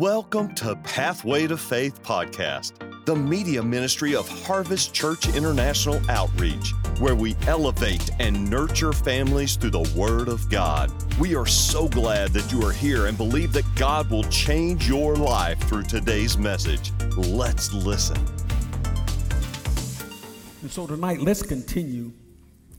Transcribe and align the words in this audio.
Welcome 0.00 0.54
to 0.54 0.76
Pathway 0.76 1.46
to 1.46 1.58
Faith 1.58 2.02
podcast, 2.02 3.04
the 3.04 3.14
media 3.14 3.62
ministry 3.62 4.14
of 4.14 4.26
Harvest 4.46 4.94
Church 4.94 5.28
International 5.28 6.00
Outreach, 6.08 6.72
where 7.00 7.14
we 7.14 7.36
elevate 7.46 8.08
and 8.18 8.48
nurture 8.48 8.94
families 8.94 9.56
through 9.56 9.72
the 9.72 9.92
Word 9.94 10.28
of 10.28 10.48
God. 10.48 10.90
We 11.18 11.36
are 11.36 11.44
so 11.44 11.86
glad 11.86 12.30
that 12.30 12.50
you 12.50 12.66
are 12.66 12.72
here 12.72 13.08
and 13.08 13.18
believe 13.18 13.52
that 13.52 13.66
God 13.76 14.10
will 14.10 14.24
change 14.24 14.88
your 14.88 15.16
life 15.16 15.60
through 15.68 15.82
today's 15.82 16.38
message. 16.38 16.92
Let's 17.18 17.70
listen. 17.74 18.16
And 20.62 20.70
so 20.70 20.86
tonight, 20.86 21.20
let's 21.20 21.42
continue. 21.42 22.10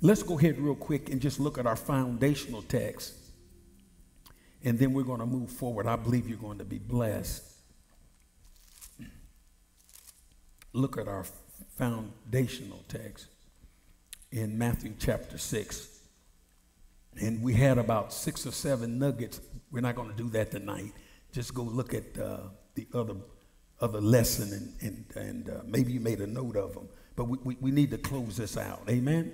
Let's 0.01 0.23
go 0.23 0.39
ahead 0.39 0.57
real 0.57 0.73
quick 0.73 1.11
and 1.11 1.21
just 1.21 1.39
look 1.39 1.59
at 1.59 1.67
our 1.67 1.75
foundational 1.75 2.63
text 2.63 3.20
and 4.63 4.77
then 4.77 4.93
we're 4.93 5.03
going 5.03 5.19
to 5.19 5.25
move 5.25 5.49
forward. 5.49 5.87
I 5.87 5.95
believe 5.95 6.27
you're 6.27 6.37
going 6.37 6.59
to 6.59 6.65
be 6.65 6.77
blessed. 6.77 7.43
Look 10.73 10.97
at 10.97 11.07
our 11.07 11.25
foundational 11.77 12.83
text 12.87 13.27
in 14.31 14.57
Matthew 14.57 14.93
chapter 14.99 15.37
6. 15.37 15.99
And 17.19 17.41
we 17.41 17.53
had 17.53 17.77
about 17.77 18.13
six 18.13 18.47
or 18.47 18.51
seven 18.51 18.97
nuggets. 18.97 19.41
We're 19.71 19.81
not 19.81 19.95
going 19.95 20.09
to 20.09 20.15
do 20.15 20.29
that 20.29 20.51
tonight. 20.51 20.93
Just 21.33 21.53
go 21.53 21.63
look 21.63 21.93
at 21.93 22.17
uh, 22.17 22.37
the 22.75 22.87
other, 22.93 23.15
other 23.81 23.99
lesson 23.99 24.53
and, 24.53 25.05
and, 25.15 25.25
and 25.25 25.49
uh, 25.49 25.61
maybe 25.65 25.91
you 25.91 25.99
made 25.99 26.21
a 26.21 26.27
note 26.27 26.55
of 26.55 26.73
them. 26.73 26.87
But 27.15 27.25
we, 27.25 27.37
we, 27.43 27.57
we 27.59 27.71
need 27.71 27.91
to 27.91 27.97
close 27.97 28.37
this 28.37 28.55
out. 28.55 28.83
Amen? 28.89 29.33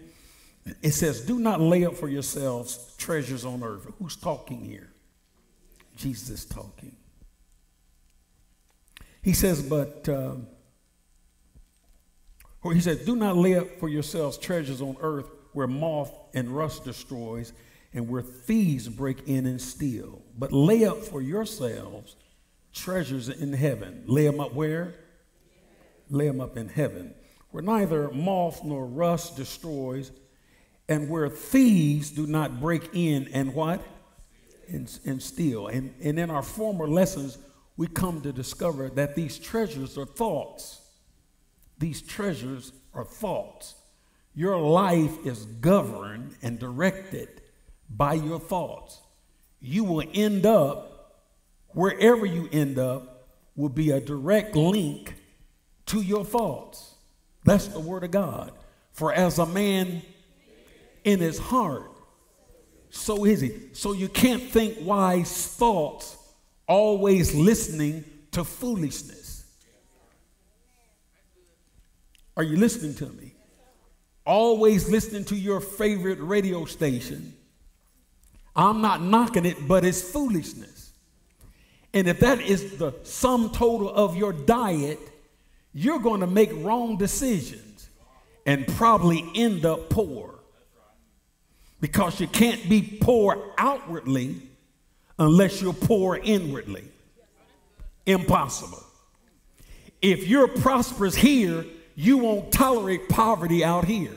It 0.81 0.91
says, 0.91 1.21
Do 1.21 1.39
not 1.39 1.61
lay 1.61 1.85
up 1.85 1.95
for 1.95 2.09
yourselves 2.09 2.95
treasures 2.97 3.45
on 3.45 3.63
earth. 3.63 3.87
Who's 3.99 4.15
talking 4.15 4.65
here? 4.65 4.89
Jesus 5.97 6.45
talking. 6.45 6.95
He 9.21 9.33
says, 9.33 9.61
but, 9.61 10.07
uh, 10.07 10.35
or 12.63 12.73
he 12.73 12.79
says, 12.79 13.05
do 13.05 13.15
not 13.15 13.35
lay 13.35 13.55
up 13.55 13.79
for 13.79 13.89
yourselves 13.89 14.37
treasures 14.37 14.81
on 14.81 14.95
earth 15.01 15.29
where 15.53 15.67
moth 15.67 16.11
and 16.33 16.49
rust 16.49 16.85
destroys 16.85 17.51
and 17.93 18.07
where 18.07 18.21
thieves 18.21 18.87
break 18.87 19.27
in 19.27 19.45
and 19.45 19.59
steal. 19.59 20.21
But 20.37 20.53
lay 20.53 20.85
up 20.85 20.99
for 21.03 21.21
yourselves 21.21 22.15
treasures 22.73 23.27
in 23.27 23.53
heaven. 23.53 24.03
Lay 24.05 24.25
them 24.25 24.39
up 24.39 24.53
where? 24.53 24.93
Lay 26.09 26.27
them 26.27 26.39
up 26.39 26.55
in 26.55 26.69
heaven, 26.69 27.13
where 27.51 27.63
neither 27.63 28.09
moth 28.11 28.63
nor 28.63 28.85
rust 28.85 29.35
destroys, 29.35 30.11
and 30.87 31.09
where 31.09 31.27
thieves 31.27 32.11
do 32.11 32.27
not 32.27 32.61
break 32.61 32.89
in 32.93 33.27
and 33.33 33.53
what? 33.53 33.81
Steal. 35.21 35.67
And, 35.67 35.93
and 36.01 36.19
in 36.19 36.29
our 36.29 36.41
former 36.41 36.87
lessons, 36.87 37.37
we 37.77 37.87
come 37.87 38.21
to 38.21 38.33
discover 38.33 38.89
that 38.89 39.15
these 39.15 39.37
treasures 39.37 39.97
are 39.97 40.05
thoughts. 40.05 40.81
These 41.77 42.01
treasures 42.01 42.71
are 42.93 43.05
thoughts. 43.05 43.75
Your 44.33 44.59
life 44.59 45.25
is 45.25 45.45
governed 45.45 46.35
and 46.41 46.59
directed 46.59 47.41
by 47.89 48.13
your 48.13 48.39
thoughts. 48.39 48.99
You 49.59 49.83
will 49.83 50.03
end 50.13 50.45
up, 50.45 51.23
wherever 51.69 52.25
you 52.25 52.49
end 52.51 52.77
up, 52.77 53.27
will 53.55 53.69
be 53.69 53.91
a 53.91 53.99
direct 53.99 54.55
link 54.55 55.15
to 55.87 56.01
your 56.01 56.23
thoughts. 56.23 56.95
That's 57.43 57.67
the 57.67 57.79
word 57.79 58.03
of 58.03 58.11
God. 58.11 58.51
For 58.91 59.13
as 59.13 59.39
a 59.39 59.45
man 59.45 60.01
in 61.03 61.19
his 61.19 61.39
heart 61.39 61.91
so 62.89 63.25
easy. 63.25 63.69
So 63.73 63.93
you 63.93 64.09
can't 64.09 64.43
think 64.43 64.77
wise 64.81 65.47
thoughts 65.47 66.17
always 66.67 67.33
listening 67.33 68.03
to 68.31 68.43
foolishness. 68.43 69.45
Are 72.35 72.43
you 72.43 72.57
listening 72.57 72.93
to 72.95 73.07
me? 73.07 73.33
Always 74.25 74.89
listening 74.89 75.25
to 75.25 75.35
your 75.35 75.59
favorite 75.59 76.19
radio 76.19 76.65
station. 76.65 77.33
I'm 78.55 78.81
not 78.81 79.01
knocking 79.01 79.45
it, 79.45 79.67
but 79.67 79.85
it's 79.85 80.01
foolishness. 80.01 80.91
And 81.93 82.07
if 82.07 82.19
that 82.19 82.41
is 82.41 82.77
the 82.77 82.93
sum 83.03 83.51
total 83.51 83.89
of 83.89 84.15
your 84.15 84.33
diet, 84.33 84.99
you're 85.73 85.99
going 85.99 86.21
to 86.21 86.27
make 86.27 86.51
wrong 86.53 86.97
decisions 86.97 87.89
and 88.45 88.67
probably 88.67 89.25
end 89.35 89.65
up 89.65 89.89
poor 89.89 90.36
because 91.79 92.19
you 92.19 92.27
can't 92.27 92.69
be 92.69 92.81
poor 93.01 93.53
outwardly 93.57 94.41
unless 95.19 95.61
you're 95.61 95.73
poor 95.73 96.19
inwardly. 96.21 96.83
Impossible. 98.05 98.83
If 100.01 100.27
you're 100.27 100.47
prosperous 100.47 101.15
here, 101.15 101.65
you 101.95 102.19
won't 102.19 102.51
tolerate 102.51 103.09
poverty 103.09 103.63
out 103.63 103.85
here. 103.85 104.13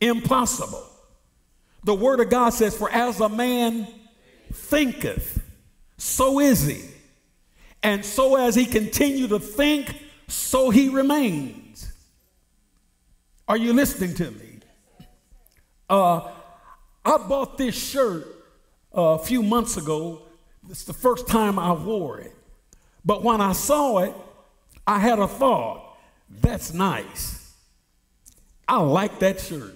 Impossible. 0.00 0.86
The 1.84 1.94
Word 1.94 2.20
of 2.20 2.30
God 2.30 2.50
says, 2.50 2.76
For 2.76 2.90
as 2.90 3.20
a 3.20 3.28
man 3.28 3.86
thinketh, 4.52 5.42
so 5.98 6.40
is 6.40 6.66
he. 6.66 6.82
And 7.82 8.04
so 8.04 8.36
as 8.36 8.54
he 8.54 8.66
continue 8.66 9.28
to 9.28 9.38
think, 9.38 9.94
so 10.28 10.70
he 10.70 10.88
remains. 10.88 11.90
Are 13.48 13.56
you 13.56 13.72
listening 13.72 14.14
to 14.14 14.30
me? 14.30 14.49
Uh, 15.90 16.30
I 17.04 17.18
bought 17.18 17.58
this 17.58 17.74
shirt 17.74 18.24
uh, 18.96 19.00
a 19.00 19.18
few 19.18 19.42
months 19.42 19.76
ago. 19.76 20.22
It's 20.70 20.84
the 20.84 20.92
first 20.92 21.26
time 21.26 21.58
I 21.58 21.72
wore 21.72 22.20
it. 22.20 22.32
But 23.04 23.24
when 23.24 23.40
I 23.40 23.52
saw 23.52 23.98
it, 23.98 24.14
I 24.86 25.00
had 25.00 25.18
a 25.18 25.26
thought 25.26 25.98
that's 26.30 26.72
nice. 26.72 27.54
I 28.68 28.80
like 28.80 29.18
that 29.18 29.40
shirt. 29.40 29.74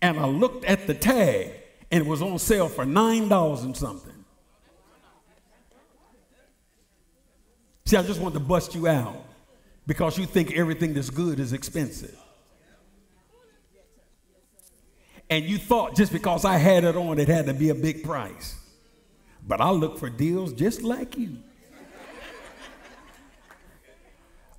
And 0.00 0.20
I 0.20 0.26
looked 0.26 0.64
at 0.64 0.86
the 0.86 0.94
tag, 0.94 1.50
and 1.90 2.04
it 2.04 2.08
was 2.08 2.22
on 2.22 2.38
sale 2.38 2.68
for 2.68 2.84
$9 2.84 3.64
and 3.64 3.76
something. 3.76 4.12
See, 7.86 7.96
I 7.96 8.02
just 8.04 8.20
want 8.20 8.34
to 8.34 8.40
bust 8.40 8.76
you 8.76 8.86
out 8.86 9.16
because 9.86 10.16
you 10.16 10.26
think 10.26 10.52
everything 10.52 10.94
that's 10.94 11.10
good 11.10 11.40
is 11.40 11.52
expensive. 11.52 12.16
And 15.30 15.44
you 15.44 15.58
thought 15.58 15.94
just 15.94 16.12
because 16.12 16.44
I 16.44 16.56
had 16.56 16.84
it 16.84 16.96
on, 16.96 17.18
it 17.18 17.28
had 17.28 17.46
to 17.46 17.54
be 17.54 17.68
a 17.68 17.74
big 17.74 18.02
price. 18.02 18.56
But 19.46 19.60
I 19.60 19.70
look 19.70 19.98
for 19.98 20.10
deals 20.10 20.52
just 20.52 20.82
like 20.82 21.16
you. 21.16 21.38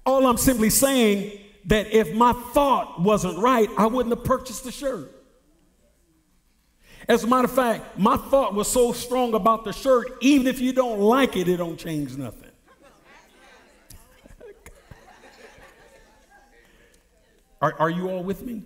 All 0.05 0.25
I'm 0.25 0.37
simply 0.37 0.69
saying 0.69 1.39
that 1.65 1.91
if 1.91 2.13
my 2.13 2.33
thought 2.33 3.01
wasn't 3.01 3.37
right, 3.37 3.69
I 3.77 3.87
wouldn't 3.87 4.15
have 4.15 4.23
purchased 4.23 4.63
the 4.63 4.71
shirt. 4.71 5.15
As 7.07 7.23
a 7.23 7.27
matter 7.27 7.45
of 7.45 7.51
fact, 7.51 7.97
my 7.97 8.17
thought 8.17 8.53
was 8.53 8.67
so 8.67 8.93
strong 8.93 9.33
about 9.33 9.65
the 9.65 9.73
shirt, 9.73 10.17
even 10.21 10.47
if 10.47 10.59
you 10.59 10.73
don't 10.73 10.99
like 10.99 11.35
it, 11.35 11.47
it 11.47 11.57
don't 11.57 11.77
change 11.77 12.15
nothing. 12.15 12.51
are, 17.61 17.73
are 17.79 17.89
you 17.89 18.09
all 18.09 18.23
with 18.23 18.43
me? 18.43 18.63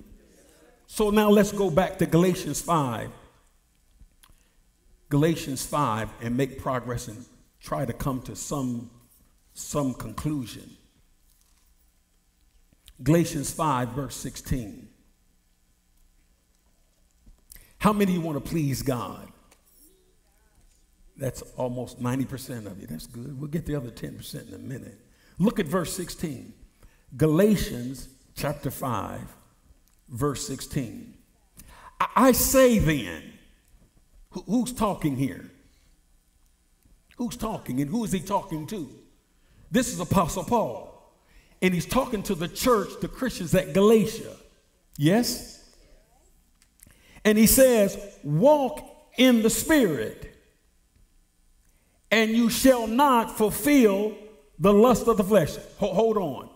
So 0.93 1.09
now 1.09 1.31
let's 1.31 1.51
go 1.51 1.71
back 1.71 1.97
to 1.97 2.05
Galatians 2.05 2.61
5. 2.61 3.09
Galatians 5.09 5.65
5 5.65 6.07
and 6.21 6.37
make 6.37 6.59
progress 6.59 7.07
and 7.07 7.25
try 7.59 7.83
to 7.83 7.93
come 7.93 8.21
to 8.21 8.35
some, 8.35 8.91
some 9.55 9.95
conclusion. 9.95 10.69
Galatians 13.01 13.51
5, 13.51 13.89
verse 13.89 14.15
16. 14.17 14.87
How 17.79 17.91
many 17.91 18.11
you 18.11 18.21
want 18.21 18.45
to 18.45 18.47
please 18.47 18.83
God? 18.83 19.27
That's 21.17 21.41
almost 21.57 22.03
90% 22.03 22.67
of 22.67 22.79
you. 22.79 22.85
That's 22.85 23.07
good. 23.07 23.39
We'll 23.39 23.49
get 23.49 23.65
the 23.65 23.75
other 23.75 23.89
10% 23.89 24.47
in 24.47 24.53
a 24.53 24.59
minute. 24.59 24.99
Look 25.39 25.59
at 25.59 25.65
verse 25.65 25.91
16. 25.91 26.53
Galatians 27.17 28.09
chapter 28.35 28.69
5 28.69 29.21
verse 30.13 30.47
16. 30.47 31.13
I 32.15 32.31
say 32.31 32.79
then, 32.79 33.33
who's 34.29 34.71
talking 34.71 35.17
here? 35.17 35.49
Who's 37.17 37.35
talking 37.35 37.81
and 37.81 37.89
who 37.89 38.03
is 38.03 38.11
he 38.11 38.19
talking 38.19 38.67
to? 38.67 38.89
This 39.71 39.91
is 39.91 39.99
Apostle 39.99 40.43
Paul. 40.43 40.89
And 41.61 41.73
he's 41.73 41.85
talking 41.85 42.23
to 42.23 42.35
the 42.35 42.47
church, 42.47 42.89
the 43.01 43.07
Christians 43.07 43.55
at 43.55 43.73
Galatia. 43.73 44.35
Yes? 44.97 45.71
And 47.25 47.37
he 47.37 47.47
says, 47.47 47.97
Walk 48.23 48.81
in 49.17 49.41
the 49.41 49.49
Spirit, 49.49 50.35
and 52.11 52.31
you 52.31 52.49
shall 52.49 52.85
not 52.85 53.37
fulfill 53.37 54.15
the 54.59 54.73
lust 54.73 55.07
of 55.07 55.17
the 55.17 55.23
flesh. 55.23 55.55
Hold 55.79 56.17
on. 56.17 56.49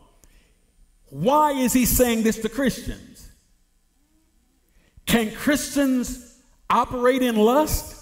Why 1.10 1.54
is 1.54 1.72
he 1.74 1.86
saying 1.86 2.24
this 2.24 2.40
to 2.40 2.50
Christians? 2.50 3.27
Can 5.08 5.32
Christians 5.32 6.38
operate 6.70 7.24
in 7.24 7.36
lust? 7.36 7.96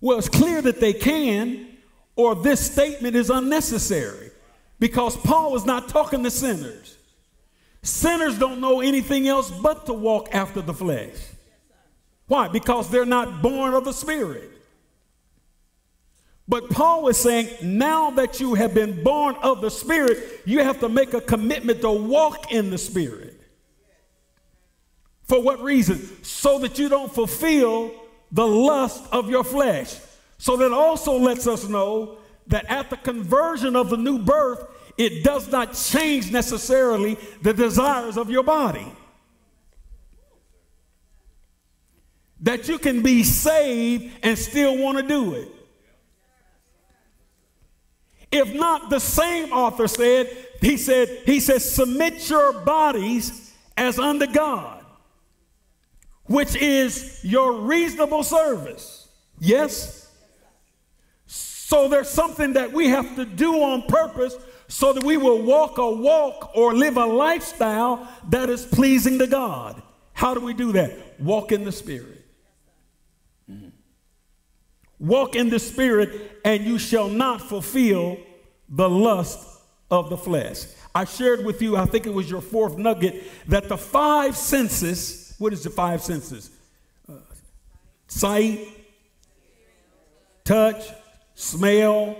Well, 0.00 0.16
it's 0.18 0.28
clear 0.28 0.62
that 0.62 0.80
they 0.80 0.92
can, 0.92 1.66
or 2.16 2.36
this 2.36 2.64
statement 2.64 3.16
is 3.16 3.30
unnecessary 3.30 4.30
because 4.78 5.16
Paul 5.16 5.56
is 5.56 5.66
not 5.66 5.88
talking 5.88 6.22
to 6.22 6.30
sinners. 6.30 6.96
Sinners 7.82 8.38
don't 8.38 8.60
know 8.60 8.80
anything 8.80 9.26
else 9.26 9.50
but 9.50 9.86
to 9.86 9.92
walk 9.92 10.28
after 10.32 10.62
the 10.62 10.74
flesh. 10.74 11.16
Why? 12.28 12.46
Because 12.46 12.90
they're 12.90 13.04
not 13.04 13.42
born 13.42 13.74
of 13.74 13.84
the 13.84 13.92
Spirit. 13.92 14.50
But 16.46 16.70
Paul 16.70 17.02
was 17.02 17.18
saying, 17.18 17.48
now 17.62 18.10
that 18.10 18.40
you 18.40 18.54
have 18.54 18.72
been 18.72 19.02
born 19.02 19.34
of 19.42 19.60
the 19.60 19.70
Spirit, 19.70 20.42
you 20.44 20.62
have 20.62 20.80
to 20.80 20.88
make 20.88 21.12
a 21.12 21.20
commitment 21.20 21.80
to 21.82 21.90
walk 21.90 22.52
in 22.52 22.70
the 22.70 22.78
Spirit. 22.78 23.27
For 25.28 25.40
what 25.40 25.62
reason? 25.62 26.24
So 26.24 26.58
that 26.60 26.78
you 26.78 26.88
don't 26.88 27.12
fulfill 27.12 27.92
the 28.32 28.46
lust 28.46 29.04
of 29.12 29.30
your 29.30 29.44
flesh. 29.44 29.94
So 30.38 30.56
that 30.56 30.72
also 30.72 31.16
lets 31.18 31.46
us 31.46 31.68
know 31.68 32.18
that 32.46 32.64
at 32.70 32.90
the 32.90 32.96
conversion 32.96 33.76
of 33.76 33.90
the 33.90 33.96
new 33.96 34.18
birth, 34.18 34.64
it 34.96 35.22
does 35.22 35.50
not 35.50 35.74
change 35.74 36.32
necessarily 36.32 37.18
the 37.42 37.52
desires 37.52 38.16
of 38.16 38.30
your 38.30 38.42
body. 38.42 38.86
That 42.40 42.68
you 42.68 42.78
can 42.78 43.02
be 43.02 43.22
saved 43.22 44.18
and 44.22 44.38
still 44.38 44.78
want 44.78 44.98
to 44.98 45.02
do 45.06 45.34
it. 45.34 45.48
If 48.30 48.54
not, 48.54 48.90
the 48.90 49.00
same 49.00 49.52
author 49.52 49.88
said, 49.88 50.30
he 50.60 50.76
said, 50.76 51.22
he 51.24 51.40
says, 51.40 51.70
submit 51.70 52.28
your 52.28 52.52
bodies 52.52 53.54
as 53.76 53.98
unto 53.98 54.26
God, 54.26 54.77
which 56.28 56.54
is 56.56 57.20
your 57.24 57.52
reasonable 57.62 58.22
service. 58.22 59.08
Yes? 59.40 60.10
So 61.26 61.88
there's 61.88 62.08
something 62.08 62.54
that 62.54 62.72
we 62.72 62.88
have 62.88 63.16
to 63.16 63.24
do 63.24 63.62
on 63.62 63.82
purpose 63.82 64.36
so 64.68 64.92
that 64.92 65.02
we 65.02 65.16
will 65.16 65.42
walk 65.42 65.78
a 65.78 65.90
walk 65.90 66.52
or 66.54 66.74
live 66.74 66.96
a 66.96 67.06
lifestyle 67.06 68.06
that 68.28 68.48
is 68.48 68.64
pleasing 68.64 69.18
to 69.18 69.26
God. 69.26 69.82
How 70.12 70.34
do 70.34 70.40
we 70.40 70.54
do 70.54 70.72
that? 70.72 71.20
Walk 71.20 71.52
in 71.52 71.64
the 71.64 71.72
Spirit. 71.72 72.24
Walk 74.98 75.36
in 75.36 75.48
the 75.48 75.58
Spirit, 75.58 76.40
and 76.44 76.64
you 76.64 76.78
shall 76.78 77.08
not 77.08 77.40
fulfill 77.40 78.18
the 78.68 78.88
lust 78.88 79.60
of 79.90 80.10
the 80.10 80.16
flesh. 80.16 80.64
I 80.94 81.04
shared 81.04 81.44
with 81.44 81.62
you, 81.62 81.76
I 81.76 81.86
think 81.86 82.06
it 82.06 82.12
was 82.12 82.30
your 82.30 82.40
fourth 82.40 82.76
nugget, 82.76 83.22
that 83.46 83.68
the 83.68 83.78
five 83.78 84.36
senses, 84.36 85.27
what 85.38 85.52
is 85.52 85.62
the 85.62 85.70
five 85.70 86.02
senses? 86.02 86.50
Uh, 87.08 87.14
sight, 88.08 88.66
touch, 90.44 90.84
smell. 91.34 92.16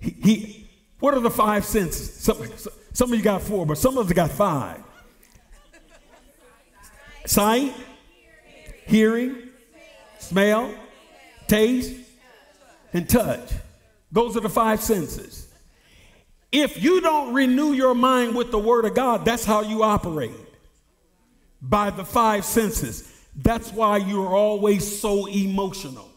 He, 0.00 0.10
he, 0.10 0.70
what 0.98 1.14
are 1.14 1.20
the 1.20 1.30
five 1.30 1.64
senses? 1.64 2.12
Some, 2.14 2.38
some 2.92 3.12
of 3.12 3.18
you 3.18 3.24
got 3.24 3.42
four, 3.42 3.66
but 3.66 3.78
some 3.78 3.98
of 3.98 4.06
us 4.06 4.12
got 4.12 4.30
five. 4.30 4.82
Sight, 7.26 7.72
hearing, 8.86 9.36
smell, 10.18 10.74
taste, 11.46 11.94
and 12.92 13.08
touch. 13.08 13.52
Those 14.10 14.36
are 14.36 14.40
the 14.40 14.48
five 14.48 14.80
senses. 14.80 15.51
If 16.52 16.82
you 16.82 17.00
don't 17.00 17.32
renew 17.32 17.72
your 17.72 17.94
mind 17.94 18.36
with 18.36 18.50
the 18.50 18.58
Word 18.58 18.84
of 18.84 18.94
God, 18.94 19.24
that's 19.24 19.44
how 19.44 19.62
you 19.62 19.82
operate 19.82 20.32
by 21.62 21.88
the 21.88 22.04
five 22.04 22.44
senses. 22.44 23.08
That's 23.34 23.72
why 23.72 23.96
you're 23.96 24.36
always 24.36 25.00
so 25.00 25.26
emotional. 25.26 26.10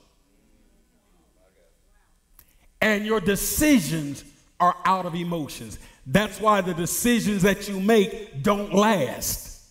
And 2.81 3.05
your 3.05 3.21
decisions 3.21 4.25
are 4.59 4.75
out 4.83 5.05
of 5.05 5.15
emotions. 5.15 5.79
That's 6.05 6.39
why 6.39 6.59
the 6.61 6.73
decisions 6.73 7.43
that 7.43 7.69
you 7.69 7.79
make 7.79 8.43
don't 8.43 8.73
last. 8.73 9.63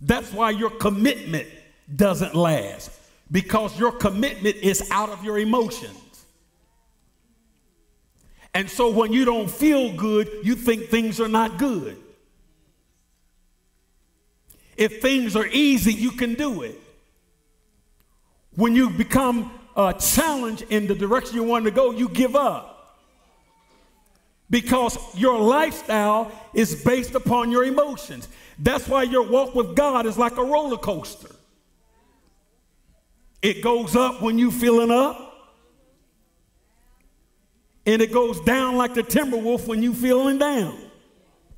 That's 0.00 0.32
why 0.32 0.50
your 0.50 0.70
commitment 0.70 1.48
doesn't 1.94 2.34
last 2.34 2.95
because 3.30 3.78
your 3.78 3.92
commitment 3.92 4.56
is 4.56 4.88
out 4.90 5.10
of 5.10 5.24
your 5.24 5.38
emotions. 5.38 6.24
And 8.54 8.70
so 8.70 8.90
when 8.90 9.12
you 9.12 9.24
don't 9.24 9.50
feel 9.50 9.94
good, 9.94 10.30
you 10.42 10.54
think 10.54 10.86
things 10.86 11.20
are 11.20 11.28
not 11.28 11.58
good. 11.58 11.98
If 14.76 15.02
things 15.02 15.36
are 15.36 15.46
easy, 15.46 15.92
you 15.92 16.10
can 16.10 16.34
do 16.34 16.62
it. 16.62 16.80
When 18.54 18.74
you 18.74 18.88
become 18.88 19.50
a 19.76 19.92
challenge 19.92 20.62
in 20.62 20.86
the 20.86 20.94
direction 20.94 21.36
you 21.36 21.42
want 21.42 21.66
to 21.66 21.70
go, 21.70 21.90
you 21.90 22.08
give 22.08 22.34
up. 22.34 22.72
Because 24.48 24.96
your 25.14 25.38
lifestyle 25.38 26.32
is 26.54 26.82
based 26.82 27.14
upon 27.14 27.50
your 27.50 27.64
emotions. 27.64 28.28
That's 28.58 28.88
why 28.88 29.02
your 29.02 29.28
walk 29.28 29.54
with 29.54 29.74
God 29.74 30.06
is 30.06 30.16
like 30.16 30.38
a 30.38 30.44
roller 30.44 30.78
coaster. 30.78 31.35
It 33.42 33.62
goes 33.62 33.94
up 33.94 34.22
when 34.22 34.38
you 34.38 34.50
feeling 34.50 34.90
up. 34.90 35.22
And 37.84 38.02
it 38.02 38.12
goes 38.12 38.40
down 38.40 38.76
like 38.76 38.94
the 38.94 39.02
timber 39.02 39.36
wolf 39.36 39.68
when 39.68 39.82
you 39.82 39.94
feeling 39.94 40.38
down. 40.38 40.76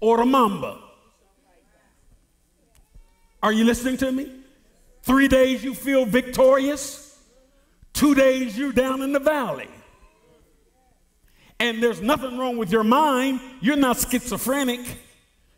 Or 0.00 0.18
the 0.18 0.26
mamba. 0.26 0.78
Are 3.42 3.52
you 3.52 3.64
listening 3.64 3.96
to 3.98 4.12
me? 4.12 4.30
Three 5.02 5.28
days 5.28 5.64
you 5.64 5.74
feel 5.74 6.04
victorious. 6.04 7.18
Two 7.92 8.14
days 8.14 8.58
you're 8.58 8.72
down 8.72 9.02
in 9.02 9.12
the 9.12 9.20
valley. 9.20 9.68
And 11.60 11.82
there's 11.82 12.00
nothing 12.00 12.38
wrong 12.38 12.56
with 12.56 12.70
your 12.70 12.84
mind. 12.84 13.40
You're 13.60 13.76
not 13.76 13.96
schizophrenic. 13.98 14.80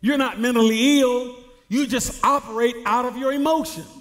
You're 0.01 0.19
not 0.19 0.41
mentally 0.41 1.01
ill. 1.01 1.37
You 1.69 1.87
just 1.87 2.25
operate 2.25 2.77
out 2.87 3.07
of 3.07 3.17
your 3.17 3.33
emotions. 3.33 4.00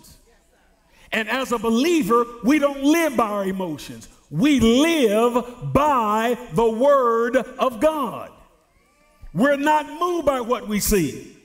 And 1.11 1.29
as 1.29 1.51
a 1.51 1.57
believer, 1.57 2.25
we 2.43 2.59
don't 2.59 2.83
live 2.83 3.17
by 3.17 3.27
our 3.27 3.45
emotions. 3.45 4.07
We 4.29 4.59
live 4.59 5.73
by 5.73 6.37
the 6.53 6.69
Word 6.69 7.35
of 7.35 7.79
God. 7.79 8.31
We're 9.33 9.57
not 9.57 9.87
moved 9.99 10.25
by 10.25 10.41
what 10.41 10.67
we 10.67 10.79
see. 10.79 11.35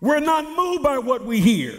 We're 0.00 0.20
not 0.20 0.44
moved 0.56 0.82
by 0.82 0.98
what 0.98 1.24
we 1.24 1.40
hear. 1.40 1.78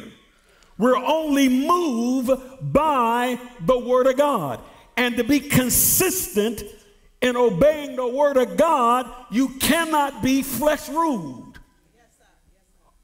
We're 0.78 0.98
only 0.98 1.50
moved 1.50 2.32
by 2.62 3.40
the 3.62 3.78
Word 3.78 4.08
of 4.08 4.18
God. 4.18 4.62
And 4.98 5.18
to 5.18 5.24
be 5.24 5.40
consistent 5.40 6.64
in 7.22 7.36
obeying 7.36 7.96
the 7.96 8.08
Word 8.08 8.38
of 8.38 8.56
God, 8.56 9.10
you 9.32 9.50
cannot 9.60 10.24
be 10.24 10.42
flesh 10.42 10.88
ruled 10.88 11.60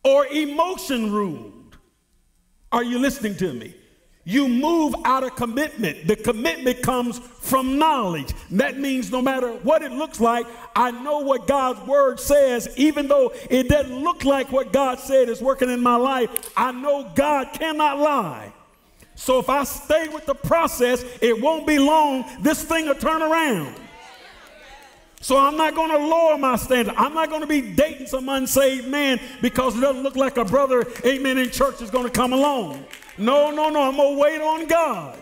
or 0.03 0.25
emotion 0.27 1.11
ruled. 1.11 1.77
Are 2.71 2.83
you 2.83 2.99
listening 2.99 3.35
to 3.37 3.53
me? 3.53 3.75
You 4.23 4.47
move 4.47 4.93
out 5.03 5.23
of 5.23 5.35
commitment. 5.35 6.07
The 6.07 6.15
commitment 6.15 6.83
comes 6.83 7.17
from 7.17 7.79
knowledge. 7.79 8.33
That 8.51 8.77
means 8.77 9.11
no 9.11 9.21
matter 9.21 9.51
what 9.51 9.81
it 9.81 9.91
looks 9.91 10.19
like, 10.19 10.45
I 10.75 10.91
know 10.91 11.19
what 11.19 11.47
God's 11.47 11.81
word 11.87 12.19
says, 12.19 12.69
even 12.77 13.07
though 13.07 13.33
it 13.49 13.67
doesn't 13.67 14.03
look 14.03 14.23
like 14.23 14.51
what 14.51 14.71
God 14.71 14.99
said 14.99 15.27
is 15.27 15.41
working 15.41 15.71
in 15.71 15.81
my 15.81 15.95
life. 15.95 16.53
I 16.55 16.71
know 16.71 17.11
God 17.15 17.51
cannot 17.53 17.99
lie. 17.99 18.53
So 19.15 19.39
if 19.39 19.49
I 19.49 19.63
stay 19.63 20.07
with 20.09 20.25
the 20.27 20.35
process, 20.35 21.03
it 21.19 21.41
won't 21.41 21.65
be 21.65 21.79
long. 21.79 22.25
This 22.41 22.63
thing 22.63 22.85
will 22.85 22.95
turn 22.95 23.23
around. 23.23 23.75
So 25.19 25.37
I'm 25.37 25.55
not 25.55 25.75
going 25.75 25.91
to 25.91 25.97
lower 25.97 26.37
my 26.37 26.55
standard. 26.55 26.95
I'm 26.97 27.13
not 27.13 27.29
going 27.29 27.41
to 27.41 27.47
be 27.47 27.61
dating 27.61 28.07
some 28.07 28.27
unsaved 28.29 28.87
man 28.87 29.19
because 29.41 29.77
it 29.77 29.81
doesn't 29.81 30.01
look 30.01 30.15
like 30.15 30.37
a 30.37 30.45
brother, 30.45 30.85
amen, 31.05 31.37
in 31.37 31.51
church 31.51 31.81
is 31.81 31.91
going 31.91 32.05
to 32.05 32.11
come 32.11 32.33
along. 32.33 32.83
No, 33.17 33.51
no, 33.51 33.69
no. 33.69 33.83
I'm 33.83 33.95
going 33.95 34.15
to 34.15 34.21
wait 34.21 34.41
on 34.41 34.67
God. 34.67 35.17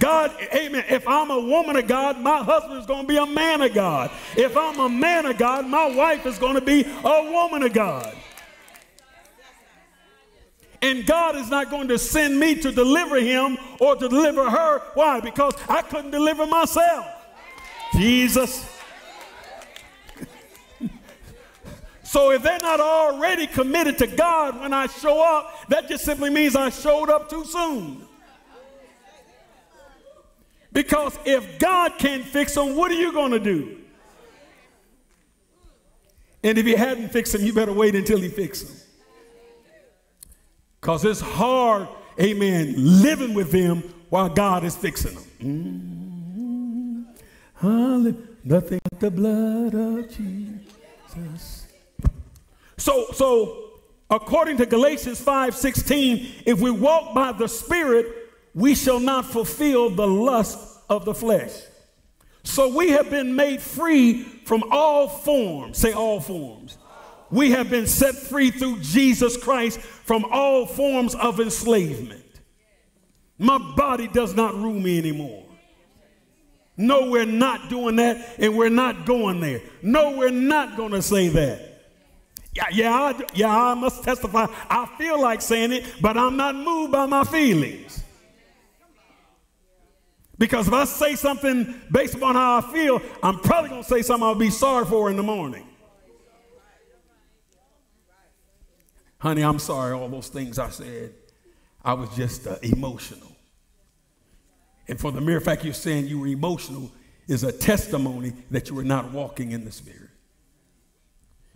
God, 0.00 0.34
amen. 0.54 0.84
If 0.88 1.06
I'm 1.06 1.30
a 1.30 1.38
woman 1.38 1.76
of 1.76 1.86
God, 1.86 2.18
my 2.20 2.42
husband 2.42 2.80
is 2.80 2.86
going 2.86 3.02
to 3.02 3.08
be 3.08 3.16
a 3.16 3.26
man 3.26 3.60
of 3.60 3.74
God. 3.74 4.10
If 4.36 4.56
I'm 4.56 4.80
a 4.80 4.88
man 4.88 5.26
of 5.26 5.36
God, 5.36 5.66
my 5.66 5.94
wife 5.94 6.24
is 6.26 6.38
going 6.38 6.54
to 6.54 6.60
be 6.60 6.82
a 6.82 7.30
woman 7.30 7.62
of 7.62 7.72
God. 7.72 8.16
And 10.80 11.06
God 11.06 11.36
is 11.36 11.48
not 11.48 11.70
going 11.70 11.88
to 11.88 11.98
send 11.98 12.38
me 12.38 12.54
to 12.56 12.70
deliver 12.70 13.18
him 13.20 13.56
or 13.80 13.96
to 13.96 14.08
deliver 14.08 14.50
her. 14.50 14.80
Why? 14.94 15.20
Because 15.20 15.54
I 15.68 15.82
couldn't 15.82 16.10
deliver 16.10 16.46
myself. 16.46 17.06
Jesus. 17.94 18.73
So 22.14 22.30
if 22.30 22.44
they're 22.44 22.60
not 22.60 22.78
already 22.78 23.48
committed 23.48 23.98
to 23.98 24.06
God 24.06 24.60
when 24.60 24.72
I 24.72 24.86
show 24.86 25.20
up, 25.20 25.68
that 25.68 25.88
just 25.88 26.04
simply 26.04 26.30
means 26.30 26.54
I 26.54 26.70
showed 26.70 27.10
up 27.10 27.28
too 27.28 27.44
soon. 27.44 28.06
Because 30.72 31.18
if 31.24 31.58
God 31.58 31.98
can't 31.98 32.24
fix 32.24 32.54
them, 32.54 32.76
what 32.76 32.92
are 32.92 32.94
you 32.94 33.12
going 33.12 33.32
to 33.32 33.40
do? 33.40 33.78
And 36.44 36.56
if 36.56 36.64
he 36.64 36.76
hadn't 36.76 37.08
fixed 37.08 37.32
them, 37.32 37.42
you 37.42 37.52
better 37.52 37.72
wait 37.72 37.96
until 37.96 38.20
he 38.20 38.28
fixes 38.28 38.68
them. 38.68 38.80
Because 40.80 41.04
it's 41.04 41.20
hard, 41.20 41.88
amen, 42.20 42.74
living 42.76 43.34
with 43.34 43.50
them 43.50 43.82
while 44.10 44.28
God 44.28 44.62
is 44.62 44.76
fixing 44.76 45.16
them. 45.16 45.24
Mm-hmm. 47.60 48.12
Nothing 48.44 48.80
but 48.84 49.00
the 49.00 49.10
blood 49.10 49.74
of 49.74 50.08
Jesus. 50.16 51.63
So, 52.84 53.06
so 53.12 53.70
according 54.10 54.58
to 54.58 54.66
Galatians 54.66 55.18
5:16, 55.18 56.42
if 56.44 56.60
we 56.60 56.70
walk 56.70 57.14
by 57.14 57.32
the 57.32 57.48
Spirit, 57.48 58.06
we 58.54 58.74
shall 58.74 59.00
not 59.00 59.24
fulfill 59.24 59.88
the 59.88 60.06
lust 60.06 60.58
of 60.90 61.06
the 61.06 61.14
flesh. 61.14 61.52
So 62.42 62.76
we 62.76 62.90
have 62.90 63.08
been 63.08 63.34
made 63.34 63.62
free 63.62 64.22
from 64.22 64.64
all 64.70 65.08
forms. 65.08 65.78
Say 65.78 65.94
all 65.94 66.20
forms. 66.20 66.76
We 67.30 67.52
have 67.52 67.70
been 67.70 67.86
set 67.86 68.16
free 68.16 68.50
through 68.50 68.80
Jesus 68.80 69.38
Christ 69.38 69.80
from 69.80 70.26
all 70.30 70.66
forms 70.66 71.14
of 71.14 71.40
enslavement. 71.40 72.42
My 73.38 73.56
body 73.56 74.08
does 74.08 74.34
not 74.34 74.54
rule 74.56 74.78
me 74.78 74.98
anymore. 74.98 75.46
No, 76.76 77.08
we're 77.08 77.24
not 77.24 77.70
doing 77.70 77.96
that, 77.96 78.34
and 78.38 78.54
we're 78.54 78.68
not 78.68 79.06
going 79.06 79.40
there. 79.40 79.62
No, 79.80 80.18
we're 80.18 80.28
not 80.28 80.76
going 80.76 80.92
to 80.92 81.00
say 81.00 81.28
that. 81.28 81.73
Yeah, 82.54 82.64
yeah, 82.70 82.92
I, 82.92 83.24
yeah, 83.34 83.56
I 83.56 83.74
must 83.74 84.04
testify. 84.04 84.46
I 84.70 84.86
feel 84.96 85.20
like 85.20 85.42
saying 85.42 85.72
it, 85.72 85.84
but 86.00 86.16
I'm 86.16 86.36
not 86.36 86.54
moved 86.54 86.92
by 86.92 87.06
my 87.06 87.24
feelings. 87.24 88.02
Because 90.38 90.68
if 90.68 90.74
I 90.74 90.84
say 90.84 91.14
something 91.14 91.74
based 91.90 92.14
upon 92.14 92.34
how 92.34 92.58
I 92.58 92.60
feel, 92.60 93.00
I'm 93.22 93.38
probably 93.40 93.70
going 93.70 93.82
to 93.82 93.88
say 93.88 94.02
something 94.02 94.24
I'll 94.24 94.34
be 94.34 94.50
sorry 94.50 94.84
for 94.84 95.10
in 95.10 95.16
the 95.16 95.22
morning. 95.22 95.66
Honey, 99.18 99.42
I'm 99.42 99.58
sorry, 99.58 99.94
all 99.94 100.08
those 100.08 100.28
things 100.28 100.58
I 100.58 100.70
said. 100.70 101.14
I 101.84 101.94
was 101.94 102.14
just 102.16 102.46
uh, 102.46 102.56
emotional. 102.62 103.30
And 104.86 105.00
for 105.00 105.12
the 105.12 105.20
mere 105.20 105.40
fact 105.40 105.64
you're 105.64 105.72
saying 105.72 106.06
you 106.06 106.20
were 106.20 106.26
emotional 106.26 106.92
is 107.26 107.42
a 107.42 107.52
testimony 107.52 108.32
that 108.50 108.68
you 108.68 108.74
were 108.74 108.84
not 108.84 109.12
walking 109.12 109.52
in 109.52 109.64
the 109.64 109.72
Spirit. 109.72 110.10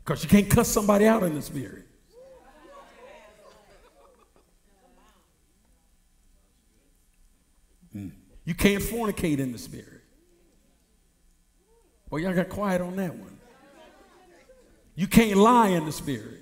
Because 0.09 0.25
you 0.25 0.31
can't 0.31 0.49
cuss 0.49 0.69
somebody 0.69 1.05
out 1.05 1.23
in 1.23 1.35
the 1.35 1.43
Spirit. 1.43 1.85
Mm. 7.95 8.13
You 8.47 8.55
can't 8.55 8.83
fornicate 8.83 9.39
in 9.39 9.53
the 9.53 9.59
Spirit. 9.59 10.01
Well, 12.09 12.23
y'all 12.23 12.33
got 12.33 12.49
quiet 12.49 12.81
on 12.81 12.97
that 12.97 13.15
one. 13.15 13.39
You 14.95 15.09
can't 15.09 15.37
lie 15.37 15.69
in 15.69 15.85
the 15.85 15.93
Spirit. 15.93 16.41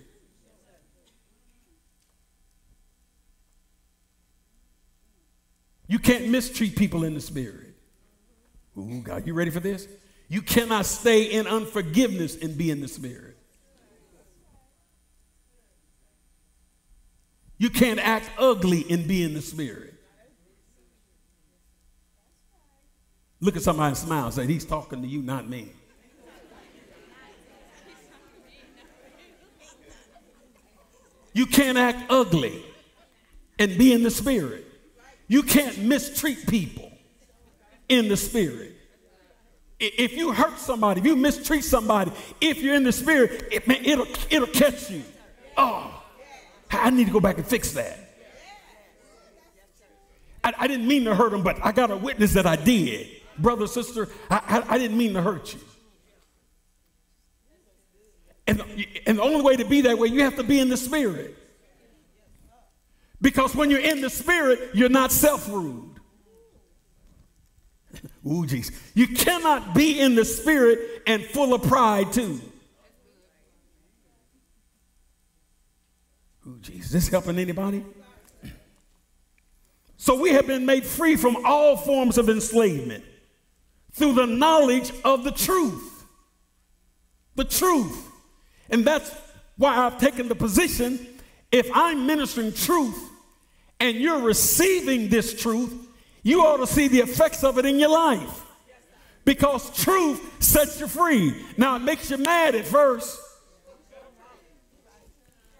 You 5.88 5.98
can't 5.98 6.28
mistreat 6.28 6.76
people 6.76 7.02
in 7.02 7.14
the 7.14 7.20
spirit. 7.20 7.74
Ooh, 8.78 9.00
God, 9.02 9.26
you 9.26 9.34
ready 9.34 9.50
for 9.50 9.60
this? 9.60 9.88
You 10.28 10.42
cannot 10.42 10.86
stay 10.86 11.24
in 11.24 11.48
unforgiveness 11.48 12.36
and 12.40 12.56
be 12.56 12.70
in 12.70 12.80
the 12.80 12.88
spirit. 12.88 13.35
You 17.58 17.70
can't 17.70 17.98
act 17.98 18.30
ugly 18.38 18.84
and 18.90 19.06
be 19.08 19.22
in 19.22 19.34
the 19.34 19.40
spirit. 19.40 19.94
Look 23.40 23.56
at 23.56 23.62
somebody 23.62 23.88
and 23.88 23.96
smile 23.96 24.26
and 24.26 24.34
say, 24.34 24.46
He's 24.46 24.64
talking 24.64 25.02
to 25.02 25.08
you, 25.08 25.22
not 25.22 25.48
me. 25.48 25.72
You 31.32 31.44
can't 31.44 31.76
act 31.76 32.10
ugly 32.10 32.62
and 33.58 33.76
be 33.76 33.92
in 33.92 34.02
the 34.02 34.10
spirit. 34.10 34.64
You 35.28 35.42
can't 35.42 35.76
mistreat 35.78 36.46
people 36.46 36.90
in 37.90 38.08
the 38.08 38.16
spirit. 38.16 38.72
If 39.78 40.16
you 40.16 40.32
hurt 40.32 40.58
somebody, 40.58 41.00
if 41.00 41.06
you 41.06 41.14
mistreat 41.14 41.62
somebody, 41.62 42.10
if 42.40 42.62
you're 42.62 42.74
in 42.74 42.84
the 42.84 42.92
spirit, 42.92 43.48
it, 43.52 43.68
man, 43.68 43.84
it'll, 43.84 44.06
it'll 44.30 44.46
catch 44.46 44.90
you. 44.90 45.02
Oh, 45.58 45.95
I 46.70 46.90
need 46.90 47.06
to 47.06 47.12
go 47.12 47.20
back 47.20 47.36
and 47.38 47.46
fix 47.46 47.72
that. 47.72 47.98
I, 50.42 50.52
I 50.58 50.66
didn't 50.68 50.86
mean 50.86 51.04
to 51.04 51.14
hurt 51.14 51.32
him, 51.32 51.42
but 51.42 51.58
I 51.64 51.72
got 51.72 51.90
a 51.90 51.96
witness 51.96 52.34
that 52.34 52.46
I 52.46 52.56
did. 52.56 53.08
Brother, 53.38 53.66
sister, 53.66 54.08
I, 54.30 54.62
I, 54.68 54.74
I 54.74 54.78
didn't 54.78 54.96
mean 54.96 55.14
to 55.14 55.22
hurt 55.22 55.54
you. 55.54 55.60
And, 58.46 58.62
and 59.06 59.18
the 59.18 59.22
only 59.22 59.42
way 59.42 59.56
to 59.56 59.64
be 59.64 59.80
that 59.82 59.98
way, 59.98 60.08
you 60.08 60.22
have 60.22 60.36
to 60.36 60.44
be 60.44 60.60
in 60.60 60.68
the 60.68 60.76
spirit. 60.76 61.36
Because 63.20 63.54
when 63.54 63.70
you're 63.70 63.80
in 63.80 64.00
the 64.00 64.10
spirit, 64.10 64.70
you're 64.72 64.88
not 64.88 65.10
self 65.10 65.48
ruled. 65.48 65.98
Ooh, 68.26 68.46
jeez. 68.46 68.70
You 68.94 69.08
cannot 69.08 69.74
be 69.74 69.98
in 69.98 70.14
the 70.14 70.24
spirit 70.24 71.02
and 71.06 71.24
full 71.24 71.54
of 71.54 71.62
pride, 71.62 72.12
too. 72.12 72.40
Ooh, 76.46 76.58
jeez. 76.60 76.80
Is 76.80 76.90
this 76.90 77.08
helping 77.08 77.38
anybody? 77.38 77.84
So 79.96 80.20
we 80.20 80.30
have 80.30 80.46
been 80.46 80.66
made 80.66 80.84
free 80.84 81.16
from 81.16 81.44
all 81.44 81.76
forms 81.76 82.18
of 82.18 82.28
enslavement 82.28 83.02
through 83.92 84.12
the 84.12 84.26
knowledge 84.26 84.92
of 85.04 85.24
the 85.24 85.32
truth. 85.32 86.04
The 87.34 87.44
truth. 87.44 88.08
And 88.70 88.84
that's 88.84 89.12
why 89.56 89.76
I've 89.76 89.98
taken 89.98 90.28
the 90.28 90.34
position 90.34 91.06
if 91.50 91.68
I'm 91.74 92.06
ministering 92.06 92.52
truth 92.52 92.98
and 93.80 93.96
you're 93.96 94.20
receiving 94.20 95.08
this 95.08 95.40
truth, 95.40 95.74
you 96.22 96.42
ought 96.42 96.58
to 96.58 96.66
see 96.66 96.88
the 96.88 97.00
effects 97.00 97.44
of 97.44 97.58
it 97.58 97.64
in 97.64 97.78
your 97.78 97.88
life. 97.88 98.42
Because 99.24 99.76
truth 99.82 100.20
sets 100.42 100.78
you 100.78 100.86
free. 100.86 101.44
Now, 101.56 101.76
it 101.76 101.80
makes 101.80 102.10
you 102.10 102.18
mad 102.18 102.54
at 102.54 102.64
first. 102.64 103.20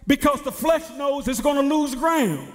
Because 0.07 0.43
the 0.43 0.53
flesh 0.53 0.89
knows 0.97 1.27
it's 1.29 1.41
going 1.41 1.57
to 1.57 1.75
lose 1.75 1.95
ground. 1.95 2.53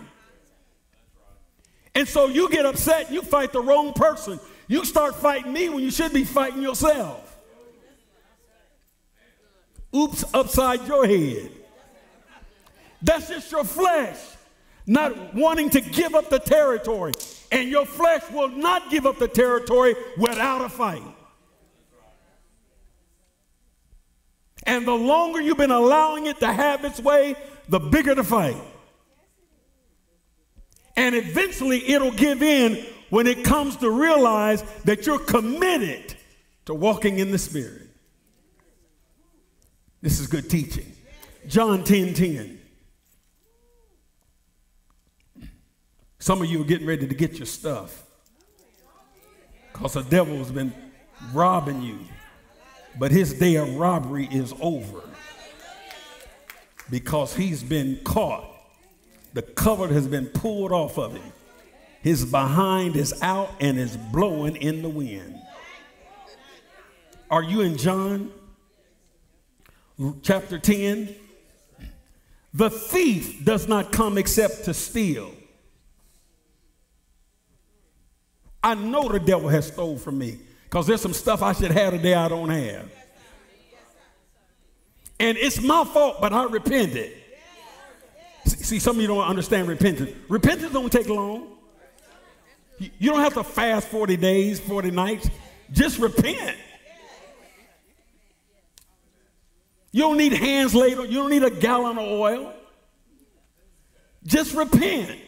And 1.94 2.08
so 2.08 2.28
you 2.28 2.50
get 2.50 2.66
upset, 2.66 3.08
and 3.08 3.16
you 3.16 3.22
fight 3.22 3.52
the 3.52 3.62
wrong 3.62 3.94
person. 3.94 4.40
You 4.68 4.86
start 4.86 5.16
fighting 5.16 5.52
me 5.52 5.68
when 5.70 5.84
you 5.84 5.92
should 5.92 6.14
be 6.14 6.24
fighting 6.24 6.62
yourself. 6.62 7.38
Oops, 9.94 10.24
upside 10.34 10.88
your 10.88 11.06
head. 11.06 11.52
That's 13.02 13.28
just 13.28 13.52
your 13.52 13.66
flesh 13.66 14.18
not 14.86 15.34
wanting 15.34 15.70
to 15.72 15.82
give 15.82 16.16
up 16.16 16.30
the 16.30 16.40
territory. 16.40 17.14
And 17.52 17.70
your 17.70 17.86
flesh 17.86 18.24
will 18.32 18.50
not 18.50 18.90
give 18.90 19.06
up 19.06 19.20
the 19.20 19.28
territory 19.28 19.96
without 20.18 20.62
a 20.62 20.70
fight. 20.70 21.04
And 24.64 24.88
the 24.88 24.94
longer 24.94 25.42
you've 25.42 25.58
been 25.58 25.72
allowing 25.72 26.28
it 26.28 26.40
to 26.40 26.52
have 26.52 26.86
its 26.86 27.00
way, 27.00 27.36
the 27.70 27.80
bigger 27.80 28.16
the 28.16 28.24
fight. 28.24 28.58
And 30.96 31.16
eventually 31.16 31.90
it'll 31.90 32.12
give 32.12 32.44
in 32.44 32.86
when 33.10 33.28
it 33.28 33.44
comes 33.44 33.78
to 33.78 33.90
realize 33.90 34.64
that 34.84 35.06
you're 35.06 35.20
committed 35.20 36.16
to 36.66 36.74
walking 36.74 37.20
in 37.20 37.32
the 37.32 37.38
Spirit. 37.38 37.90
This 40.02 40.20
is 40.20 40.28
good 40.28 40.50
teaching. 40.50 40.92
John 41.48 41.84
10 41.84 42.14
10. 42.14 42.60
Some 46.20 46.42
of 46.42 46.48
you 46.48 46.62
are 46.62 46.66
getting 46.66 46.86
ready 46.86 47.08
to 47.08 47.16
get 47.16 47.40
your 47.40 47.48
stuff 47.48 48.04
because 49.74 49.94
the 49.94 50.04
devil's 50.04 50.52
been 50.52 50.72
robbing 51.34 51.82
you. 51.82 51.98
But 52.98 53.12
his 53.12 53.34
day 53.34 53.56
of 53.56 53.76
robbery 53.76 54.28
is 54.32 54.54
over 54.60 55.02
because 56.90 57.36
he's 57.36 57.64
been 57.64 58.00
caught. 58.04 58.46
The 59.34 59.42
cover 59.42 59.88
has 59.88 60.08
been 60.08 60.28
pulled 60.28 60.72
off 60.72 60.98
of 60.98 61.14
him. 61.14 61.34
His 62.02 62.26
behind 62.26 62.96
is 62.96 63.14
out 63.22 63.52
and 63.60 63.80
is 63.80 63.96
blowing 63.96 64.56
in 64.58 64.82
the 64.82 64.90
wind. 64.90 65.40
Are 67.30 67.44
you 67.44 67.62
in 67.62 67.78
John 67.78 68.32
chapter 70.22 70.60
10? 70.60 71.16
The 72.54 72.70
thief 72.70 73.46
does 73.46 73.68
not 73.68 73.94
come 73.94 74.18
except 74.18 74.66
to 74.66 74.74
steal 74.74 75.32
I 78.64 78.76
know 78.76 79.10
the 79.10 79.20
devil 79.20 79.50
has 79.50 79.68
stole 79.68 79.98
from 79.98 80.20
me 80.20 80.38
because 80.72 80.88
there's 80.88 81.02
some 81.02 81.12
stuff 81.12 81.42
I 81.42 81.52
should 81.52 81.72
have 81.72 81.92
today 81.92 82.14
I 82.14 82.30
don't 82.30 82.50
have. 82.50 82.90
And 85.20 85.38
it's 85.38 85.62
my 85.62 85.84
fault, 85.84 86.22
but 86.22 86.32
I 86.32 86.46
repented. 86.46 87.12
See, 88.46 88.80
some 88.80 88.96
of 88.96 89.02
you 89.02 89.08
don't 89.08 89.28
understand 89.28 89.68
repentance. 89.68 90.12
Repentance 90.30 90.72
don't 90.72 90.90
take 90.90 91.10
long. 91.10 91.58
You 92.80 93.12
don't 93.12 93.20
have 93.20 93.34
to 93.34 93.44
fast 93.44 93.90
40 93.90 94.16
days, 94.16 94.62
40 94.62 94.92
nights. 94.92 95.30
Just 95.74 96.00
repent. 96.00 96.58
You 99.92 100.04
don't 100.04 100.18
need 100.18 100.32
hands 100.32 100.74
laid 100.74 100.98
on, 100.98 101.12
you 101.12 101.18
don't 101.18 101.30
need 101.30 101.44
a 101.44 101.52
gallon 101.52 101.98
of 101.98 102.08
oil. 102.08 102.54
Just 104.24 104.56
repent. 104.56 105.20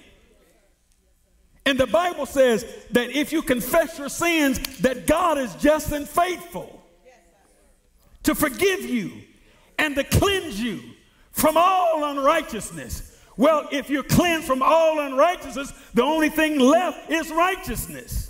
And 1.66 1.80
the 1.80 1.88
Bible 1.88 2.26
says 2.26 2.66
that 2.92 3.12
if 3.12 3.32
you 3.32 3.42
confess 3.42 3.98
your 3.98 4.10
sins, 4.10 4.60
that 4.80 5.08
God 5.08 5.38
is 5.38 5.54
just 5.56 5.92
and 5.92 6.08
faithful 6.08 6.82
to 8.24 8.36
forgive 8.36 8.82
you 8.82 9.12
and 9.78 9.96
to 9.96 10.04
cleanse 10.04 10.60
you 10.62 10.82
from 11.32 11.56
all 11.58 12.04
unrighteousness. 12.12 13.18
Well, 13.38 13.68
if 13.72 13.90
you're 13.90 14.04
cleansed 14.04 14.46
from 14.46 14.62
all 14.62 15.00
unrighteousness, 15.00 15.74
the 15.94 16.04
only 16.04 16.30
thing 16.30 16.60
left 16.60 17.10
is 17.10 17.32
righteousness. 17.32 18.30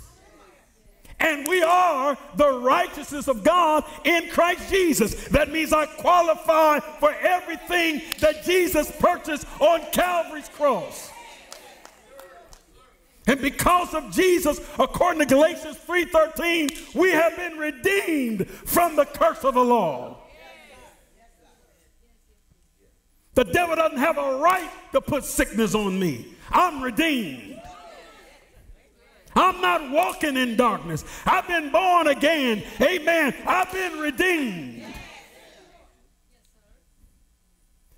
And 1.20 1.46
we 1.46 1.62
are 1.62 2.18
the 2.36 2.52
righteousness 2.60 3.28
of 3.28 3.44
God 3.44 3.84
in 4.04 4.28
Christ 4.28 4.68
Jesus. 4.70 5.28
That 5.28 5.50
means 5.50 5.72
I 5.72 5.86
qualify 5.86 6.80
for 6.80 7.12
everything 7.12 8.02
that 8.20 8.44
Jesus 8.44 8.90
purchased 8.98 9.46
on 9.60 9.80
Calvary's 9.92 10.48
cross. 10.48 11.10
And 13.26 13.40
because 13.40 13.94
of 13.94 14.10
Jesus, 14.12 14.60
according 14.78 15.20
to 15.20 15.26
Galatians 15.26 15.78
3:13, 15.78 16.94
we 16.94 17.10
have 17.10 17.36
been 17.36 17.56
redeemed 17.56 18.48
from 18.48 18.96
the 18.96 19.06
curse 19.06 19.44
of 19.44 19.54
the 19.54 19.64
law. 19.64 20.18
The 23.34 23.44
devil 23.44 23.74
doesn't 23.76 23.98
have 23.98 24.18
a 24.18 24.36
right 24.36 24.70
to 24.92 25.00
put 25.00 25.24
sickness 25.24 25.74
on 25.74 25.98
me. 25.98 26.34
I'm 26.50 26.82
redeemed. 26.82 27.60
I'm 29.34 29.60
not 29.60 29.90
walking 29.90 30.36
in 30.36 30.54
darkness. 30.54 31.04
I've 31.26 31.48
been 31.48 31.72
born 31.72 32.06
again. 32.06 32.62
Amen. 32.80 33.34
I've 33.44 33.72
been 33.72 33.98
redeemed. 33.98 34.83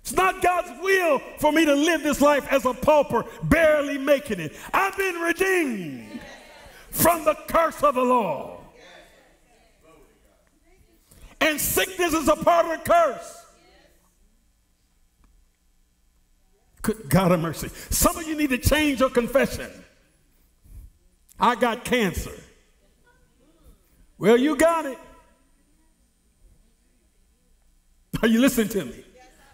It's 0.07 0.15
not 0.15 0.41
God's 0.41 0.71
will 0.81 1.19
for 1.37 1.51
me 1.51 1.65
to 1.65 1.75
live 1.75 2.01
this 2.01 2.21
life 2.21 2.47
as 2.49 2.65
a 2.65 2.73
pauper, 2.73 3.25
barely 3.43 3.97
making 3.97 4.39
it. 4.39 4.55
I've 4.73 4.95
been 4.95 5.15
redeemed 5.15 6.21
from 6.91 7.25
the 7.25 7.33
curse 7.49 7.83
of 7.83 7.95
the 7.95 8.03
law. 8.03 8.61
And 11.41 11.59
sickness 11.59 12.13
is 12.13 12.29
a 12.29 12.37
part 12.37 12.67
of 12.67 12.79
the 12.79 12.89
curse. 12.89 13.45
Good 16.83 17.09
God 17.09 17.33
of 17.33 17.41
mercy. 17.41 17.67
Some 17.89 18.15
of 18.15 18.25
you 18.25 18.37
need 18.37 18.51
to 18.51 18.57
change 18.57 19.01
your 19.01 19.09
confession. 19.09 19.69
I 21.37 21.55
got 21.55 21.83
cancer. 21.83 22.31
Well, 24.17 24.37
you 24.37 24.55
got 24.55 24.85
it. 24.85 24.99
Are 28.21 28.29
you 28.29 28.39
listening 28.39 28.69
to 28.69 28.85
me? 28.85 29.03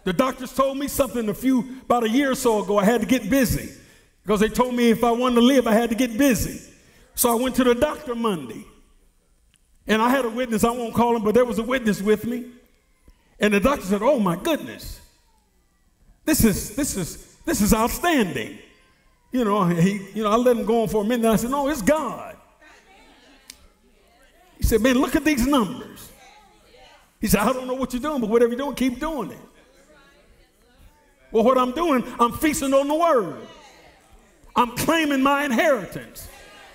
The 0.04 0.12
doctors 0.12 0.52
told 0.52 0.78
me 0.78 0.86
something 0.86 1.28
a 1.28 1.34
few, 1.34 1.80
about 1.82 2.04
a 2.04 2.08
year 2.08 2.30
or 2.30 2.34
so 2.34 2.62
ago. 2.62 2.78
I 2.78 2.84
had 2.84 3.00
to 3.00 3.06
get 3.06 3.28
busy 3.28 3.74
because 4.22 4.40
they 4.40 4.48
told 4.48 4.74
me 4.74 4.90
if 4.90 5.02
I 5.02 5.10
wanted 5.10 5.36
to 5.36 5.40
live, 5.40 5.66
I 5.66 5.72
had 5.72 5.90
to 5.90 5.96
get 5.96 6.16
busy. 6.16 6.60
So 7.14 7.30
I 7.30 7.40
went 7.40 7.56
to 7.56 7.64
the 7.64 7.74
doctor 7.74 8.14
Monday. 8.14 8.64
And 9.86 10.00
I 10.00 10.08
had 10.08 10.24
a 10.24 10.30
witness, 10.30 10.64
I 10.64 10.70
won't 10.70 10.94
call 10.94 11.14
him, 11.14 11.22
but 11.22 11.34
there 11.34 11.44
was 11.44 11.58
a 11.58 11.62
witness 11.62 12.00
with 12.00 12.24
me. 12.24 12.46
And 13.38 13.52
the 13.52 13.60
doctor 13.60 13.84
said, 13.84 14.02
Oh 14.02 14.18
my 14.18 14.36
goodness. 14.36 15.00
This 16.24 16.44
is 16.44 16.74
this 16.74 16.96
is 16.96 17.36
this 17.44 17.60
is 17.60 17.74
outstanding. 17.74 18.58
You 19.30 19.44
know, 19.44 19.64
he, 19.64 20.00
you 20.14 20.22
know, 20.22 20.30
I 20.30 20.36
let 20.36 20.56
him 20.56 20.64
go 20.64 20.82
on 20.82 20.88
for 20.88 21.02
a 21.02 21.04
minute. 21.04 21.28
I 21.30 21.36
said, 21.36 21.50
No, 21.50 21.68
it's 21.68 21.82
God. 21.82 22.36
He 24.56 24.62
said, 24.64 24.80
Man, 24.80 24.96
look 24.96 25.16
at 25.16 25.24
these 25.24 25.46
numbers. 25.46 26.10
He 27.20 27.26
said, 27.26 27.40
I 27.40 27.52
don't 27.52 27.66
know 27.66 27.74
what 27.74 27.92
you're 27.92 28.02
doing, 28.02 28.20
but 28.20 28.30
whatever 28.30 28.52
you're 28.52 28.58
doing, 28.58 28.74
keep 28.74 29.00
doing 29.00 29.30
it. 29.30 29.38
Well, 31.34 31.42
what 31.42 31.58
I'm 31.58 31.72
doing, 31.72 32.04
I'm 32.20 32.30
feasting 32.30 32.72
on 32.72 32.86
the 32.86 32.94
word. 32.94 33.48
I'm 34.54 34.70
claiming 34.76 35.20
my 35.20 35.44
inheritance. 35.44 36.28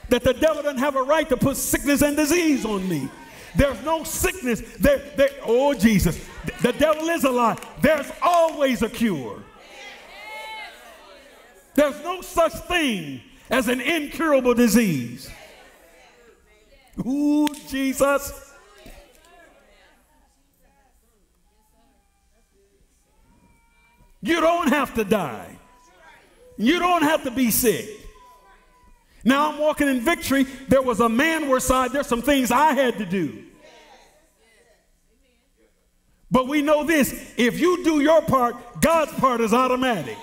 That 0.10 0.22
the 0.22 0.34
devil 0.34 0.62
doesn't 0.62 0.80
have 0.80 0.98
a 0.98 1.02
right 1.02 1.30
to 1.30 1.38
put 1.38 1.56
sickness 1.56 2.02
and 2.02 2.17
disease 2.17 2.65
on 2.65 2.88
me. 2.89 3.08
There's 3.56 3.82
no 3.86 4.04
sickness. 4.04 4.60
There, 4.78 4.98
there, 5.15 5.30
oh, 5.45 5.74
Jesus. 5.74 6.19
The 6.62 6.74
devil 6.74 7.08
is 7.08 7.24
a 7.24 7.32
lie. 7.32 7.58
There's 7.82 8.12
always 8.22 8.82
a 8.82 8.89
cure. 8.89 9.41
There's 11.76 12.04
no 12.04 12.19
such 12.19 12.52
thing 12.67 13.22
as 13.50 13.69
an 13.69 13.80
incurable 13.80 14.56
disease. 14.56 15.32
Ooh, 17.00 17.48
Jesus. 17.69 18.48
You 24.21 24.41
don't 24.41 24.69
have 24.69 24.93
to 24.95 25.03
die. 25.03 25.58
You 26.58 26.79
don't 26.79 27.03
have 27.03 27.23
to 27.23 27.32
be 27.32 27.51
sick. 27.51 27.88
Now 29.23 29.51
I'm 29.51 29.60
walking 29.60 29.88
in 29.88 30.01
victory. 30.01 30.43
There 30.43 30.82
was 30.82 30.99
a 30.99 31.08
manward 31.08 31.62
side. 31.62 31.91
There's 31.91 32.08
some 32.08 32.21
things 32.21 32.51
I 32.51 32.73
had 32.73 32.97
to 32.97 33.05
do. 33.05 33.45
But 36.32 36.47
we 36.47 36.62
know 36.62 36.84
this 36.84 37.34
if 37.38 37.60
you 37.60 37.84
do 37.84 38.01
your 38.01 38.21
part, 38.21 38.55
God's 38.82 39.13
part 39.13 39.41
is 39.41 39.53
automatic. 39.53 40.17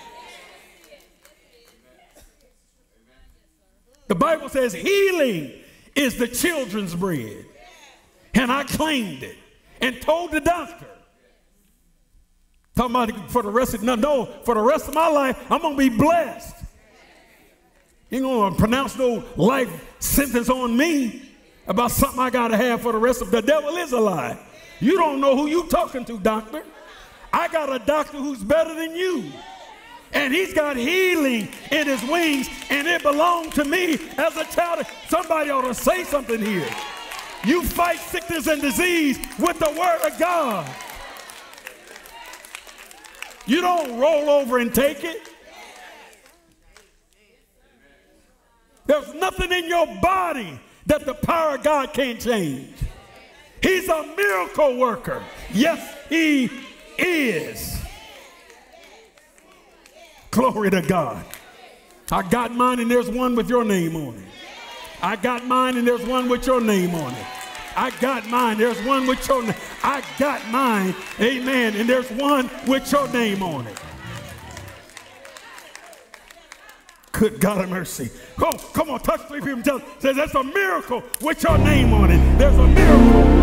The 4.09 4.15
Bible 4.15 4.49
says 4.49 4.73
healing 4.73 5.53
is 5.95 6.17
the 6.17 6.29
children's 6.29 6.95
bread. 6.95 7.45
And 8.35 8.53
I 8.53 8.65
claimed 8.65 9.23
it 9.23 9.37
and 9.81 10.01
told 10.01 10.31
the 10.31 10.41
doctor, 10.41 10.87
Talking 12.77 12.95
about 12.95 13.31
for 13.31 13.43
the 13.43 13.51
rest 13.51 13.73
of 13.73 13.83
no, 13.83 13.95
no, 13.95 14.27
for 14.45 14.55
the 14.55 14.61
rest 14.61 14.87
of 14.87 14.95
my 14.95 15.09
life, 15.09 15.51
I'm 15.51 15.63
gonna 15.63 15.77
be 15.77 15.89
blessed. 15.89 16.55
Ain't 18.13 18.23
gonna 18.23 18.55
pronounce 18.55 18.99
no 18.99 19.25
life 19.37 19.97
sentence 19.99 20.51
on 20.51 20.77
me 20.77 21.23
about 21.67 21.91
something 21.91 22.21
I 22.21 22.29
gotta 22.29 22.57
have 22.57 22.83
for 22.83 22.93
the 22.93 22.99
rest 22.99 23.23
of 23.23 23.31
the 23.31 23.41
devil 23.41 23.77
is 23.77 23.93
a 23.93 23.99
lie. 23.99 24.39
You 24.79 24.99
don't 24.99 25.23
know 25.23 25.35
who 25.35 25.47
you 25.47 25.67
talking 25.69 26.05
to, 26.05 26.19
doctor. 26.19 26.63
I 27.33 27.49
got 27.49 27.75
a 27.75 27.79
doctor 27.79 28.19
who's 28.19 28.45
better 28.45 28.75
than 28.75 28.95
you. 28.95 29.25
And 30.13 30.33
he's 30.33 30.53
got 30.53 30.77
healing 30.77 31.49
in 31.73 31.87
his 31.87 32.03
wings, 32.05 32.49
and 32.71 32.87
it 32.87 33.03
belonged 33.03 33.53
to 33.55 33.65
me 33.65 33.95
as 34.19 34.37
a 34.37 34.45
child. 34.45 34.87
Somebody 35.09 35.51
ought 35.51 35.63
to 35.63 35.75
say 35.75 36.05
something 36.05 36.41
here. 36.41 36.69
You 37.45 37.63
fight 37.63 37.99
sickness 37.99 38.47
and 38.47 38.61
disease 38.61 39.19
with 39.39 39.59
the 39.59 39.71
word 39.79 40.07
of 40.07 40.19
God. 40.19 40.71
You 43.47 43.61
don't 43.61 43.99
roll 43.99 44.29
over 44.29 44.59
and 44.59 44.75
take 44.75 45.05
it. 45.05 45.29
There's 48.87 49.15
nothing 49.15 49.53
in 49.53 49.69
your 49.69 49.87
body 50.01 50.61
that 50.87 51.07
the 51.07 51.15
power 51.15 51.57
of 51.57 51.63
God 51.63 51.93
can't 51.93 52.21
change. 52.21 52.73
He's 53.63 53.89
a 53.89 54.07
miracle 54.17 54.77
worker. 54.77 55.23
Yes, 55.53 55.97
he 56.09 56.51
is. 56.99 57.81
Glory 60.31 60.71
to 60.71 60.83
God. 60.83 61.25
I 62.13 62.29
got 62.29 62.55
mine 62.55 62.79
and 62.79 62.91
there's 62.91 63.09
one 63.09 63.35
with 63.35 63.49
your 63.49 63.65
name 63.65 63.97
on 63.97 64.15
it. 64.15 64.25
I 65.03 65.17
got 65.17 65.45
mine 65.47 65.77
and 65.77 65.87
there's 65.87 66.05
one 66.07 66.29
with 66.29 66.47
your 66.47 66.61
name 66.61 66.95
on 66.95 67.13
it. 67.13 67.27
I 67.77 67.91
got 68.01 68.27
mine. 68.27 68.59
There's 68.59 68.81
one 68.83 69.07
with 69.07 69.27
your 69.29 69.43
name. 69.43 69.55
I 69.83 70.03
got 70.19 70.47
mine. 70.49 70.95
Amen. 71.21 71.77
And 71.77 71.89
there's 71.89 72.11
one 72.11 72.51
with 72.67 72.91
your 72.91 73.07
name 73.09 73.43
on 73.43 73.67
it. 73.67 73.79
Good 77.13 77.41
God 77.41 77.63
of 77.63 77.71
mercy. 77.71 78.11
Come, 78.39 78.59
come 78.75 78.91
on, 78.91 79.01
touch 79.01 79.23
three 79.29 79.41
people 79.41 79.55
and 79.55 79.65
tell 79.65 79.79
them. 79.79 79.89
Says 80.01 80.17
that's 80.17 80.35
a 80.35 80.43
miracle 80.43 81.03
with 81.23 81.43
your 81.43 81.57
name 81.59 81.93
on 81.93 82.11
it. 82.11 82.39
There's 82.39 82.57
a 82.57 82.67
miracle. 82.67 83.36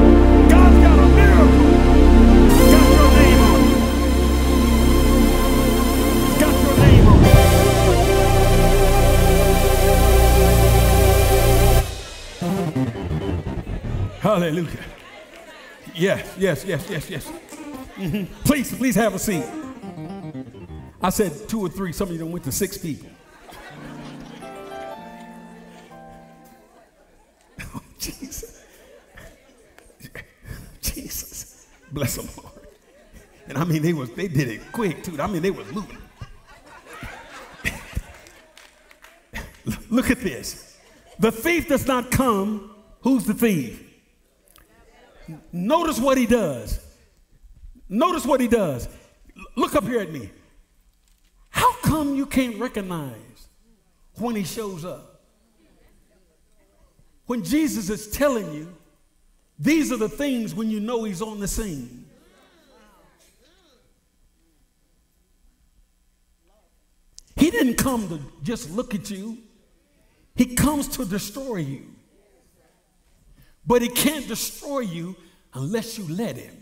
Hallelujah. 14.33 14.79
Yes, 15.93 16.35
yes, 16.39 16.65
yes, 16.65 16.89
yes, 16.89 17.07
yes. 17.07 17.27
Mm-hmm. 17.27 18.33
Please, 18.43 18.75
please 18.75 18.95
have 18.95 19.13
a 19.13 19.19
seat. 19.19 19.45
I 20.99 21.11
said 21.11 21.47
two 21.47 21.61
or 21.61 21.69
three. 21.69 21.93
Some 21.93 22.09
of 22.09 22.15
you 22.15 22.25
went 22.25 22.43
to 22.45 22.51
six 22.51 22.75
people. 22.75 23.11
Oh, 27.61 27.83
Jesus. 27.99 28.63
Jesus. 30.81 31.67
Bless 31.91 32.15
them, 32.15 32.27
Lord. 32.35 32.67
And 33.49 33.59
I 33.59 33.65
mean, 33.65 33.83
they 33.83 33.93
was 33.93 34.09
they 34.13 34.27
did 34.27 34.47
it 34.47 34.61
quick 34.71 35.03
too. 35.03 35.21
I 35.21 35.27
mean, 35.27 35.43
they 35.43 35.51
was 35.51 35.71
moving. 35.71 35.99
Look 39.91 40.09
at 40.09 40.21
this. 40.21 40.75
The 41.19 41.31
thief 41.31 41.67
does 41.67 41.85
not 41.85 42.09
come. 42.09 42.73
Who's 43.01 43.25
the 43.25 43.35
thief? 43.35 43.91
Notice 45.51 45.99
what 45.99 46.17
he 46.17 46.25
does. 46.25 46.79
Notice 47.89 48.25
what 48.25 48.41
he 48.41 48.47
does. 48.47 48.87
Look 49.55 49.75
up 49.75 49.83
here 49.83 49.99
at 49.99 50.11
me. 50.11 50.29
How 51.49 51.71
come? 51.81 52.15
you 52.15 52.25
can't 52.25 52.59
recognize 52.59 53.47
when 54.17 54.35
he 54.35 54.43
shows 54.43 54.85
up? 54.85 55.21
When 57.25 57.43
Jesus 57.43 57.89
is 57.89 58.07
telling 58.07 58.53
you, 58.53 58.75
these 59.57 59.91
are 59.91 59.97
the 59.97 60.09
things 60.09 60.53
when 60.53 60.69
you 60.69 60.79
know 60.79 61.03
he's 61.03 61.21
on 61.21 61.39
the 61.39 61.47
scene. 61.47 62.05
He 67.35 67.49
didn't 67.49 67.75
come 67.75 68.07
to 68.09 68.19
just 68.43 68.69
look 68.71 68.93
at 68.93 69.09
you, 69.09 69.37
he 70.35 70.55
comes 70.55 70.87
to 70.89 71.05
destroy 71.05 71.57
you. 71.57 71.92
But 73.65 73.81
he 73.81 73.87
can't 73.87 74.27
destroy 74.27 74.79
you 74.79 75.15
unless 75.53 75.97
you 75.97 76.07
let 76.07 76.35
him. 76.35 76.57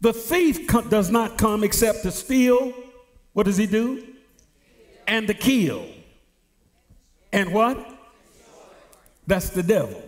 The 0.00 0.12
thief 0.12 0.66
does 0.88 1.10
not 1.10 1.38
come 1.38 1.62
except 1.62 2.02
to 2.02 2.10
steal. 2.10 2.72
What 3.32 3.46
does 3.46 3.56
he 3.56 3.66
do? 3.66 4.04
And 5.06 5.28
to 5.28 5.34
kill. 5.34 5.86
And 7.32 7.52
what? 7.52 7.78
That's 9.26 9.50
the 9.50 9.62
devil. 9.62 10.02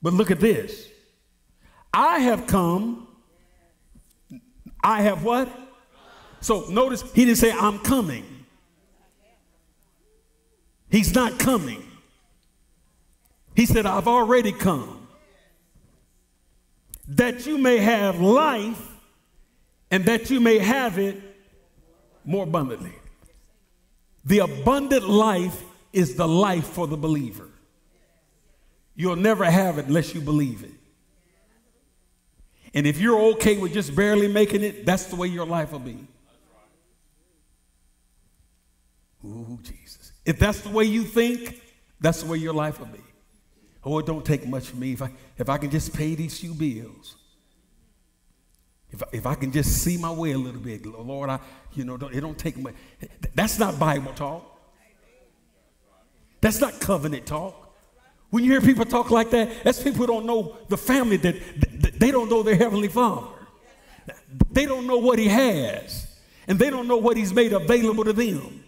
But 0.00 0.14
look 0.14 0.30
at 0.30 0.40
this. 0.40 0.88
I 1.92 2.20
have 2.20 2.46
come. 2.46 3.06
I 4.82 5.02
have 5.02 5.22
what? 5.22 5.48
So 6.40 6.66
notice 6.70 7.02
he 7.12 7.26
didn't 7.26 7.36
say, 7.36 7.52
I'm 7.52 7.80
coming. 7.80 8.39
He's 10.90 11.14
not 11.14 11.38
coming. 11.38 11.82
He 13.54 13.66
said, 13.66 13.86
I've 13.86 14.08
already 14.08 14.52
come 14.52 15.08
that 17.08 17.46
you 17.46 17.58
may 17.58 17.78
have 17.78 18.20
life 18.20 18.86
and 19.90 20.04
that 20.04 20.30
you 20.30 20.40
may 20.40 20.58
have 20.58 20.98
it 20.98 21.20
more 22.24 22.44
abundantly. 22.44 22.94
The 24.24 24.40
abundant 24.40 25.08
life 25.08 25.62
is 25.92 26.14
the 26.14 26.28
life 26.28 26.66
for 26.66 26.86
the 26.86 26.96
believer. 26.96 27.48
You'll 28.94 29.16
never 29.16 29.44
have 29.44 29.78
it 29.78 29.86
unless 29.86 30.14
you 30.14 30.20
believe 30.20 30.62
it. 30.62 30.70
And 32.74 32.86
if 32.86 33.00
you're 33.00 33.20
okay 33.32 33.56
with 33.56 33.72
just 33.72 33.96
barely 33.96 34.28
making 34.28 34.62
it, 34.62 34.86
that's 34.86 35.06
the 35.06 35.16
way 35.16 35.26
your 35.26 35.46
life 35.46 35.72
will 35.72 35.80
be. 35.80 36.06
Ooh, 39.24 39.58
Jesus. 39.62 39.79
If 40.30 40.38
that's 40.38 40.60
the 40.60 40.68
way 40.68 40.84
you 40.84 41.02
think, 41.02 41.60
that's 42.00 42.22
the 42.22 42.30
way 42.30 42.38
your 42.38 42.54
life 42.54 42.78
will 42.78 42.86
be. 42.86 43.00
Oh, 43.82 43.98
it 43.98 44.06
don't 44.06 44.24
take 44.24 44.46
much 44.46 44.68
for 44.68 44.76
me 44.76 44.92
if 44.92 45.02
I, 45.02 45.10
if 45.36 45.48
I 45.48 45.58
can 45.58 45.72
just 45.72 45.92
pay 45.92 46.14
these 46.14 46.38
few 46.38 46.54
bills. 46.54 47.16
If, 48.92 49.02
if 49.10 49.26
I 49.26 49.34
can 49.34 49.50
just 49.50 49.82
see 49.82 49.96
my 49.96 50.12
way 50.12 50.30
a 50.30 50.38
little 50.38 50.60
bit, 50.60 50.86
Lord, 50.86 51.30
I, 51.30 51.40
you 51.72 51.82
know, 51.82 51.96
don't, 51.96 52.14
it 52.14 52.20
don't 52.20 52.38
take 52.38 52.56
much. 52.56 52.74
That's 53.34 53.58
not 53.58 53.76
Bible 53.80 54.12
talk. 54.12 54.56
That's 56.40 56.60
not 56.60 56.78
covenant 56.78 57.26
talk. 57.26 57.74
When 58.30 58.44
you 58.44 58.52
hear 58.52 58.60
people 58.60 58.84
talk 58.84 59.10
like 59.10 59.30
that, 59.30 59.64
that's 59.64 59.82
people 59.82 59.98
who 59.98 60.06
don't 60.06 60.26
know 60.26 60.58
the 60.68 60.76
family 60.76 61.16
that, 61.16 61.34
that 61.82 61.98
they 61.98 62.12
don't 62.12 62.30
know 62.30 62.44
their 62.44 62.54
heavenly 62.54 62.86
Father. 62.86 63.26
They 64.52 64.64
don't 64.64 64.86
know 64.86 64.98
what 64.98 65.18
He 65.18 65.26
has, 65.26 66.06
and 66.46 66.56
they 66.56 66.70
don't 66.70 66.86
know 66.86 66.98
what 66.98 67.16
He's 67.16 67.34
made 67.34 67.52
available 67.52 68.04
to 68.04 68.12
them. 68.12 68.62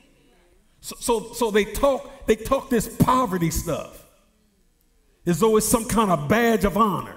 So, 0.83 0.97
so, 1.01 1.33
so 1.33 1.51
they 1.51 1.65
talk. 1.65 2.27
They 2.27 2.37
talk 2.37 2.71
this 2.71 2.95
poverty 2.99 3.51
stuff 3.51 4.07
as 5.27 5.41
though 5.41 5.57
it's 5.57 5.67
some 5.67 5.85
kind 5.85 6.11
of 6.11 6.29
badge 6.29 6.65
of 6.65 6.77
honor. 6.77 7.17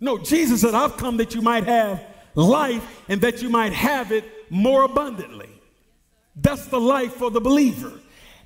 No, 0.00 0.16
Jesus 0.16 0.62
said, 0.62 0.74
I've 0.74 0.96
come 0.96 1.18
that 1.18 1.34
you 1.34 1.42
might 1.42 1.64
have 1.64 2.02
life 2.34 3.02
and 3.08 3.20
that 3.20 3.42
you 3.42 3.50
might 3.50 3.74
have 3.74 4.10
it 4.10 4.24
more 4.50 4.84
abundantly. 4.84 5.50
That's 6.34 6.66
the 6.66 6.80
life 6.80 7.12
for 7.14 7.30
the 7.30 7.40
believer. 7.42 7.92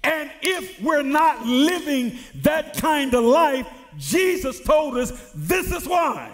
And 0.02 0.30
if 0.42 0.82
we're 0.82 1.02
not 1.02 1.46
living 1.46 2.18
that 2.42 2.76
kind 2.76 3.14
of 3.14 3.24
life, 3.24 3.68
Jesus 3.96 4.60
told 4.60 4.96
us 4.96 5.32
this 5.36 5.70
is 5.70 5.86
why. 5.86 6.32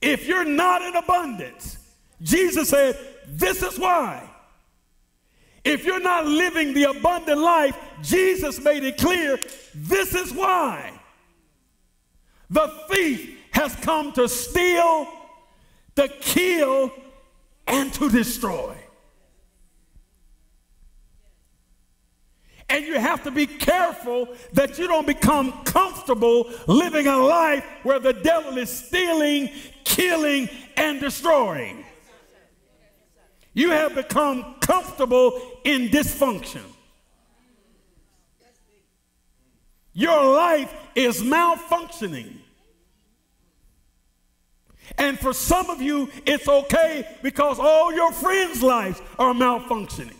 If 0.00 0.26
you're 0.26 0.44
not 0.44 0.80
in 0.80 0.96
abundance, 0.96 1.78
Jesus 2.22 2.70
said, 2.70 2.98
this 3.26 3.62
is 3.62 3.78
why. 3.78 4.30
If 5.64 5.84
you're 5.86 6.00
not 6.00 6.26
living 6.26 6.74
the 6.74 6.84
abundant 6.90 7.40
life, 7.40 7.76
Jesus 8.02 8.62
made 8.62 8.84
it 8.84 8.98
clear 8.98 9.38
this 9.74 10.14
is 10.14 10.32
why. 10.32 10.92
The 12.50 12.68
thief 12.90 13.38
has 13.52 13.74
come 13.76 14.12
to 14.12 14.28
steal, 14.28 15.08
to 15.96 16.08
kill, 16.20 16.92
and 17.66 17.92
to 17.94 18.10
destroy. 18.10 18.76
And 22.68 22.84
you 22.84 22.98
have 22.98 23.22
to 23.24 23.30
be 23.30 23.46
careful 23.46 24.28
that 24.52 24.78
you 24.78 24.86
don't 24.86 25.06
become 25.06 25.52
comfortable 25.64 26.50
living 26.66 27.06
a 27.06 27.18
life 27.18 27.64
where 27.82 27.98
the 27.98 28.12
devil 28.12 28.58
is 28.58 28.70
stealing, 28.70 29.50
killing, 29.84 30.48
and 30.76 31.00
destroying. 31.00 31.83
You 33.54 33.70
have 33.70 33.94
become 33.94 34.56
comfortable 34.60 35.40
in 35.64 35.88
dysfunction. 35.88 36.62
Your 39.92 40.34
life 40.34 40.74
is 40.96 41.22
malfunctioning. 41.22 42.38
And 44.98 45.18
for 45.18 45.32
some 45.32 45.70
of 45.70 45.80
you, 45.80 46.10
it's 46.26 46.48
okay 46.48 47.16
because 47.22 47.58
all 47.58 47.94
your 47.94 48.12
friends' 48.12 48.62
lives 48.62 49.00
are 49.18 49.32
malfunctioning. 49.32 50.16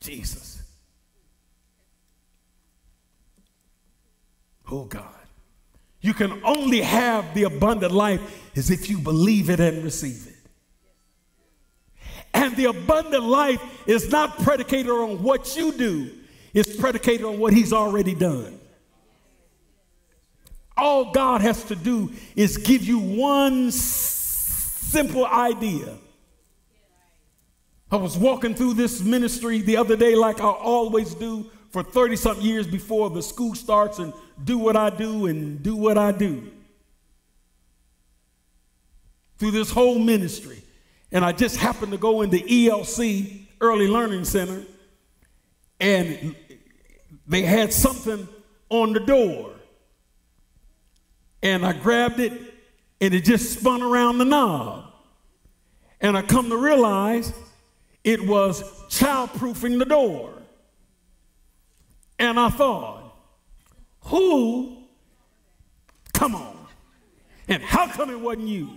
Jesus. 0.00 0.62
Oh 4.70 4.86
God. 4.86 5.06
You 6.00 6.14
can 6.14 6.42
only 6.42 6.80
have 6.80 7.32
the 7.34 7.44
abundant 7.44 7.92
life 7.92 8.50
as 8.56 8.70
if 8.70 8.90
you 8.90 8.98
believe 8.98 9.50
it 9.50 9.60
and 9.60 9.84
receive 9.84 10.26
it. 10.26 10.31
And 12.34 12.56
the 12.56 12.66
abundant 12.66 13.24
life 13.24 13.60
is 13.86 14.10
not 14.10 14.38
predicated 14.38 14.90
on 14.90 15.22
what 15.22 15.56
you 15.56 15.72
do, 15.72 16.10
it's 16.54 16.76
predicated 16.76 17.24
on 17.24 17.38
what 17.38 17.52
He's 17.52 17.72
already 17.72 18.14
done. 18.14 18.58
All 20.76 21.12
God 21.12 21.42
has 21.42 21.64
to 21.64 21.76
do 21.76 22.10
is 22.34 22.56
give 22.56 22.82
you 22.82 22.98
one 22.98 23.70
simple 23.70 25.26
idea. 25.26 25.96
I 27.90 27.96
was 27.96 28.16
walking 28.16 28.54
through 28.54 28.74
this 28.74 29.02
ministry 29.02 29.60
the 29.60 29.76
other 29.76 29.96
day, 29.96 30.14
like 30.14 30.40
I 30.40 30.48
always 30.48 31.14
do 31.14 31.50
for 31.70 31.82
30 31.82 32.16
something 32.16 32.44
years 32.44 32.66
before 32.66 33.10
the 33.10 33.22
school 33.22 33.54
starts, 33.54 33.98
and 33.98 34.14
do 34.42 34.58
what 34.58 34.76
I 34.76 34.90
do 34.90 35.26
and 35.26 35.62
do 35.62 35.76
what 35.76 35.98
I 35.98 36.10
do. 36.10 36.50
Through 39.38 39.50
this 39.50 39.70
whole 39.70 39.98
ministry 39.98 40.62
and 41.12 41.24
I 41.24 41.32
just 41.32 41.56
happened 41.58 41.92
to 41.92 41.98
go 41.98 42.22
into 42.22 42.38
ELC, 42.38 43.46
Early 43.60 43.86
Learning 43.86 44.24
Center, 44.24 44.62
and 45.78 46.34
they 47.26 47.42
had 47.42 47.72
something 47.72 48.26
on 48.70 48.94
the 48.94 49.00
door. 49.00 49.52
And 51.42 51.66
I 51.66 51.74
grabbed 51.74 52.18
it, 52.18 52.32
and 53.00 53.12
it 53.12 53.24
just 53.24 53.58
spun 53.58 53.82
around 53.82 54.18
the 54.18 54.24
knob. 54.24 54.86
And 56.00 56.16
I 56.16 56.22
come 56.22 56.48
to 56.48 56.56
realize 56.56 57.32
it 58.02 58.26
was 58.26 58.62
childproofing 58.88 59.78
the 59.78 59.84
door. 59.84 60.32
And 62.18 62.40
I 62.40 62.48
thought, 62.48 63.14
who? 64.00 64.78
Come 66.12 66.34
on. 66.34 66.56
And 67.48 67.62
how 67.62 67.86
come 67.88 68.10
it 68.10 68.18
wasn't 68.18 68.48
you? 68.48 68.70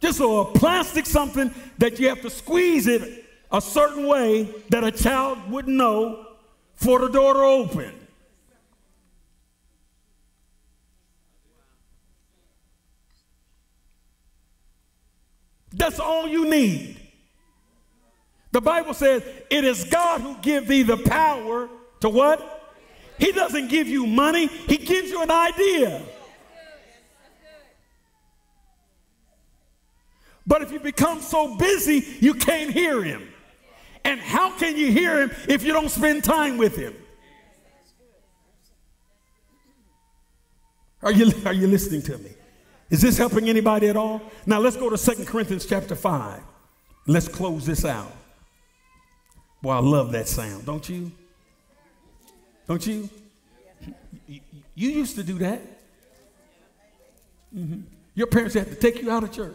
Just 0.00 0.20
a 0.20 0.44
plastic 0.54 1.06
something 1.06 1.52
that 1.78 1.98
you 1.98 2.08
have 2.08 2.22
to 2.22 2.30
squeeze 2.30 2.86
it 2.86 3.24
a 3.52 3.60
certain 3.60 4.06
way 4.06 4.44
that 4.70 4.84
a 4.84 4.90
child 4.90 5.50
wouldn't 5.50 5.76
know 5.76 6.26
for 6.74 7.00
the 7.00 7.08
door 7.08 7.34
to 7.34 7.40
open. 7.40 7.92
That's 15.72 16.00
all 16.00 16.26
you 16.26 16.48
need. 16.48 16.96
The 18.52 18.60
Bible 18.60 18.94
says 18.94 19.22
it 19.50 19.64
is 19.64 19.84
God 19.84 20.20
who 20.20 20.36
gives 20.42 20.66
thee 20.66 20.82
the 20.82 20.96
power 20.96 21.68
to 22.00 22.08
what? 22.08 22.56
He 23.18 23.32
doesn't 23.32 23.68
give 23.68 23.86
you 23.86 24.06
money, 24.06 24.46
He 24.46 24.78
gives 24.78 25.10
you 25.10 25.22
an 25.22 25.30
idea. 25.30 26.02
But 30.50 30.62
if 30.62 30.72
you 30.72 30.80
become 30.80 31.20
so 31.20 31.54
busy, 31.54 32.04
you 32.18 32.34
can't 32.34 32.72
hear 32.72 33.04
him. 33.04 33.32
And 34.04 34.18
how 34.18 34.50
can 34.58 34.76
you 34.76 34.90
hear 34.90 35.20
him 35.20 35.30
if 35.48 35.62
you 35.62 35.72
don't 35.72 35.88
spend 35.88 36.24
time 36.24 36.58
with 36.58 36.74
him? 36.74 36.92
Are 41.02 41.12
you, 41.12 41.32
are 41.46 41.52
you 41.52 41.68
listening 41.68 42.02
to 42.02 42.18
me? 42.18 42.32
Is 42.90 43.00
this 43.00 43.16
helping 43.16 43.48
anybody 43.48 43.86
at 43.86 43.96
all? 43.96 44.22
Now 44.44 44.58
let's 44.58 44.74
go 44.74 44.90
to 44.90 44.98
Second 44.98 45.28
Corinthians 45.28 45.66
chapter 45.66 45.94
5. 45.94 46.42
Let's 47.06 47.28
close 47.28 47.64
this 47.64 47.84
out. 47.84 48.10
Boy, 49.62 49.70
I 49.70 49.78
love 49.78 50.10
that 50.10 50.26
sound, 50.26 50.66
don't 50.66 50.88
you? 50.88 51.12
Don't 52.66 52.84
you? 52.84 53.08
You 54.26 54.40
used 54.90 55.14
to 55.14 55.22
do 55.22 55.38
that. 55.38 55.60
Mm-hmm. 57.54 57.82
Your 58.16 58.26
parents 58.26 58.54
had 58.54 58.66
to 58.66 58.74
take 58.74 59.00
you 59.00 59.12
out 59.12 59.22
of 59.22 59.30
church, 59.30 59.54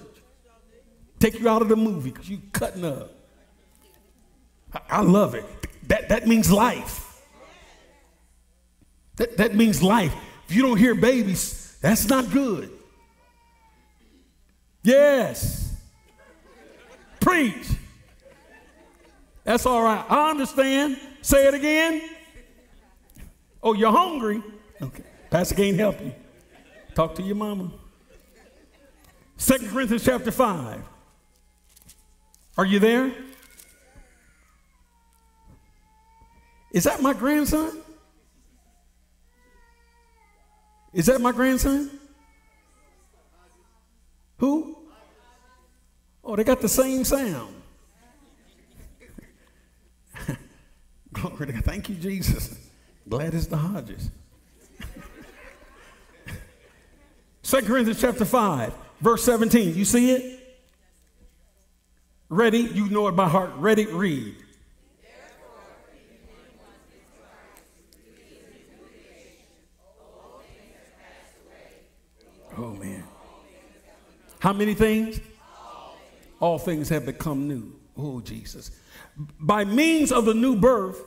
take 1.26 1.40
you 1.40 1.50
out 1.50 1.62
of 1.62 1.70
the 1.70 1.76
movie 1.76 2.12
because 2.12 2.30
you're 2.30 2.40
cutting 2.52 2.86
up. 2.86 3.12
I, 4.74 4.82
I 4.90 5.02
love 5.02 5.34
it. 5.34 5.46
That, 5.88 6.10
that 6.10 6.28
means 6.28 6.52
life. 6.52 7.22
That, 9.16 9.38
that 9.38 9.56
means 9.56 9.82
life. 9.82 10.14
If 10.48 10.56
you 10.56 10.62
don't 10.62 10.78
hear 10.78 10.94
babies, 10.94 11.78
that's 11.82 12.08
not 12.08 12.30
good. 12.32 12.70
Yes. 14.84 15.76
Preach. 17.20 17.68
That's 19.44 19.66
all 19.66 19.82
right. 19.82 20.06
I 20.08 20.30
understand. 20.30 21.00
Say 21.22 21.48
it 21.48 21.54
again. 21.54 22.02
Oh, 23.64 23.74
you're 23.74 23.92
hungry? 23.92 24.44
Okay. 24.80 25.04
Pastor 25.32 25.56
can't 25.56 25.78
help 25.78 26.00
you. 26.02 26.14
Talk 26.94 27.16
to 27.16 27.24
your 27.24 27.36
mama. 27.36 27.72
Second 29.38 29.70
Corinthians 29.70 30.06
chapter 30.06 30.32
5. 30.32 30.95
Are 32.58 32.66
you 32.66 32.80
there? 32.80 33.12
Is 36.72 36.86
that 36.86 37.02
my 37.02 37.14
grandson? 37.14 37.78
Is 40.94 41.06
that 41.08 41.20
my 41.20 41.32
grandson? 41.32 41.90
Who? 44.38 44.78
Oh, 46.24 46.36
they 46.36 46.44
got 46.44 46.62
the 46.62 46.70
same 46.70 47.04
sound. 47.04 47.56
Glory 51.14 51.48
to 51.48 51.54
God. 51.54 51.66
Thank 51.66 51.90
you, 51.90 51.96
Jesus. 51.96 52.58
Glad 53.08 53.34
it's 53.34 53.48
the 53.48 53.58
Hodges. 53.58 54.10
Second 57.44 57.68
Corinthians 57.68 58.02
chapter 58.02 58.26
5, 58.26 58.74
verse 59.02 59.24
17. 59.24 59.76
You 59.76 59.86
see 59.86 60.12
it? 60.12 60.35
Ready? 62.36 62.60
You 62.60 62.90
know 62.90 63.08
it 63.08 63.14
by 63.14 63.30
heart. 63.30 63.52
Ready? 63.56 63.86
Read. 63.86 64.36
Oh, 72.58 72.74
man. 72.74 73.06
How 74.40 74.52
many 74.52 74.74
things? 74.74 75.22
All 76.42 76.58
things 76.58 76.90
have 76.90 77.06
become 77.06 77.48
new. 77.48 77.74
Oh, 77.98 78.20
Jesus. 78.20 78.72
By 79.40 79.64
means 79.64 80.12
of 80.12 80.26
the 80.26 80.34
new 80.34 80.58
birth, 80.58 81.02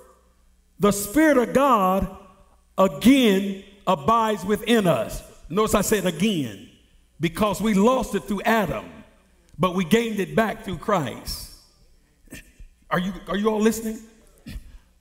the 0.81 0.93
Spirit 0.93 1.37
of 1.37 1.53
God 1.53 2.09
again 2.79 3.65
abides 3.87 4.47
within 4.47 4.87
us. 4.87 5.23
Notice 5.51 5.75
I 5.75 5.83
said 5.83 6.07
again, 6.07 6.71
because 7.21 7.61
we 7.61 7.75
lost 7.75 8.15
it 8.15 8.25
through 8.25 8.41
Adam, 8.43 8.87
but 9.59 9.75
we 9.75 9.85
gained 9.85 10.21
it 10.21 10.37
back 10.37 10.65
through 10.65 10.79
Christ. 10.79 11.51
Are 12.91 12.99
you, 12.99 13.13
are 13.27 13.37
you 13.37 13.51
all 13.51 13.61
listening? 13.61 13.99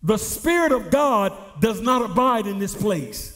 The 0.03 0.17
Spirit 0.17 0.71
of 0.71 0.89
God 0.89 1.33
does 1.59 1.81
not 1.81 2.01
abide 2.01 2.47
in 2.47 2.59
this 2.59 2.75
place. 2.75 3.33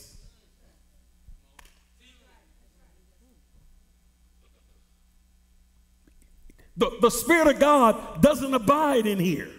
The, 6.77 6.89
the 7.01 7.11
Spirit 7.11 7.47
of 7.47 7.59
God 7.59 8.21
doesn't 8.21 8.53
abide 8.53 9.05
in 9.05 9.19
here. 9.19 9.49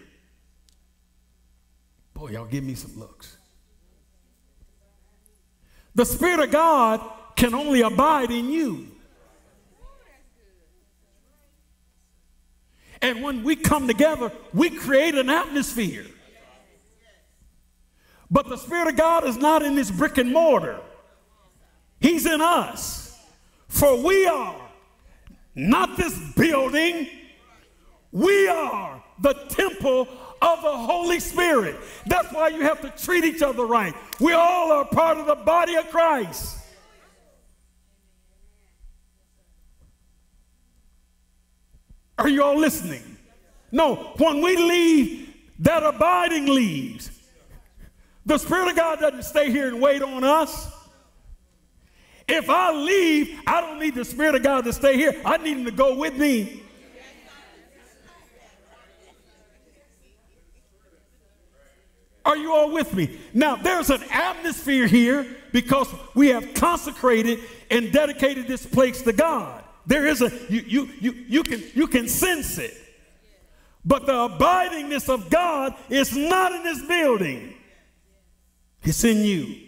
Boy, 2.13 2.29
y'all 2.29 2.45
give 2.45 2.63
me 2.63 2.75
some 2.75 2.99
looks. 2.99 3.37
The 5.95 6.05
Spirit 6.05 6.39
of 6.39 6.51
God 6.51 7.01
can 7.35 7.53
only 7.53 7.81
abide 7.81 8.31
in 8.31 8.49
you. 8.49 8.92
And 13.03 13.21
when 13.21 13.43
we 13.43 13.57
come 13.57 13.85
together, 13.85 14.31
we 14.53 14.69
create 14.69 15.13
an 15.15 15.29
atmosphere. 15.29 16.05
But 18.31 18.47
the 18.47 18.55
Spirit 18.55 18.87
of 18.87 18.95
God 18.95 19.25
is 19.25 19.37
not 19.37 19.61
in 19.61 19.75
this 19.75 19.91
brick 19.91 20.17
and 20.17 20.31
mortar, 20.31 20.79
He's 21.99 22.25
in 22.25 22.41
us. 22.41 23.01
For 23.67 24.01
we 24.01 24.25
are 24.25 24.59
not 25.53 25.97
this 25.97 26.17
building, 26.35 27.09
we 28.11 28.47
are 28.47 29.03
the 29.19 29.33
temple 29.49 30.07
of 30.41 30.61
the 30.61 30.77
Holy 30.77 31.19
Spirit. 31.19 31.75
That's 32.05 32.31
why 32.33 32.49
you 32.49 32.61
have 32.61 32.81
to 32.81 32.89
treat 33.03 33.23
each 33.25 33.41
other 33.41 33.65
right. 33.65 33.93
We 34.19 34.33
all 34.33 34.71
are 34.71 34.85
part 34.85 35.17
of 35.17 35.25
the 35.25 35.35
body 35.35 35.75
of 35.75 35.89
Christ. 35.89 36.59
Are 42.17 42.29
you 42.29 42.43
all 42.43 42.57
listening? 42.57 43.17
No, 43.71 44.13
when 44.17 44.41
we 44.41 44.55
leave, 44.55 45.35
that 45.59 45.83
abiding 45.83 46.47
leaves. 46.47 47.09
The 48.25 48.37
Spirit 48.37 48.69
of 48.69 48.75
God 48.75 48.99
doesn't 48.99 49.23
stay 49.23 49.51
here 49.51 49.67
and 49.67 49.81
wait 49.81 50.01
on 50.01 50.23
us. 50.23 50.71
If 52.27 52.49
I 52.49 52.71
leave, 52.71 53.39
I 53.45 53.61
don't 53.61 53.79
need 53.79 53.95
the 53.95 54.05
Spirit 54.05 54.35
of 54.35 54.43
God 54.43 54.63
to 54.65 54.73
stay 54.73 54.95
here. 54.95 55.21
I 55.25 55.37
need 55.37 55.57
Him 55.57 55.65
to 55.65 55.71
go 55.71 55.95
with 55.97 56.17
me. 56.17 56.61
Are 62.25 62.37
you 62.37 62.53
all 62.53 62.71
with 62.71 62.93
me? 62.93 63.19
Now, 63.33 63.57
there's 63.57 63.89
an 63.89 64.01
atmosphere 64.09 64.87
here 64.87 65.35
because 65.51 65.93
we 66.15 66.29
have 66.29 66.53
consecrated 66.53 67.39
and 67.69 67.91
dedicated 67.91 68.47
this 68.47 68.65
place 68.65 69.01
to 69.01 69.11
God. 69.11 69.62
There 69.85 70.07
is 70.07 70.21
a, 70.21 70.31
you, 70.49 70.61
you, 70.61 70.89
you, 70.99 71.11
you, 71.27 71.43
can, 71.43 71.63
you 71.73 71.87
can 71.87 72.07
sense 72.07 72.57
it. 72.57 72.73
But 73.85 74.05
the 74.05 74.13
abidingness 74.13 75.09
of 75.09 75.29
God 75.29 75.75
is 75.89 76.15
not 76.15 76.53
in 76.53 76.63
this 76.63 76.85
building, 76.85 77.53
it's 78.81 79.03
in 79.03 79.23
you. 79.23 79.59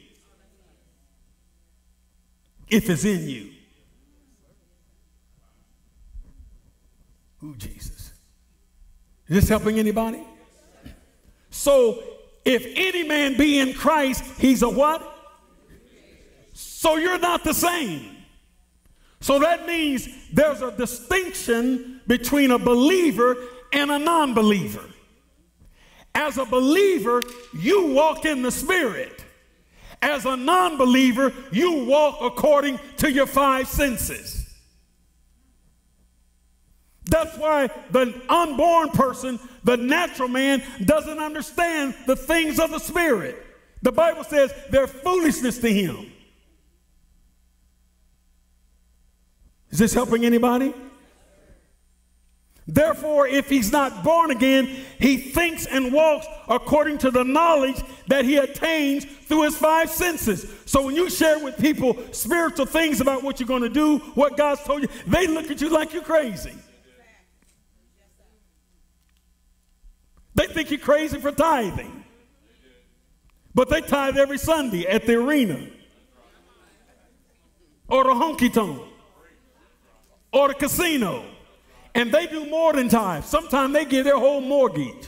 If 2.67 2.89
it's 2.89 3.05
in 3.05 3.29
you. 3.29 3.51
Who, 7.39 7.55
Jesus? 7.55 8.11
Is 9.27 9.41
this 9.41 9.49
helping 9.49 9.77
anybody? 9.77 10.23
So 11.51 12.03
if 12.43 12.65
any 12.75 13.03
man 13.03 13.37
be 13.37 13.59
in 13.59 13.73
Christ, 13.73 14.23
he's 14.39 14.61
a 14.61 14.69
what? 14.69 15.11
So 16.53 16.97
you're 16.97 17.19
not 17.19 17.43
the 17.43 17.53
same. 17.53 18.14
So 19.21 19.39
that 19.39 19.65
means 19.65 20.07
there's 20.31 20.61
a 20.61 20.71
distinction 20.71 22.01
between 22.07 22.51
a 22.51 22.59
believer 22.59 23.37
and 23.73 23.91
a 23.91 23.99
non 23.99 24.33
believer. 24.33 24.83
As 26.13 26.37
a 26.37 26.45
believer, 26.45 27.23
you 27.53 27.87
walk 27.87 28.25
in 28.25 28.41
the 28.41 28.51
Spirit. 28.51 29.23
As 30.01 30.25
a 30.25 30.37
non 30.37 30.77
believer, 30.77 31.33
you 31.51 31.85
walk 31.85 32.17
according 32.21 32.79
to 32.97 33.11
your 33.11 33.25
five 33.25 33.67
senses. 33.67 34.45
That's 37.05 37.37
why 37.37 37.69
the 37.91 38.19
unborn 38.29 38.89
person, 38.89 39.39
the 39.63 39.77
natural 39.77 40.27
man, 40.27 40.63
doesn't 40.83 41.19
understand 41.19 41.93
the 42.07 42.15
things 42.15 42.59
of 42.59 42.71
the 42.71 42.79
Spirit. 42.79 43.43
The 43.81 43.91
Bible 43.91 44.23
says 44.23 44.53
they're 44.71 44.87
foolishness 44.87 45.59
to 45.59 45.71
him. 45.71 46.11
Is 49.75 49.79
this 49.79 49.93
helping 49.93 50.23
anybody? 50.23 50.73
Therefore, 52.65 53.27
if 53.27 53.49
he's 53.49 53.73
not 53.73 54.05
born 54.05 54.31
again, 54.31 54.67
he 54.99 55.17
thinks 55.17 55.65
and 55.65 55.91
walks 55.91 56.25
according 56.47 56.99
to 56.99 57.11
the 57.11 57.25
knowledge 57.25 57.75
that 58.07 58.23
he 58.23 58.37
attains 58.37 59.03
through 59.03 59.41
his 59.41 59.57
five 59.57 59.89
senses. 59.89 60.49
So 60.65 60.81
when 60.85 60.95
you 60.95 61.09
share 61.09 61.43
with 61.43 61.57
people 61.57 61.97
spiritual 62.13 62.65
things 62.65 63.01
about 63.01 63.21
what 63.21 63.41
you're 63.41 63.47
going 63.49 63.63
to 63.63 63.69
do, 63.69 63.97
what 64.13 64.37
God's 64.37 64.63
told 64.63 64.81
you, 64.83 64.87
they 65.07 65.27
look 65.27 65.51
at 65.51 65.59
you 65.59 65.67
like 65.67 65.91
you're 65.91 66.03
crazy. 66.03 66.53
They 70.35 70.47
think 70.47 70.71
you're 70.71 70.79
crazy 70.79 71.19
for 71.19 71.33
tithing. 71.33 72.05
But 73.53 73.67
they 73.67 73.81
tithe 73.81 74.17
every 74.17 74.37
Sunday 74.37 74.87
at 74.87 75.05
the 75.05 75.15
arena 75.15 75.67
or 77.89 78.05
the 78.05 78.11
honky 78.11 78.53
tonk 78.53 78.93
or 80.35 80.49
the 80.49 80.53
casino. 80.53 81.23
And 81.95 82.11
they 82.11 82.27
do 82.27 82.45
more 82.45 82.73
than 82.73 82.89
tithe. 82.89 83.23
Sometimes 83.23 83.73
they 83.73 83.85
give 83.85 84.03
their 84.03 84.19
whole 84.19 84.41
mortgage. 84.41 85.07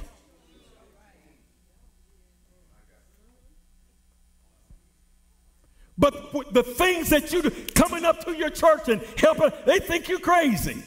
But 5.98 6.54
the 6.54 6.64
things 6.64 7.10
that 7.10 7.34
you 7.34 7.42
do, 7.42 7.50
coming 7.76 8.06
up 8.06 8.24
to 8.26 8.32
your 8.32 8.52
church 8.52 8.88
and 8.88 9.02
helping, 9.18 9.50
they 9.66 9.80
think 9.80 10.08
you 10.08 10.20
crazy. 10.20 10.82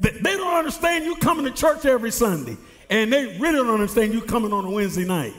They 0.00 0.36
don't 0.36 0.56
understand 0.56 1.04
you 1.04 1.14
coming 1.16 1.44
to 1.44 1.52
church 1.52 1.84
every 1.84 2.10
Sunday. 2.10 2.56
And 2.90 3.12
they 3.12 3.38
really 3.38 3.58
don't 3.58 3.70
understand 3.70 4.12
you 4.14 4.22
coming 4.22 4.52
on 4.52 4.64
a 4.64 4.70
Wednesday 4.70 5.04
night. 5.04 5.34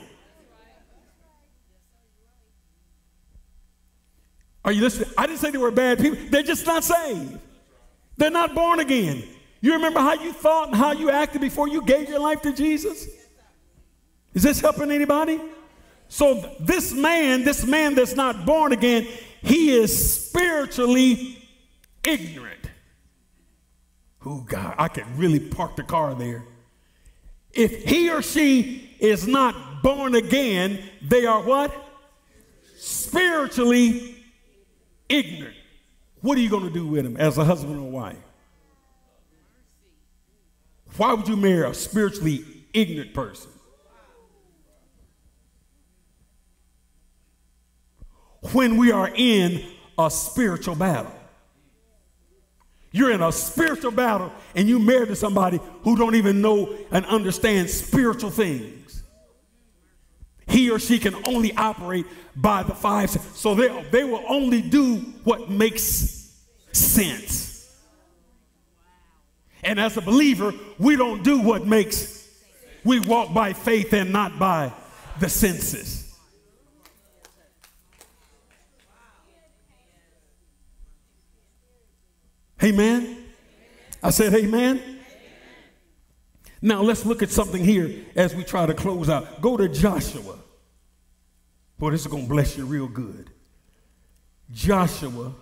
Are 4.66 4.72
you 4.72 4.82
listening? 4.82 5.10
I 5.16 5.28
didn't 5.28 5.40
say 5.40 5.52
they 5.52 5.60
were 5.60 5.70
bad 5.70 6.00
people. 6.00 6.18
They're 6.32 6.42
just 6.42 6.66
not 6.66 6.84
saved. 6.84 7.38
They're 8.18 8.32
not 8.32 8.56
born 8.56 8.80
again. 8.80 9.24
You 9.62 9.74
remember 9.74 10.00
how 10.00 10.14
you 10.14 10.34
thought 10.34 10.70
and 10.70 10.76
how 10.76 10.92
you 10.92 11.12
acted 11.12 11.42
before 11.42 11.68
you 11.68 11.84
gave 11.84 12.10
your 12.10 12.20
life 12.20 12.42
to 12.42 12.52
Jesus? 12.52 13.08
Is 14.34 14.42
this 14.42 14.60
helping 14.60 14.90
anybody? 14.90 15.40
So, 16.08 16.56
this 16.60 16.94
man, 16.94 17.44
this 17.44 17.66
man 17.66 17.94
that's 17.94 18.16
not 18.16 18.46
born 18.46 18.74
again, 18.74 19.08
he 19.44 19.70
is 19.72 20.28
spiritually 20.28 21.38
ignorant. 22.04 22.70
Oh, 24.26 24.42
God, 24.42 24.76
I 24.78 24.88
could 24.88 25.06
really 25.18 25.40
park 25.40 25.76
the 25.76 25.84
car 25.84 26.16
there. 26.16 26.44
If 27.54 27.84
he 27.86 28.10
or 28.10 28.22
she 28.22 28.96
is 29.00 29.28
not 29.28 29.84
born 29.84 30.16
again, 30.16 30.84
they 31.02 31.26
are 31.26 31.42
what? 31.42 31.74
Spiritually 32.78 34.15
ignorant. 35.10 35.56
What 36.22 36.38
are 36.38 36.42
you 36.42 36.50
going 36.50 36.64
to 36.64 36.74
do 36.74 36.88
with 36.88 37.06
him 37.06 37.18
as 37.18 37.38
a 37.38 37.46
husband 37.46 37.80
or 37.80 37.90
wife? 37.90 38.18
Why 40.98 41.14
would 41.14 41.28
you 41.28 41.36
marry 41.36 41.70
a 41.70 41.74
spiritually 41.74 42.46
ignorant 42.74 43.14
person? 43.14 43.52
When 48.52 48.78
we 48.78 48.92
are 48.92 49.12
in 49.14 49.66
a 49.98 50.10
spiritual 50.10 50.76
battle. 50.76 51.12
You're 52.92 53.12
in 53.12 53.22
a 53.22 53.32
spiritual 53.32 53.92
battle 53.92 54.32
and 54.56 54.70
you 54.70 54.80
married 54.80 55.10
to 55.10 55.16
somebody 55.16 55.60
who 55.84 55.98
don't 55.98 56.16
even 56.16 56.42
know 56.42 56.74
and 56.92 57.06
understand 57.06 57.70
spiritual 57.70 58.30
things. 58.30 58.85
He 60.56 60.72
or 60.72 60.80
she 60.80 61.00
can 61.00 61.16
only 61.28 61.54
operate 61.58 62.06
by 62.34 62.64
the 62.64 62.74
five. 62.74 63.10
So 63.10 63.56
they, 63.56 63.84
they 63.92 64.06
will 64.06 64.24
only 64.26 64.62
do 64.62 65.00
what 65.26 65.50
makes 65.50 66.34
sense. 66.72 67.78
And 69.66 69.78
as 69.78 69.98
a 69.98 70.02
believer, 70.02 70.54
we 70.80 70.96
don't 70.96 71.24
do 71.24 71.42
what 71.42 71.68
makes, 71.68 72.26
we 72.86 73.02
walk 73.02 73.34
by 73.34 73.52
faith 73.52 73.92
and 73.92 74.14
not 74.14 74.40
by 74.40 74.72
the 75.20 75.28
senses. 75.28 76.18
Amen. 82.64 83.26
I 84.02 84.10
said, 84.12 84.34
Amen. 84.34 85.02
Now 86.62 86.82
let's 86.82 87.06
look 87.06 87.22
at 87.22 87.30
something 87.30 87.62
here 87.62 88.06
as 88.16 88.34
we 88.34 88.46
try 88.46 88.66
to 88.66 88.74
close 88.74 89.10
out. 89.10 89.42
Go 89.42 89.58
to 89.58 89.68
Joshua. 89.68 90.38
Boy, 91.78 91.92
this 91.92 92.02
is 92.02 92.08
going 92.08 92.24
to 92.24 92.30
bless 92.30 92.58
you 92.58 92.66
real 92.66 92.88
good. 92.88 93.30
Joshua 94.52 95.34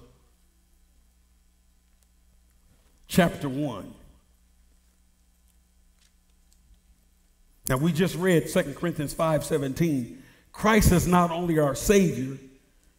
chapter 3.07 3.47
1. 3.47 3.93
Now 7.69 7.77
we 7.77 7.93
just 7.93 8.15
read 8.15 8.49
2 8.49 8.75
Corinthians 8.75 9.13
5:17. 9.13 10.17
Christ 10.51 10.91
is 10.91 11.07
not 11.07 11.31
only 11.31 11.59
our 11.59 11.75
savior, 11.75 12.37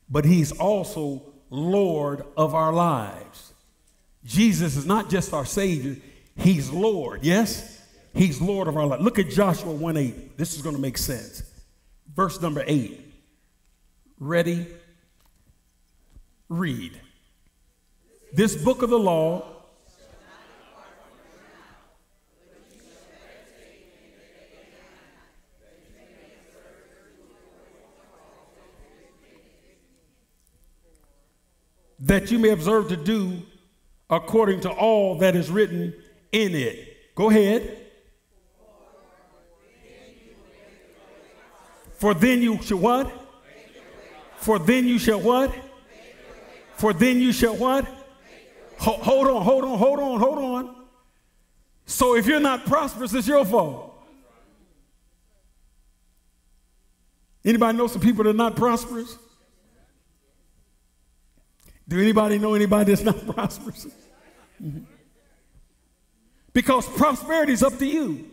but 0.09 0.25
he's 0.25 0.53
also 0.53 1.23
Lord 1.51 2.25
of 2.37 2.55
our 2.55 2.73
lives. 2.73 3.53
Jesus 4.25 4.77
is 4.77 4.87
not 4.87 5.11
just 5.11 5.33
our 5.33 5.45
Savior, 5.45 5.97
He's 6.37 6.71
Lord. 6.71 7.23
Yes? 7.23 7.83
He's 8.13 8.41
Lord 8.41 8.69
of 8.69 8.77
our 8.77 8.87
life. 8.87 9.01
Look 9.01 9.19
at 9.19 9.29
Joshua 9.29 9.73
1 9.73 9.97
8. 9.97 10.39
This 10.39 10.55
is 10.55 10.63
going 10.63 10.75
to 10.75 10.81
make 10.81 10.99
sense. 10.99 11.43
Verse 12.15 12.41
number 12.41 12.65
8. 12.67 13.04
Ready? 14.25 14.67
Read. 16.49 16.99
This 18.33 18.57
book 18.57 18.81
of 18.81 18.89
the 18.89 18.99
law 18.99 19.45
that 31.99 32.31
you 32.31 32.39
may 32.39 32.49
observe 32.49 32.89
to 32.89 32.97
do 32.97 33.43
according 34.09 34.61
to 34.61 34.71
all 34.71 35.19
that 35.19 35.37
is 35.37 35.51
written 35.51 35.93
in 36.33 36.55
it. 36.55 37.15
Go 37.15 37.29
ahead. 37.29 37.79
For 41.99 42.15
then 42.15 42.41
you 42.41 42.63
shall 42.63 42.79
what? 42.79 43.24
For 44.45 44.59
then 44.59 44.87
you 44.87 44.99
shall 44.99 45.23
what? 45.23 45.55
For 46.75 46.93
then 46.93 47.19
you 47.19 47.33
shall 47.33 47.57
what? 47.57 47.87
hold 48.79 49.27
on, 49.27 49.43
hold 49.43 49.65
on, 49.65 49.79
hold 49.79 50.01
on, 50.01 50.21
hold 50.21 50.39
on. 50.39 50.85
So 51.87 52.15
if 52.15 52.27
you're 52.27 52.41
not 52.41 52.67
prosperous, 52.67 53.15
it's 53.15 53.27
your 53.27 53.47
fault. 53.47 54.07
Anybody 57.43 57.79
know 57.79 57.87
some 57.87 58.03
people 58.03 58.25
that 58.25 58.31
are 58.31 58.35
not 58.35 58.55
prosperous? 58.55 59.17
Do 61.89 61.99
anybody 61.99 62.39
know 62.39 62.53
anybody 62.53 62.93
that's 62.95 63.03
not 63.03 63.27
prosperous? 63.35 63.87
Because 66.53 66.87
prosperity 66.87 67.55
is 67.55 67.63
up 67.63 67.79
to 67.79 67.87
you. 67.87 68.29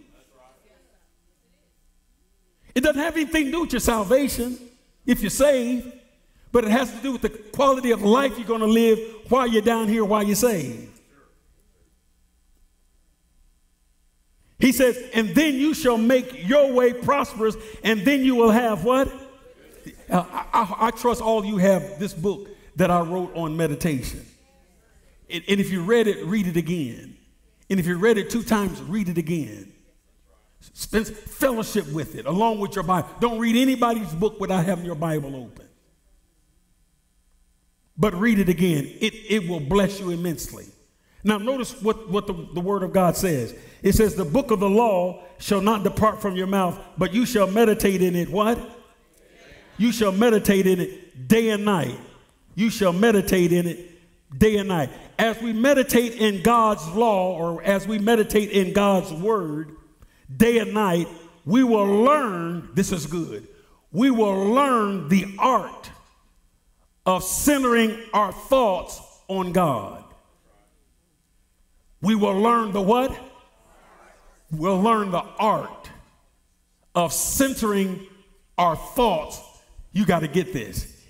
It 2.76 2.82
doesn't 2.82 3.02
have 3.02 3.16
anything 3.16 3.46
to 3.46 3.52
do 3.52 3.62
with 3.62 3.72
your 3.72 3.80
salvation 3.80 4.58
if 5.06 5.22
you're 5.22 5.30
saved, 5.30 6.01
but 6.52 6.64
it 6.64 6.72
has 6.72 6.92
to 6.92 6.98
do 6.98 7.12
with 7.12 7.22
the 7.22 7.30
quality 7.30 7.92
of 7.92 8.02
life 8.02 8.38
you're 8.38 8.48
going 8.48 8.62
to 8.62 8.66
live 8.66 9.00
while 9.30 9.48
you're 9.48 9.62
down 9.62 9.88
here, 9.88 10.04
while 10.04 10.24
you're 10.24 10.36
saved. 10.36 10.90
He 14.60 14.72
says, 14.72 15.02
and 15.14 15.30
then 15.30 15.56
you 15.56 15.74
shall 15.74 15.98
make 15.98 16.48
your 16.48 16.72
way 16.72 16.94
prosperous, 16.94 17.56
and 17.84 18.02
then 18.02 18.24
you 18.24 18.36
will 18.36 18.52
have 18.52 18.84
what? 18.84 19.12
Uh, 20.10 20.24
I, 20.32 20.46
I, 20.54 20.76
I 20.88 20.92
trust 20.92 21.22
all 21.22 21.44
you 21.44 21.58
have 21.58 22.00
this 22.00 22.14
book 22.14 22.48
that 22.76 22.92
I 22.92 23.02
wrote 23.02 23.36
on 23.36 23.58
meditation. 23.58 24.24
And, 25.30 25.44
and 25.48 25.60
if 25.60 25.72
you 25.72 25.82
read 25.82 26.08
it, 26.08 26.26
read 26.26 26.46
it 26.46 26.58
again. 26.58 27.18
And 27.70 27.80
if 27.80 27.88
you 27.88 27.98
read 27.98 28.18
it 28.18 28.30
two 28.30 28.44
times, 28.44 28.82
read 28.82 29.10
it 29.10 29.18
again. 29.18 29.74
Spend 30.74 31.08
fellowship 31.08 31.92
with 31.92 32.16
it 32.16 32.28
along 32.28 32.60
with 32.60 32.76
your 32.76 32.84
Bible. 32.84 33.10
Don't 33.20 33.40
read 33.40 33.56
anybody's 33.56 34.14
book 34.14 34.40
without 34.40 34.64
having 34.64 34.86
your 34.86 34.96
Bible 34.96 35.36
open. 35.36 35.71
But 37.98 38.14
read 38.16 38.40
it 38.40 38.50
again. 38.50 38.86
It, 39.00 39.14
it 39.30 39.48
will 39.48 39.60
bless 39.60 40.00
you 40.00 40.12
immensely. 40.12 40.66
Now, 41.24 41.38
notice 41.38 41.80
what, 41.82 42.10
what 42.10 42.26
the, 42.26 42.34
the 42.54 42.62
Word 42.62 42.84
of 42.84 42.94
God 42.94 43.16
says. 43.16 43.54
It 43.84 43.94
says, 43.94 44.16
The 44.16 44.26
book 44.26 44.52
of 44.52 44.60
the 44.60 44.70
law 44.70 45.24
shall 45.40 45.62
not 45.62 45.84
depart 45.84 46.22
from 46.22 46.36
your 46.36 46.48
mouth, 46.48 46.80
but 46.98 47.14
you 47.14 47.26
shall 47.26 47.48
meditate 47.48 48.02
in 48.02 48.16
it. 48.16 48.30
What? 48.30 48.60
You 49.78 49.92
shall 49.92 50.12
meditate 50.12 50.66
in 50.66 50.80
it 50.80 51.28
day 51.28 51.50
and 51.50 51.66
night 51.66 51.98
you 52.56 52.70
shall 52.70 52.94
meditate 52.94 53.52
in 53.52 53.68
it 53.68 53.90
day 54.38 54.58
and 54.58 54.70
night. 54.70 54.90
As 55.18 55.42
we 55.42 55.54
meditate 55.54 56.16
in 56.16 56.42
God's 56.42 56.88
law 56.90 57.36
or 57.36 57.64
as 57.64 57.88
we 57.88 58.00
meditate 58.00 58.52
in 58.52 58.74
God's 58.74 59.12
word 59.12 59.76
day 60.36 60.60
and 60.60 60.74
night, 60.74 61.08
we 61.46 61.64
will 61.64 61.86
learn 61.86 62.70
this 62.74 62.92
is 62.92 63.06
good. 63.06 63.48
We 63.92 64.12
will 64.12 64.50
learn 64.50 65.10
the 65.10 65.36
art 65.38 65.91
of 67.06 67.24
centering 67.24 67.98
our 68.14 68.32
thoughts 68.32 69.02
on 69.28 69.52
God. 69.52 70.04
We 72.02 72.16
will 72.16 72.40
learn 72.40 72.72
the 72.72 72.82
what? 72.82 73.18
We'll 74.52 74.82
learn 74.82 75.12
the 75.12 75.24
art 75.40 75.90
of 76.94 77.14
centering 77.14 78.08
our 78.58 78.76
thoughts. 78.76 79.40
You 79.94 80.06
got 80.06 80.20
to 80.20 80.28
get 80.28 80.54
this 80.54 81.02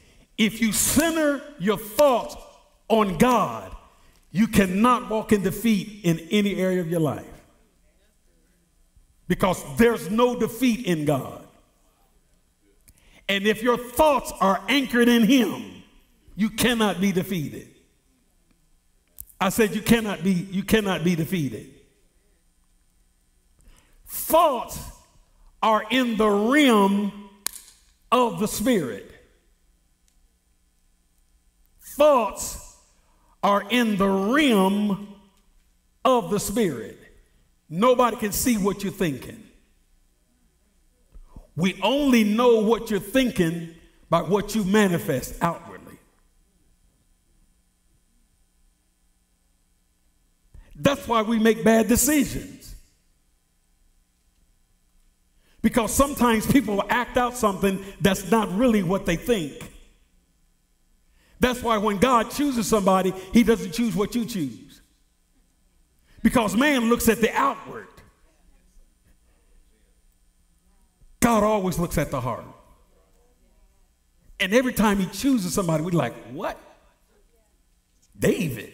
if 0.41 0.59
you 0.59 0.71
center 0.71 1.39
your 1.59 1.77
thoughts 1.77 2.35
on 2.87 3.19
God, 3.19 3.71
you 4.31 4.47
cannot 4.47 5.07
walk 5.07 5.31
in 5.31 5.43
defeat 5.43 6.01
in 6.03 6.17
any 6.31 6.55
area 6.55 6.81
of 6.81 6.89
your 6.89 6.99
life. 6.99 7.27
Because 9.27 9.63
there's 9.77 10.09
no 10.09 10.39
defeat 10.39 10.87
in 10.87 11.05
God. 11.05 11.47
And 13.29 13.45
if 13.45 13.61
your 13.61 13.77
thoughts 13.77 14.33
are 14.41 14.63
anchored 14.67 15.07
in 15.07 15.27
Him, 15.27 15.80
you 16.35 16.49
cannot 16.49 17.01
be 17.01 17.11
defeated. 17.11 17.67
I 19.39 19.49
said 19.49 19.73
you 19.75 19.81
cannot 19.81 20.23
be 20.23 20.31
you 20.31 20.63
cannot 20.63 21.03
be 21.03 21.15
defeated. 21.15 21.69
Thoughts 24.07 24.79
are 25.63 25.83
in 25.89 26.17
the 26.17 26.29
realm 26.29 27.29
of 28.11 28.39
the 28.39 28.47
spirit. 28.47 29.11
thoughts 32.01 32.77
are 33.43 33.63
in 33.69 33.97
the 33.97 34.07
realm 34.07 35.07
of 36.05 36.31
the 36.31 36.39
spirit. 36.39 36.97
Nobody 37.69 38.17
can 38.17 38.31
see 38.31 38.57
what 38.57 38.83
you're 38.83 38.91
thinking. 38.91 39.43
We 41.55 41.79
only 41.83 42.23
know 42.23 42.61
what 42.61 42.89
you're 42.89 42.99
thinking 42.99 43.75
by 44.09 44.21
what 44.21 44.55
you 44.55 44.63
manifest 44.63 45.35
outwardly. 45.41 45.70
That's 50.81 51.07
why 51.07 51.21
we 51.21 51.37
make 51.37 51.63
bad 51.63 51.87
decisions. 51.87 52.75
Because 55.61 55.93
sometimes 55.93 56.51
people 56.51 56.83
act 56.89 57.17
out 57.17 57.37
something 57.37 57.83
that's 58.01 58.31
not 58.31 58.51
really 58.55 58.81
what 58.81 59.05
they 59.05 59.15
think. 59.15 59.53
That's 61.39 61.61
why 61.61 61.77
when 61.77 61.97
God 61.97 62.31
chooses 62.31 62.67
somebody, 62.67 63.13
he 63.31 63.43
doesn't 63.43 63.73
choose 63.73 63.95
what 63.95 64.15
you 64.15 64.25
choose. 64.25 64.81
Because 66.23 66.55
man 66.55 66.89
looks 66.89 67.07
at 67.09 67.21
the 67.21 67.31
outward. 67.31 67.87
God 71.19 71.43
always 71.43 71.77
looks 71.77 71.99
at 71.99 72.09
the 72.09 72.21
heart. 72.21 72.45
And 74.39 74.51
every 74.53 74.73
time 74.73 74.97
he 74.97 75.05
chooses 75.05 75.53
somebody, 75.53 75.83
we're 75.83 75.91
like, 75.91 76.15
what? 76.31 76.59
David. 78.17 78.73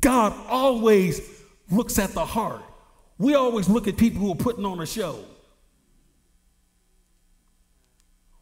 God 0.00 0.34
always 0.48 1.20
looks 1.70 1.98
at 1.98 2.12
the 2.12 2.24
heart. 2.24 2.62
We 3.18 3.34
always 3.34 3.68
look 3.68 3.86
at 3.86 3.96
people 3.96 4.20
who 4.20 4.32
are 4.32 4.36
putting 4.36 4.64
on 4.64 4.80
a 4.80 4.86
show. 4.86 5.24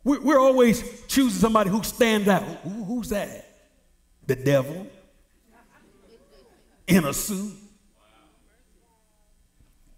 We're, 0.05 0.39
always 0.39 1.05
choosing 1.07 1.39
somebody 1.39 1.69
who 1.69 1.83
stands 1.83 2.29
out. 2.29 2.43
Who, 2.43 2.85
who's 2.85 3.11
that? 3.11 3.47
The 4.27 4.37
devil 4.37 4.87
in 6.87 7.05
a 7.05 7.13
suit. 7.13 7.53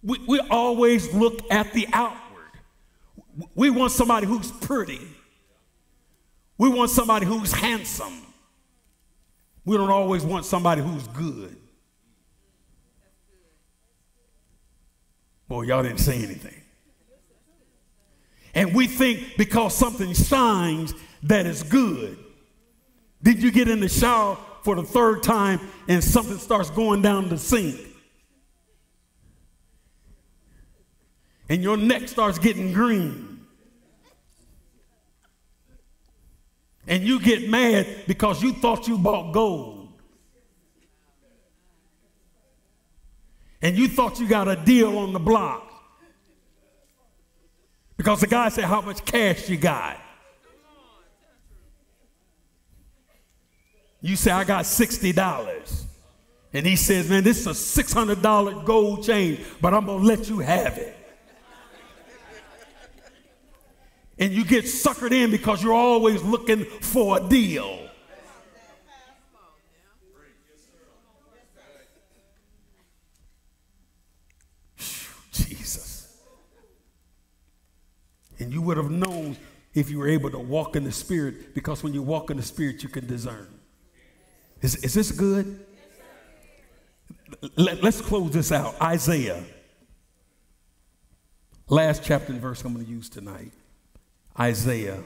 We, 0.02 0.18
we 0.26 0.40
always 0.50 1.12
look 1.14 1.40
at 1.52 1.72
the 1.72 1.86
outward. 1.92 2.18
We 3.54 3.70
want 3.70 3.92
somebody 3.92 4.26
who's 4.26 4.50
pretty. 4.50 5.00
We 6.58 6.68
want 6.68 6.90
somebody 6.90 7.26
who's 7.26 7.52
handsome. 7.52 8.26
We 9.64 9.76
don't 9.76 9.90
always 9.90 10.24
want 10.24 10.44
somebody 10.44 10.82
who's 10.82 11.06
good. 11.08 11.56
Boy, 15.48 15.62
y'all 15.62 15.82
didn't 15.82 15.98
say 15.98 16.22
anything. 16.22 16.54
And 18.54 18.74
we 18.74 18.86
think 18.86 19.36
because 19.36 19.74
something 19.76 20.12
shines 20.12 20.94
that 21.24 21.46
is 21.46 21.62
good. 21.62 22.18
Did 23.22 23.42
you 23.42 23.50
get 23.50 23.68
in 23.68 23.80
the 23.80 23.88
shower 23.88 24.38
for 24.62 24.74
the 24.74 24.82
third 24.82 25.22
time 25.22 25.60
and 25.88 26.02
something 26.02 26.38
starts 26.38 26.70
going 26.70 27.02
down 27.02 27.28
the 27.28 27.38
sink. 27.38 27.78
And 31.48 31.62
your 31.62 31.76
neck 31.76 32.08
starts 32.08 32.38
getting 32.38 32.72
green. 32.72 33.29
And 36.90 37.04
you 37.04 37.20
get 37.20 37.48
mad 37.48 37.86
because 38.08 38.42
you 38.42 38.52
thought 38.52 38.88
you 38.88 38.98
bought 38.98 39.32
gold. 39.32 39.92
And 43.62 43.78
you 43.78 43.86
thought 43.86 44.18
you 44.18 44.26
got 44.26 44.48
a 44.48 44.56
deal 44.56 44.98
on 44.98 45.12
the 45.12 45.20
block. 45.20 45.70
Because 47.96 48.20
the 48.20 48.26
guy 48.26 48.48
said 48.48 48.64
how 48.64 48.80
much 48.80 49.04
cash 49.04 49.48
you 49.48 49.56
got. 49.56 49.98
You 54.00 54.16
say, 54.16 54.32
I 54.32 54.42
got 54.42 54.64
$60. 54.64 55.84
And 56.52 56.66
he 56.66 56.74
says, 56.74 57.08
Man, 57.08 57.22
this 57.22 57.46
is 57.46 57.46
a 57.46 57.82
$600 57.82 58.64
gold 58.64 59.04
chain, 59.04 59.44
but 59.60 59.74
I'm 59.74 59.86
going 59.86 60.00
to 60.00 60.06
let 60.06 60.28
you 60.28 60.40
have 60.40 60.76
it. 60.76 60.96
And 64.20 64.32
you 64.32 64.44
get 64.44 64.66
suckered 64.66 65.12
in 65.12 65.30
because 65.30 65.62
you're 65.62 65.72
always 65.72 66.22
looking 66.22 66.64
for 66.64 67.16
a 67.16 67.28
deal. 67.28 67.88
Jesus. 75.32 76.18
And 78.38 78.52
you 78.52 78.60
would 78.60 78.76
have 78.76 78.90
known 78.90 79.38
if 79.72 79.88
you 79.88 79.98
were 79.98 80.08
able 80.08 80.30
to 80.30 80.38
walk 80.38 80.76
in 80.76 80.84
the 80.84 80.92
Spirit, 80.92 81.54
because 81.54 81.82
when 81.82 81.94
you 81.94 82.02
walk 82.02 82.30
in 82.30 82.36
the 82.36 82.42
Spirit, 82.42 82.82
you 82.82 82.88
can 82.90 83.06
discern. 83.06 83.48
Is, 84.60 84.76
is 84.76 84.92
this 84.92 85.12
good? 85.12 85.64
Let, 87.56 87.82
us 87.82 88.02
close 88.02 88.32
this 88.32 88.52
out. 88.52 88.78
Isaiah. 88.82 89.42
Last 91.68 92.02
chapter 92.04 92.32
and 92.32 92.40
verse 92.40 92.62
I'm 92.64 92.74
going 92.74 92.84
to 92.84 92.90
use 92.90 93.08
tonight. 93.08 93.52
Isaiah. 94.40 95.00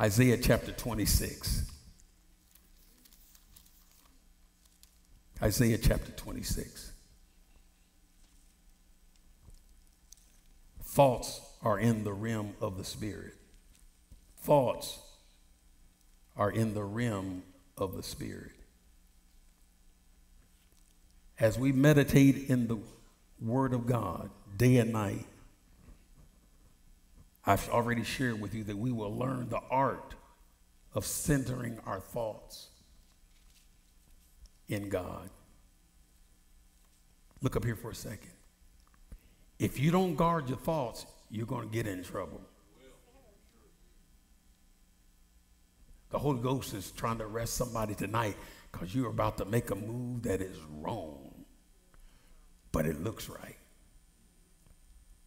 Isaiah 0.00 0.36
chapter 0.36 0.72
26. 0.72 1.70
Isaiah 5.40 5.78
chapter 5.78 6.10
26. 6.10 6.90
Thoughts 10.82 11.40
are 11.62 11.78
in 11.78 12.02
the 12.02 12.12
rim 12.12 12.54
of 12.60 12.78
the 12.78 12.84
Spirit. 12.84 13.34
Thoughts 14.38 14.98
are 16.36 16.50
in 16.50 16.74
the 16.74 16.82
rim 16.82 17.44
of 17.78 17.94
the 17.94 18.02
Spirit. 18.02 18.50
As 21.38 21.56
we 21.60 21.70
meditate 21.70 22.50
in 22.50 22.66
the 22.66 22.78
Word 23.40 23.72
of 23.72 23.86
God 23.86 24.30
day 24.56 24.78
and 24.78 24.92
night, 24.92 25.26
I've 27.46 27.68
already 27.68 28.04
shared 28.04 28.40
with 28.40 28.54
you 28.54 28.64
that 28.64 28.78
we 28.78 28.90
will 28.90 29.14
learn 29.14 29.48
the 29.48 29.60
art 29.70 30.14
of 30.94 31.04
centering 31.04 31.78
our 31.84 32.00
thoughts 32.00 32.68
in 34.68 34.88
God. 34.88 35.28
Look 37.42 37.56
up 37.56 37.64
here 37.64 37.76
for 37.76 37.90
a 37.90 37.94
second. 37.94 38.30
If 39.58 39.78
you 39.78 39.90
don't 39.90 40.14
guard 40.14 40.48
your 40.48 40.58
thoughts, 40.58 41.04
you're 41.30 41.46
going 41.46 41.68
to 41.68 41.72
get 41.72 41.86
in 41.86 42.02
trouble. 42.02 42.40
The 46.10 46.18
Holy 46.18 46.40
Ghost 46.40 46.74
is 46.74 46.92
trying 46.92 47.18
to 47.18 47.24
arrest 47.24 47.54
somebody 47.54 47.94
tonight 47.94 48.36
because 48.70 48.94
you're 48.94 49.10
about 49.10 49.38
to 49.38 49.44
make 49.44 49.70
a 49.70 49.74
move 49.74 50.22
that 50.22 50.40
is 50.40 50.56
wrong, 50.78 51.44
but 52.72 52.86
it 52.86 53.02
looks 53.02 53.28
right. 53.28 53.56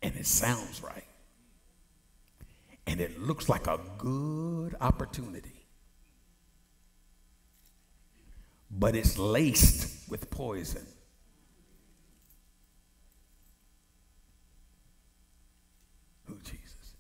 And 0.02 0.16
it 0.16 0.26
sounds 0.26 0.82
right. 0.82 1.07
And 2.88 3.02
it 3.02 3.22
looks 3.22 3.50
like 3.50 3.68
a 3.68 3.80
good 3.98 4.76
opportunity. 4.80 5.66
But 8.72 8.96
it's 8.96 9.18
laced 9.18 10.10
with 10.10 10.30
poison. 10.30 10.86
Oh, 16.30 16.36
Jesus. 16.44 16.96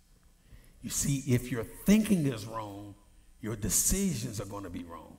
You 0.81 0.89
see, 0.89 1.23
if 1.27 1.51
your 1.51 1.63
thinking 1.63 2.25
is 2.27 2.45
wrong, 2.45 2.95
your 3.41 3.55
decisions 3.55 4.41
are 4.41 4.45
going 4.45 4.63
to 4.63 4.69
be 4.69 4.83
wrong. 4.83 5.17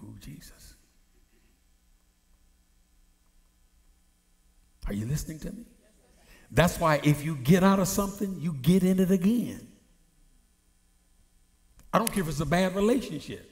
Who, 0.00 0.16
Jesus? 0.20 0.74
Are 4.88 4.92
you 4.92 5.06
listening 5.06 5.38
to 5.40 5.52
me? 5.52 5.71
That's 6.52 6.78
why 6.78 7.00
if 7.02 7.24
you 7.24 7.34
get 7.36 7.64
out 7.64 7.78
of 7.80 7.88
something, 7.88 8.38
you 8.38 8.52
get 8.52 8.82
in 8.82 9.00
it 9.00 9.10
again. 9.10 9.66
I 11.92 11.98
don't 11.98 12.12
care 12.12 12.22
if 12.22 12.28
it's 12.28 12.40
a 12.40 12.46
bad 12.46 12.76
relationship. 12.76 13.50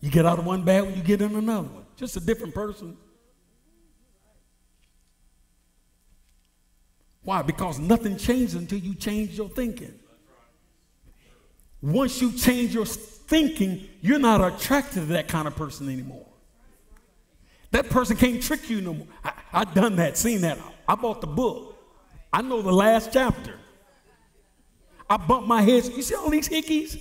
You 0.00 0.10
get 0.10 0.24
out 0.24 0.38
of 0.38 0.46
one 0.46 0.64
bad 0.64 0.84
one, 0.84 0.94
you 0.94 1.02
get 1.02 1.20
in 1.20 1.34
another 1.34 1.68
one. 1.68 1.84
Just 1.96 2.16
a 2.16 2.20
different 2.20 2.54
person. 2.54 2.96
Why? 7.22 7.42
Because 7.42 7.78
nothing 7.78 8.16
changes 8.16 8.54
until 8.54 8.78
you 8.78 8.94
change 8.94 9.36
your 9.36 9.48
thinking. 9.48 9.98
Once 11.80 12.20
you 12.20 12.32
change 12.32 12.74
your 12.74 12.86
thinking, 12.86 13.86
you're 14.00 14.18
not 14.18 14.40
attracted 14.42 14.94
to 14.94 15.06
that 15.06 15.28
kind 15.28 15.46
of 15.46 15.54
person 15.54 15.88
anymore. 15.88 16.26
That 17.70 17.90
person 17.90 18.16
can't 18.16 18.42
trick 18.42 18.70
you 18.70 18.80
no 18.80 18.94
more. 18.94 19.06
I, 19.22 19.32
have 19.58 19.74
done 19.74 19.96
that, 19.96 20.16
seen 20.16 20.42
that. 20.42 20.58
I 20.86 20.94
bought 20.94 21.20
the 21.20 21.26
book. 21.26 21.73
I 22.34 22.42
know 22.42 22.60
the 22.62 22.72
last 22.72 23.10
chapter. 23.12 23.54
I 25.08 25.16
bumped 25.18 25.46
my 25.46 25.62
head. 25.62 25.84
You 25.84 26.02
see 26.02 26.16
all 26.16 26.28
these 26.30 26.48
hickeys? 26.48 27.00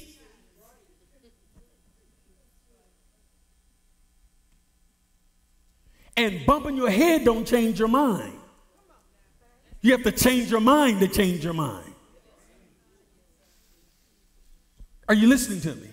And 6.16 6.46
bumping 6.46 6.78
your 6.78 6.92
head 6.92 7.26
don't 7.26 7.48
change 7.48 7.80
your 7.80 7.88
mind. 7.88 8.38
You 9.82 9.94
have 9.94 10.04
to 10.04 10.12
change 10.12 10.52
your 10.52 10.62
mind 10.62 11.00
to 11.00 11.08
change 11.08 11.44
your 11.44 11.54
mind. 11.56 11.92
Are 15.10 15.16
you 15.16 15.28
listening 15.28 15.62
to 15.62 15.74
me? 15.82 15.90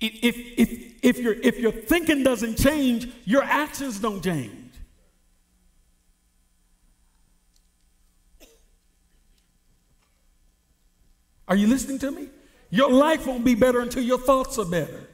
If, 0.00 0.34
if, 0.58 0.94
if, 1.00 1.18
your, 1.18 1.34
if 1.34 1.60
your 1.60 1.70
thinking 1.70 2.24
doesn't 2.24 2.58
change, 2.58 3.06
your 3.24 3.44
actions 3.44 4.00
don't 4.00 4.20
change. 4.20 4.65
Are 11.48 11.56
you 11.56 11.66
listening 11.66 11.98
to 12.00 12.10
me? 12.10 12.28
Your 12.70 12.90
life 12.90 13.26
won't 13.26 13.44
be 13.44 13.54
better 13.54 13.80
until 13.80 14.02
your 14.02 14.18
thoughts 14.18 14.58
are 14.58 14.64
better. 14.64 15.08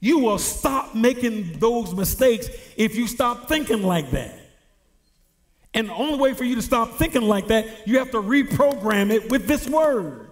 You 0.00 0.18
will 0.18 0.38
stop 0.38 0.94
making 0.94 1.58
those 1.58 1.94
mistakes 1.94 2.48
if 2.76 2.96
you 2.96 3.06
stop 3.06 3.48
thinking 3.48 3.82
like 3.82 4.10
that. 4.10 4.38
And 5.74 5.88
the 5.88 5.94
only 5.94 6.18
way 6.18 6.34
for 6.34 6.44
you 6.44 6.56
to 6.56 6.62
stop 6.62 6.96
thinking 6.96 7.22
like 7.22 7.48
that, 7.48 7.86
you 7.86 7.98
have 7.98 8.10
to 8.10 8.20
reprogram 8.20 9.10
it 9.10 9.30
with 9.30 9.46
this 9.46 9.68
word. 9.68 10.28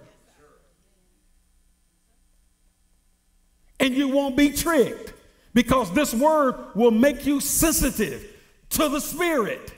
And 3.79 3.95
you 3.95 4.09
won't 4.09 4.37
be 4.37 4.51
tricked 4.51 5.15
because 5.55 5.93
this 5.93 6.13
word 6.13 6.57
will 6.75 6.91
make 6.91 7.25
you 7.25 7.41
sensitive 7.41 8.27
to 8.71 8.89
the 8.89 9.01
Spirit. 9.01 9.73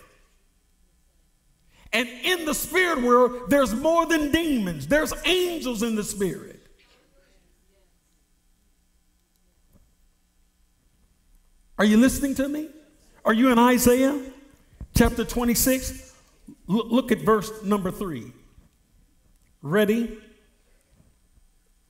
And 1.92 2.08
in 2.08 2.46
the 2.46 2.54
spirit 2.54 3.02
world, 3.02 3.50
there's 3.50 3.74
more 3.74 4.06
than 4.06 4.32
demons, 4.32 4.86
there's 4.86 5.12
angels 5.24 5.82
in 5.82 5.94
the 5.94 6.04
spirit. 6.04 6.60
Are 11.78 11.84
you 11.84 11.96
listening 11.96 12.34
to 12.36 12.48
me? 12.48 12.68
Are 13.24 13.32
you 13.32 13.50
in 13.50 13.58
Isaiah 13.58 14.20
chapter 14.94 15.24
26? 15.24 16.14
L- 16.68 16.88
look 16.88 17.10
at 17.10 17.20
verse 17.20 17.50
number 17.64 17.90
three. 17.90 18.32
Ready? 19.62 20.16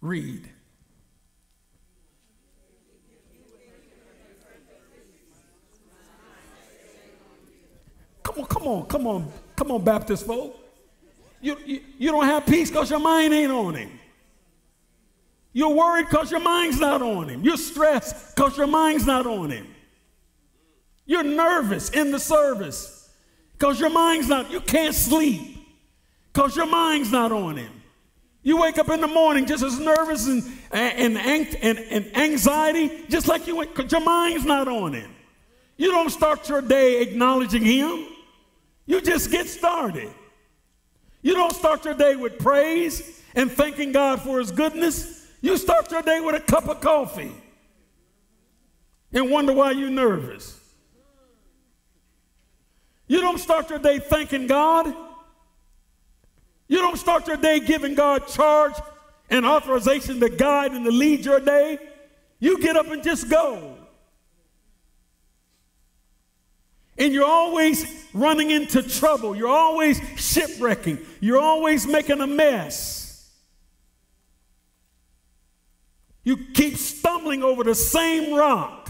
Read. 0.00 0.48
Come 8.22 8.38
on, 8.38 8.46
come 8.46 8.66
on, 8.66 8.86
come 8.86 9.06
on, 9.06 9.32
come 9.62 9.76
on, 9.76 9.84
Baptist 9.84 10.26
folk. 10.26 10.58
You, 11.40 11.56
you, 11.64 11.80
you 11.98 12.10
don't 12.10 12.24
have 12.24 12.46
peace 12.46 12.68
because 12.68 12.90
your 12.90 12.98
mind 12.98 13.32
ain't 13.32 13.52
on 13.52 13.74
him. 13.74 13.90
You're 15.52 15.74
worried 15.74 16.06
because 16.08 16.30
your 16.30 16.40
mind's 16.40 16.80
not 16.80 17.02
on 17.02 17.28
him. 17.28 17.42
You're 17.42 17.56
stressed 17.56 18.34
because 18.34 18.56
your 18.56 18.66
mind's 18.66 19.06
not 19.06 19.26
on 19.26 19.50
him. 19.50 19.66
You're 21.06 21.22
nervous 21.22 21.90
in 21.90 22.10
the 22.10 22.18
service 22.18 23.10
because 23.52 23.78
your 23.78 23.90
mind's 23.90 24.28
not, 24.28 24.50
you 24.50 24.60
can't 24.60 24.94
sleep 24.94 25.58
because 26.32 26.56
your 26.56 26.66
mind's 26.66 27.12
not 27.12 27.30
on 27.30 27.56
him. 27.56 27.82
You 28.42 28.60
wake 28.60 28.78
up 28.78 28.88
in 28.88 29.00
the 29.00 29.06
morning 29.06 29.46
just 29.46 29.62
as 29.62 29.78
nervous 29.78 30.26
and, 30.26 30.42
and, 30.72 31.16
and, 31.16 31.78
and 31.78 32.16
anxiety, 32.16 33.04
just 33.08 33.28
like 33.28 33.46
you 33.46 33.56
went, 33.56 33.74
because 33.74 33.92
your 33.92 34.00
mind's 34.00 34.44
not 34.44 34.66
on 34.66 34.94
him. 34.94 35.14
You 35.76 35.92
don't 35.92 36.10
start 36.10 36.48
your 36.48 36.62
day 36.62 37.02
acknowledging 37.02 37.62
him. 37.62 38.06
You 38.86 39.00
just 39.00 39.30
get 39.30 39.48
started. 39.48 40.10
You 41.22 41.34
don't 41.34 41.54
start 41.54 41.84
your 41.84 41.94
day 41.94 42.16
with 42.16 42.38
praise 42.38 43.22
and 43.34 43.50
thanking 43.50 43.92
God 43.92 44.20
for 44.20 44.38
his 44.38 44.50
goodness. 44.50 45.26
You 45.40 45.56
start 45.56 45.90
your 45.90 46.02
day 46.02 46.20
with 46.20 46.34
a 46.34 46.40
cup 46.40 46.68
of 46.68 46.80
coffee 46.80 47.32
and 49.12 49.30
wonder 49.30 49.52
why 49.52 49.72
you're 49.72 49.90
nervous. 49.90 50.58
You 53.06 53.20
don't 53.20 53.38
start 53.38 53.70
your 53.70 53.78
day 53.78 53.98
thanking 53.98 54.46
God. 54.46 54.94
You 56.66 56.78
don't 56.78 56.96
start 56.96 57.26
your 57.26 57.36
day 57.36 57.60
giving 57.60 57.94
God 57.94 58.26
charge 58.26 58.74
and 59.28 59.44
authorization 59.44 60.18
to 60.20 60.28
guide 60.28 60.72
and 60.72 60.84
to 60.84 60.90
lead 60.90 61.24
your 61.24 61.40
day. 61.40 61.78
You 62.38 62.58
get 62.58 62.76
up 62.76 62.86
and 62.86 63.02
just 63.02 63.28
go. 63.28 63.76
And 66.98 67.12
you're 67.12 67.24
always 67.24 68.06
running 68.12 68.50
into 68.50 68.82
trouble. 68.82 69.34
You're 69.34 69.48
always 69.48 70.00
shipwrecking. 70.16 70.98
You're 71.20 71.40
always 71.40 71.86
making 71.86 72.20
a 72.20 72.26
mess. 72.26 73.30
You 76.24 76.36
keep 76.36 76.76
stumbling 76.76 77.42
over 77.42 77.64
the 77.64 77.74
same 77.74 78.34
rock. 78.34 78.82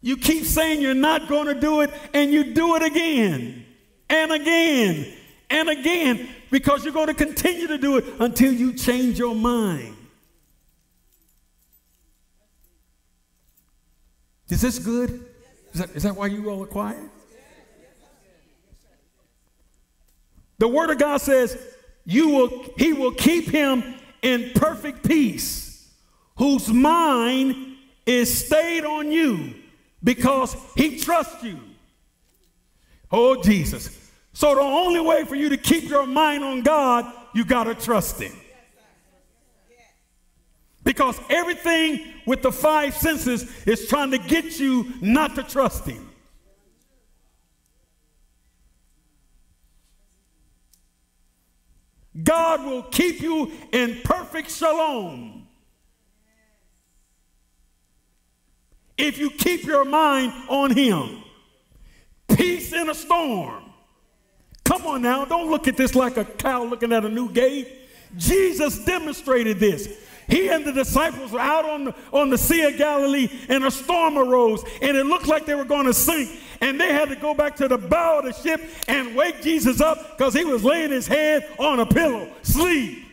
You 0.00 0.16
keep 0.16 0.44
saying 0.44 0.80
you're 0.80 0.94
not 0.94 1.28
going 1.28 1.46
to 1.46 1.60
do 1.60 1.80
it, 1.80 1.90
and 2.14 2.32
you 2.32 2.54
do 2.54 2.76
it 2.76 2.82
again 2.82 3.66
and 4.08 4.32
again 4.32 5.12
and 5.50 5.68
again 5.68 6.28
because 6.50 6.84
you're 6.84 6.94
going 6.94 7.08
to 7.08 7.14
continue 7.14 7.66
to 7.66 7.78
do 7.78 7.96
it 7.96 8.04
until 8.18 8.52
you 8.52 8.72
change 8.72 9.18
your 9.18 9.34
mind. 9.34 9.94
Is 14.48 14.62
this 14.62 14.78
good? 14.78 15.26
Is 15.72 15.80
that, 15.80 15.90
is 15.90 16.02
that 16.04 16.16
why 16.16 16.26
you 16.26 16.48
all 16.48 16.62
are 16.62 16.66
quiet? 16.66 16.98
The 20.58 20.68
word 20.68 20.90
of 20.90 20.98
God 20.98 21.18
says, 21.20 21.56
you 22.04 22.30
will, 22.30 22.64
he 22.76 22.92
will 22.92 23.12
keep 23.12 23.48
him 23.48 23.84
in 24.22 24.50
perfect 24.54 25.06
peace, 25.06 25.88
whose 26.36 26.68
mind 26.68 27.76
is 28.06 28.46
stayed 28.46 28.84
on 28.84 29.12
you 29.12 29.54
because 30.02 30.56
he 30.74 30.98
trusts 30.98 31.44
you. 31.44 31.60
Oh, 33.12 33.40
Jesus. 33.40 34.07
So 34.38 34.54
the 34.54 34.60
only 34.60 35.00
way 35.00 35.24
for 35.24 35.34
you 35.34 35.48
to 35.48 35.56
keep 35.56 35.88
your 35.88 36.06
mind 36.06 36.44
on 36.44 36.60
God, 36.60 37.12
you 37.34 37.44
got 37.44 37.64
to 37.64 37.74
trust 37.74 38.20
him. 38.20 38.32
Because 40.84 41.20
everything 41.28 42.04
with 42.24 42.42
the 42.42 42.52
five 42.52 42.94
senses 42.94 43.50
is 43.66 43.88
trying 43.88 44.12
to 44.12 44.18
get 44.18 44.60
you 44.60 44.92
not 45.00 45.34
to 45.34 45.42
trust 45.42 45.86
him. 45.86 46.08
God 52.22 52.64
will 52.64 52.84
keep 52.84 53.20
you 53.20 53.50
in 53.72 53.98
perfect 54.04 54.52
shalom 54.52 55.48
if 58.96 59.18
you 59.18 59.30
keep 59.30 59.64
your 59.64 59.84
mind 59.84 60.32
on 60.48 60.76
Him. 60.76 61.24
Peace 62.28 62.72
in 62.72 62.88
a 62.88 62.94
storm. 62.94 63.67
Come 64.68 64.86
on 64.86 65.02
now, 65.02 65.24
don't 65.24 65.50
look 65.50 65.66
at 65.66 65.76
this 65.76 65.94
like 65.94 66.16
a 66.16 66.24
cow 66.24 66.64
looking 66.64 66.92
at 66.92 67.04
a 67.04 67.08
new 67.08 67.30
gate. 67.30 67.88
Jesus 68.16 68.84
demonstrated 68.84 69.58
this. 69.58 69.88
He 70.28 70.48
and 70.48 70.64
the 70.64 70.72
disciples 70.72 71.32
were 71.32 71.40
out 71.40 71.64
on 71.64 71.84
the, 71.84 71.94
on 72.12 72.28
the 72.28 72.36
Sea 72.36 72.62
of 72.66 72.76
Galilee, 72.76 73.28
and 73.48 73.64
a 73.64 73.70
storm 73.70 74.18
arose, 74.18 74.62
and 74.82 74.96
it 74.96 75.06
looked 75.06 75.26
like 75.26 75.46
they 75.46 75.54
were 75.54 75.64
going 75.64 75.86
to 75.86 75.94
sink. 75.94 76.30
And 76.60 76.78
they 76.78 76.92
had 76.92 77.08
to 77.08 77.16
go 77.16 77.34
back 77.34 77.56
to 77.56 77.68
the 77.68 77.78
bow 77.78 78.18
of 78.18 78.24
the 78.24 78.32
ship 78.32 78.60
and 78.88 79.14
wake 79.14 79.42
Jesus 79.42 79.80
up 79.80 80.18
because 80.18 80.34
he 80.34 80.44
was 80.44 80.64
laying 80.64 80.90
his 80.90 81.06
head 81.06 81.48
on 81.58 81.80
a 81.80 81.86
pillow, 81.86 82.30
sleep. 82.42 83.06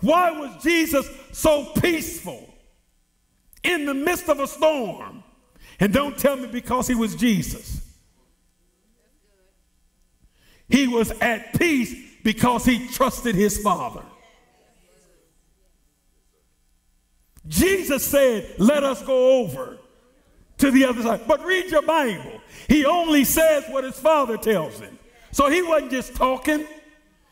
Why 0.00 0.32
was 0.32 0.62
Jesus 0.62 1.08
so 1.32 1.66
peaceful? 1.80 2.54
in 3.64 3.86
the 3.86 3.94
midst 3.94 4.28
of 4.28 4.38
a 4.38 4.46
storm. 4.46 5.24
And 5.80 5.92
don't 5.92 6.16
tell 6.16 6.36
me 6.36 6.46
because 6.46 6.86
he 6.86 6.94
was 6.94 7.16
Jesus. 7.16 7.80
He 10.74 10.88
was 10.88 11.12
at 11.20 11.56
peace 11.56 11.94
because 12.24 12.64
he 12.64 12.88
trusted 12.88 13.36
his 13.36 13.58
Father. 13.58 14.02
Jesus 17.46 18.04
said, 18.04 18.56
Let 18.58 18.82
us 18.82 19.00
go 19.04 19.38
over 19.38 19.78
to 20.58 20.70
the 20.72 20.84
other 20.86 21.00
side. 21.00 21.20
But 21.28 21.44
read 21.44 21.70
your 21.70 21.82
Bible. 21.82 22.40
He 22.66 22.84
only 22.84 23.22
says 23.22 23.66
what 23.68 23.84
his 23.84 24.00
Father 24.00 24.36
tells 24.36 24.80
him. 24.80 24.98
So 25.30 25.48
he 25.48 25.62
wasn't 25.62 25.92
just 25.92 26.16
talking. 26.16 26.66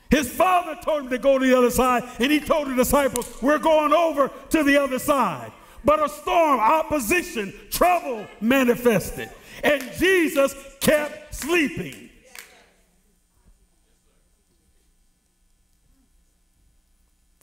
His 0.08 0.30
Father 0.30 0.78
told 0.80 1.02
him 1.02 1.10
to 1.10 1.18
go 1.18 1.36
to 1.36 1.44
the 1.44 1.58
other 1.58 1.70
side, 1.70 2.04
and 2.20 2.30
he 2.30 2.38
told 2.38 2.68
the 2.68 2.76
disciples, 2.76 3.28
We're 3.42 3.58
going 3.58 3.92
over 3.92 4.30
to 4.50 4.62
the 4.62 4.76
other 4.76 5.00
side. 5.00 5.50
But 5.84 6.00
a 6.00 6.08
storm, 6.08 6.60
opposition, 6.60 7.52
trouble 7.72 8.24
manifested. 8.40 9.30
And 9.64 9.82
Jesus 9.98 10.54
kept 10.78 11.34
sleeping. 11.34 12.10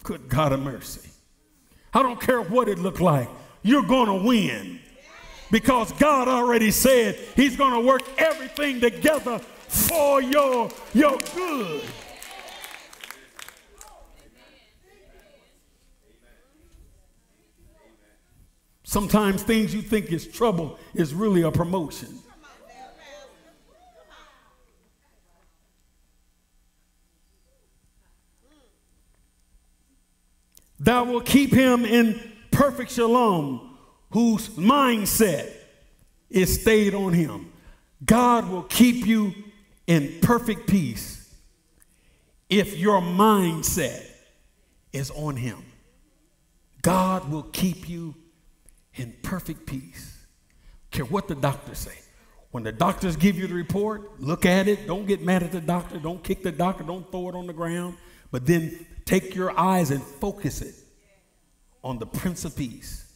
Good 0.03 0.29
God 0.29 0.51
of 0.51 0.61
mercy. 0.61 1.09
I 1.93 2.03
don't 2.03 2.19
care 2.19 2.41
what 2.41 2.69
it 2.69 2.79
looked 2.79 3.01
like. 3.01 3.29
You're 3.63 3.83
going 3.83 4.07
to 4.07 4.25
win 4.25 4.79
because 5.51 5.91
God 5.93 6.27
already 6.27 6.71
said 6.71 7.15
he's 7.35 7.57
going 7.57 7.73
to 7.73 7.79
work 7.79 8.03
everything 8.17 8.79
together 8.79 9.39
for 9.39 10.21
your, 10.21 10.69
your 10.93 11.17
good. 11.35 11.83
Sometimes 18.83 19.43
things 19.43 19.73
you 19.73 19.83
think 19.83 20.11
is 20.11 20.27
trouble 20.27 20.79
is 20.95 21.13
really 21.13 21.43
a 21.43 21.51
promotion. 21.51 22.09
Thou 30.79 31.03
will 31.03 31.21
keep 31.21 31.51
him 31.51 31.85
in 31.85 32.19
perfect 32.51 32.91
shalom, 32.91 33.77
whose 34.11 34.49
mindset 34.49 35.51
is 36.29 36.61
stayed 36.61 36.93
on 36.93 37.13
him. 37.13 37.51
God 38.05 38.49
will 38.49 38.63
keep 38.63 39.05
you 39.05 39.33
in 39.87 40.19
perfect 40.21 40.67
peace 40.67 41.35
if 42.49 42.77
your 42.77 43.01
mindset 43.01 44.05
is 44.93 45.11
on 45.11 45.35
him. 45.35 45.63
God 46.81 47.29
will 47.29 47.43
keep 47.43 47.89
you 47.89 48.15
in 48.95 49.13
perfect 49.21 49.65
peace. 49.65 50.25
Care 50.91 51.05
what 51.05 51.27
the 51.27 51.35
doctors 51.35 51.79
say. 51.79 51.97
When 52.51 52.63
the 52.63 52.71
doctors 52.71 53.15
give 53.15 53.37
you 53.37 53.47
the 53.47 53.53
report, 53.53 54.19
look 54.19 54.45
at 54.45 54.67
it. 54.67 54.87
Don't 54.87 55.05
get 55.05 55.21
mad 55.21 55.43
at 55.43 55.51
the 55.51 55.61
doctor. 55.61 55.99
Don't 55.99 56.23
kick 56.23 56.41
the 56.41 56.51
doctor. 56.51 56.83
Don't 56.83 57.09
throw 57.11 57.29
it 57.29 57.35
on 57.35 57.45
the 57.45 57.53
ground. 57.53 57.95
But 58.31 58.45
then 58.45 58.85
take 59.09 59.33
your 59.33 59.57
eyes 59.59 59.89
and 59.89 60.03
focus 60.03 60.61
it 60.61 60.75
on 61.83 61.97
the 61.97 62.05
Prince 62.05 62.45
of 62.45 62.55
Peace. 62.55 63.11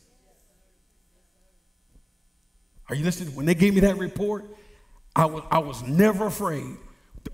Are 2.89 2.95
you 2.95 3.03
listening? 3.03 3.35
When 3.35 3.45
they 3.45 3.53
gave 3.53 3.75
me 3.75 3.81
that 3.81 3.97
report, 3.99 4.43
I 5.15 5.27
was, 5.27 5.43
I 5.51 5.59
was 5.59 5.83
never 5.83 6.25
afraid. 6.25 6.77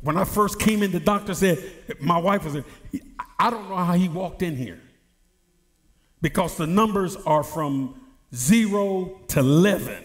When 0.02 0.18
I 0.18 0.26
first 0.26 0.60
came 0.60 0.84
in, 0.84 0.92
the 0.92 1.00
doctor 1.00 1.34
said, 1.34 1.58
my 2.02 2.18
wife 2.18 2.44
was 2.44 2.54
there. 2.54 2.66
I 3.40 3.50
don't 3.50 3.70
know 3.70 3.78
how 3.78 3.94
he 3.94 4.10
walked 4.10 4.42
in 4.42 4.58
here 4.58 4.82
because 6.22 6.58
the 6.58 6.68
numbers 6.68 7.16
are 7.16 7.44
from 7.44 8.02
zero 8.36 9.22
to 9.30 9.40
11, 9.40 10.04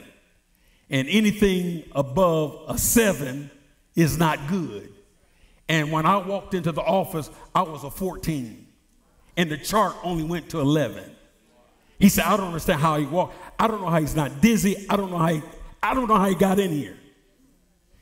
and 0.91 1.09
anything 1.09 1.83
above 1.93 2.63
a 2.69 2.79
seven 2.79 3.51
is 3.97 4.17
not 4.17 4.47
good. 4.47 4.94
And 5.69 5.91
when 5.91 6.07
I 6.07 6.17
walked 6.19 6.55
into 6.55 6.73
the 6.73 6.83
office, 6.83 7.31
I 7.55 7.63
was 7.63 7.85
a 7.85 7.91
14, 7.91 8.67
and 9.37 9.51
the 9.51 9.57
chart 9.57 9.95
only 10.03 10.25
went 10.25 10.51
to 10.51 10.61
11. 10.61 11.03
He 11.99 12.09
said, 12.09 12.25
I 12.25 12.37
don't 12.37 12.49
understand 12.49 12.81
how 12.81 12.99
he 12.99 13.07
walked. 13.07 13.35
I 13.59 13.67
don't 13.67 13.81
know 13.81 13.89
how 13.89 14.01
he's 14.01 14.17
not 14.17 14.41
dizzy. 14.41 14.87
I 14.91 14.97
don't 14.97 15.11
know 15.11 15.19
how 15.19 15.29
he, 15.29 15.43
I 15.83 15.95
don't 15.95 16.09
know 16.09 16.17
how 16.17 16.29
he 16.29 16.35
got 16.35 16.59
in 16.59 16.71
here. 16.71 16.97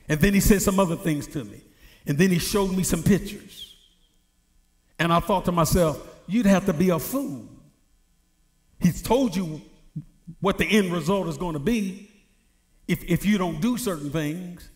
And 0.09 0.19
then 0.19 0.33
he 0.33 0.39
said 0.39 0.61
some 0.61 0.79
other 0.79 0.95
things 0.95 1.27
to 1.27 1.43
me. 1.45 1.61
And 2.05 2.17
then 2.17 2.29
he 2.29 2.39
showed 2.39 2.75
me 2.75 2.83
some 2.83 3.01
pictures. 3.01 3.75
And 4.99 5.13
I 5.13 5.19
thought 5.19 5.45
to 5.45 5.51
myself, 5.51 6.05
you'd 6.27 6.45
have 6.45 6.65
to 6.65 6.73
be 6.73 6.89
a 6.89 6.99
fool. 6.99 7.47
He's 8.79 9.01
told 9.01 9.35
you 9.35 9.61
what 10.41 10.57
the 10.57 10.65
end 10.65 10.91
result 10.91 11.27
is 11.27 11.37
going 11.37 11.53
to 11.53 11.59
be 11.59 12.09
if, 12.87 13.03
if 13.05 13.25
you 13.25 13.37
don't 13.37 13.61
do 13.61 13.77
certain 13.77 14.09
things. 14.09 14.69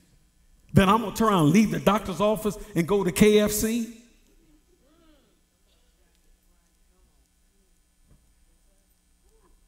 Then 0.77 0.89
I'm 0.89 1.01
going 1.01 1.11
to 1.11 1.17
turn 1.17 1.29
around 1.29 1.45
and 1.45 1.53
leave 1.53 1.71
the 1.71 1.79
doctor's 1.79 2.21
office 2.21 2.55
and 2.75 2.87
go 2.87 3.03
to 3.03 3.11
KFC. 3.11 3.93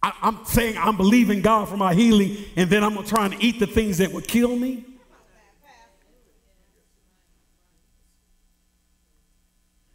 I, 0.04 0.14
am 0.22 0.46
saying 0.46 0.78
I'm 0.78 0.98
believing 0.98 1.42
God 1.42 1.68
for 1.68 1.78
my 1.78 1.96
healing, 1.96 2.38
and 2.56 2.70
then 2.70 2.84
I'm 2.84 2.94
going 2.94 3.08
to 3.08 3.10
try 3.10 3.26
and 3.26 3.42
eat 3.42 3.60
the 3.60 3.66
things 3.66 3.98
that 3.98 4.12
would 4.12 4.28
kill 4.28 4.56
me. 4.56 4.86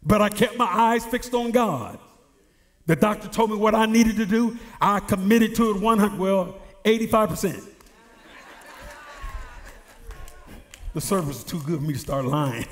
But 0.03 0.21
I 0.21 0.27
kept 0.27 0.57
my 0.57 0.65
eyes 0.65 1.05
fixed 1.05 1.33
on 1.33 1.51
God. 1.51 1.97
The 2.87 2.97
doctor 2.97 3.29
told 3.29 3.51
me 3.51 3.55
what 3.55 3.73
I 3.73 3.85
needed 3.85 4.17
to 4.17 4.25
do. 4.25 4.57
I 4.81 4.99
committed 4.99 5.55
to 5.55 5.71
it 5.71 5.81
100, 5.81 6.19
well, 6.19 6.55
85%. 6.83 7.74
The 10.95 11.01
service 11.01 11.39
is 11.39 11.43
too 11.43 11.59
good 11.59 11.79
for 11.79 11.85
me 11.85 11.93
to 11.93 11.99
start 11.99 12.23
lying. 12.23 12.65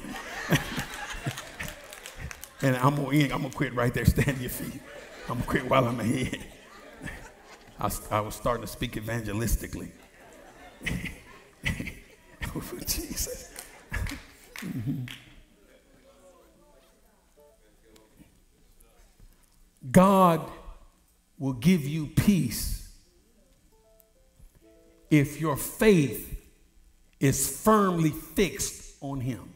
and 2.62 2.78
I'm 2.78 2.96
gonna, 2.96 3.12
end, 3.12 3.34
I'm 3.34 3.42
gonna 3.42 3.54
quit 3.54 3.76
right 3.76 3.94
there. 3.94 4.06
Stand 4.06 4.40
your 4.40 4.50
feet. 4.50 4.82
I'm 5.28 5.40
gonna 5.40 5.44
quit 5.44 5.70
while 5.70 5.86
I'm 5.86 6.00
ahead. 6.00 6.40
I, 7.80 7.92
I 8.12 8.22
was 8.22 8.36
starting 8.36 8.62
to 8.62 8.72
speak 8.72 8.94
evangelistically. 8.94 9.92
oh, 12.56 12.64
Jesus. 12.88 13.54
God 19.92 20.50
will 21.38 21.52
give 21.52 21.86
you 21.86 22.08
peace 22.08 22.88
if 25.10 25.42
your 25.42 25.58
faith 25.58 26.33
is 27.24 27.62
firmly 27.62 28.10
fixed 28.10 28.98
on 29.00 29.22
Him. 29.22 29.50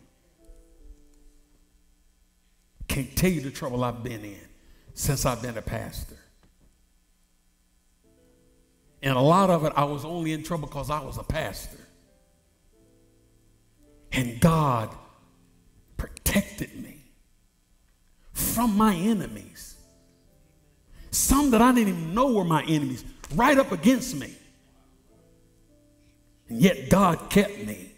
Can't 2.88 3.14
tell 3.14 3.30
you 3.30 3.42
the 3.42 3.52
trouble 3.52 3.84
I've 3.84 4.02
been 4.04 4.24
in 4.24 4.40
since 4.94 5.26
I've 5.26 5.42
been 5.42 5.58
a 5.58 5.62
pastor. 5.62 6.16
And 9.04 9.18
a 9.18 9.22
lot 9.22 9.50
of 9.50 9.66
it, 9.66 9.74
I 9.76 9.84
was 9.84 10.06
only 10.06 10.32
in 10.32 10.44
trouble 10.44 10.68
because 10.68 10.90
I 10.90 11.02
was 11.02 11.18
a 11.18 11.24
pastor. 11.24 11.78
And 14.14 14.40
God 14.40 14.96
protected 15.98 16.74
me 16.82 17.04
from 18.32 18.78
my 18.78 18.96
enemies. 18.96 19.76
Some 21.12 21.52
that 21.52 21.62
I 21.62 21.74
didn't 21.74 21.90
even 21.90 22.16
know 22.16 22.32
were 22.32 22.46
my 22.46 22.64
enemies, 22.64 23.04
right 23.36 23.58
up 23.58 23.74
against 23.74 24.16
me. 24.16 24.34
And 26.50 26.62
yet 26.62 26.90
God 26.90 27.30
kept 27.30 27.58
me. 27.66 27.92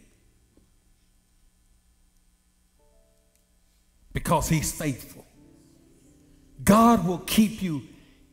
Because 4.14 4.50
He's 4.50 4.72
faithful. 4.72 5.26
God 6.64 7.08
will 7.08 7.20
keep 7.20 7.62
you 7.62 7.84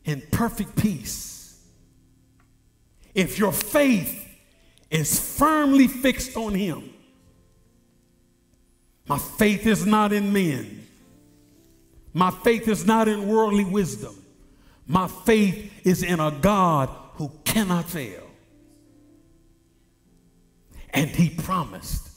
in 0.03 0.21
perfect 0.31 0.75
peace 0.75 1.63
if 3.13 3.39
your 3.39 3.51
faith 3.51 4.25
is 4.89 5.37
firmly 5.37 5.87
fixed 5.87 6.37
on 6.37 6.53
Him. 6.53 6.93
My 9.07 9.17
faith 9.17 9.65
is 9.65 9.85
not 9.85 10.13
in 10.13 10.33
men. 10.33 10.87
My 12.13 12.31
faith 12.31 12.67
is 12.67 12.85
not 12.85 13.07
in 13.07 13.27
worldly 13.27 13.65
wisdom. 13.65 14.15
My 14.85 15.07
faith 15.07 15.85
is 15.85 16.03
in 16.03 16.19
a 16.19 16.31
God 16.31 16.89
who 17.13 17.31
cannot 17.43 17.85
fail. 17.85 18.26
And 20.93 21.09
He 21.09 21.29
promised 21.29 22.09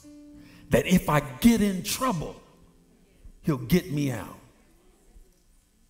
that 0.69 0.85
if 0.87 1.09
I 1.09 1.19
get 1.19 1.61
in 1.61 1.83
trouble, 1.83 2.35
He'll 3.43 3.57
get 3.57 3.91
me 3.91 4.11
out. 4.11 4.39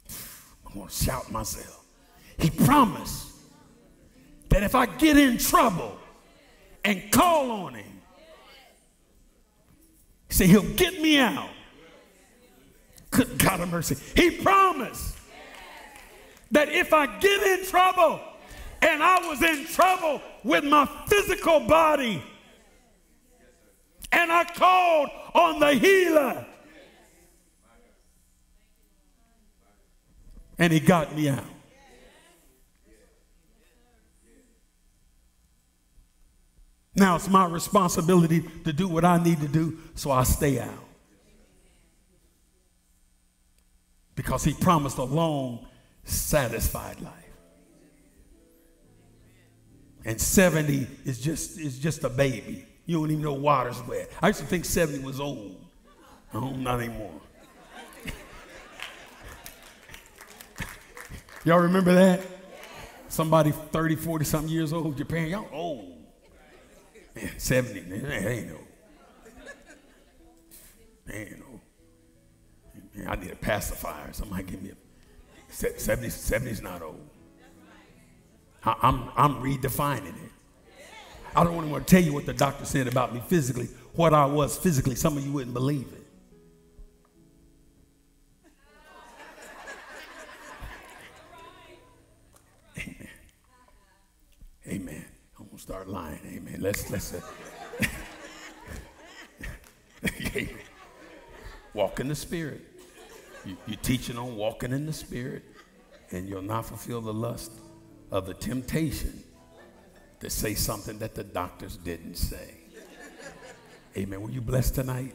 I'm 0.66 0.74
going 0.74 0.88
to 0.88 0.94
shout 0.94 1.32
myself. 1.32 1.84
He 2.38 2.50
promised 2.50 3.28
that 4.50 4.64
if 4.64 4.76
I 4.76 4.86
get 4.86 5.18
in 5.18 5.38
trouble 5.38 5.98
and 6.84 7.12
call 7.12 7.52
on 7.52 7.76
him, 7.76 8.02
he 10.28 10.34
said 10.34 10.48
he'll 10.48 10.74
get 10.74 11.02
me 11.02 11.18
out. 11.20 11.50
Good 13.12 13.38
God 13.38 13.60
of 13.60 13.70
mercy. 13.70 13.96
He 14.16 14.32
promised 14.32 15.18
that 16.52 16.70
if 16.70 16.94
I 16.94 17.06
get 17.20 17.60
in 17.60 17.66
trouble 17.66 18.20
and 18.82 19.04
I 19.04 19.28
was 19.28 19.42
in 19.42 19.66
trouble 19.68 20.22
with 20.44 20.64
my 20.64 20.86
physical 21.08 21.60
body 21.60 22.24
and 24.12 24.32
I 24.32 24.44
called 24.44 25.10
on 25.34 25.60
the 25.60 25.74
healer 25.74 26.46
and 30.62 30.72
he 30.72 30.80
got 30.80 31.16
me 31.16 31.28
out. 31.28 31.44
Now 36.94 37.16
it's 37.16 37.28
my 37.28 37.48
responsibility 37.48 38.44
to 38.64 38.72
do 38.72 38.88
what 38.88 39.04
I 39.04 39.18
need 39.24 39.42
to 39.42 39.48
do, 39.48 39.80
so 39.96 40.12
I 40.12 40.22
stay 40.22 40.60
out. 40.60 40.86
Because 44.14 44.44
he 44.44 44.54
promised 44.54 45.00
a 45.00 45.04
long, 45.04 45.66
satisfied 46.04 47.02
life. 47.02 47.14
And 50.06 50.22
70 50.22 50.88
is 51.06 51.20
just, 51.20 51.60
is 51.60 51.80
just 51.80 52.04
a 52.04 52.10
baby. 52.10 52.68
You 52.86 52.98
don't 52.98 53.12
even 53.12 53.24
know 53.24 53.34
water's 53.34 53.82
wet. 53.84 54.12
I 54.22 54.28
used 54.28 54.40
to 54.40 54.46
think 54.46 54.66
70 54.66 55.00
was 55.04 55.20
old. 55.20 55.56
No, 56.34 56.52
not 56.52 56.80
anymore. 56.82 57.12
Y'all 61.46 61.60
remember 61.60 61.94
that? 61.94 62.22
Somebody 63.08 63.52
30, 63.52 63.96
40 63.98 64.26
something 64.26 64.50
years 64.50 64.72
old, 64.72 64.98
your 64.98 65.06
parents, 65.06 65.32
y'all 65.32 65.48
old. 65.52 65.98
Man, 67.14 67.30
70, 67.38 67.82
man, 67.82 68.04
that 68.04 68.26
ain't 68.26 68.48
no. 68.48 68.58
Man, 71.06 71.40
no. 71.42 71.62
Man, 72.96 73.08
I 73.10 73.16
need 73.16 73.32
a 73.32 73.36
pacifier. 73.36 74.14
Somebody 74.14 74.44
give 74.44 74.62
me 74.62 74.72
a 74.72 74.76
70, 75.78 76.10
70 76.10 76.52
is 76.52 76.62
not 76.62 76.82
old. 76.82 77.06
I- 78.64 78.78
I'm, 78.82 79.10
I'm 79.18 79.36
redefining 79.44 80.08
it. 80.24 80.31
I 81.36 81.44
don't 81.44 81.70
want 81.70 81.88
to 81.88 81.92
tell 81.92 82.04
you 82.04 82.14
what 82.14 82.26
the 82.26 82.34
doctor 82.34 82.66
said 82.66 82.88
about 82.88 83.14
me 83.14 83.22
physically, 83.28 83.68
what 83.94 84.14
I 84.14 84.26
was 84.26 84.58
physically. 84.58 84.96
Some 84.96 85.18
of 85.18 85.26
you 85.26 85.32
wouldn't 85.32 85.54
believe 85.54 85.88
it. 85.94 86.02
Amen. 92.78 93.08
Amen. 94.68 95.06
I'm 95.40 95.46
gonna 95.46 95.60
start 95.60 95.88
lying. 95.88 96.20
Amen. 96.26 96.58
Let's 96.60 96.90
let's 96.90 97.14
uh, 97.14 97.22
walk 101.74 102.02
in 102.02 102.10
the 102.10 102.16
spirit. 102.16 102.62
You, 103.46 103.56
you're 103.68 103.78
teaching 103.78 104.18
on 104.18 104.36
walking 104.36 104.72
in 104.74 104.86
the 104.86 104.94
spirit, 104.94 105.44
and 106.12 106.28
you'll 106.28 106.42
not 106.42 106.66
fulfill 106.66 107.00
the 107.00 107.14
lust 107.14 107.54
of 108.12 108.26
the 108.26 108.34
temptation 108.34 109.24
to 110.22 110.30
say 110.30 110.54
something 110.54 110.98
that 111.00 111.16
the 111.16 111.24
doctors 111.24 111.78
didn't 111.78 112.16
say. 112.16 112.56
Amen. 113.98 114.22
Were 114.22 114.30
you 114.30 114.42
blessed 114.42 114.76
tonight? 114.76 115.14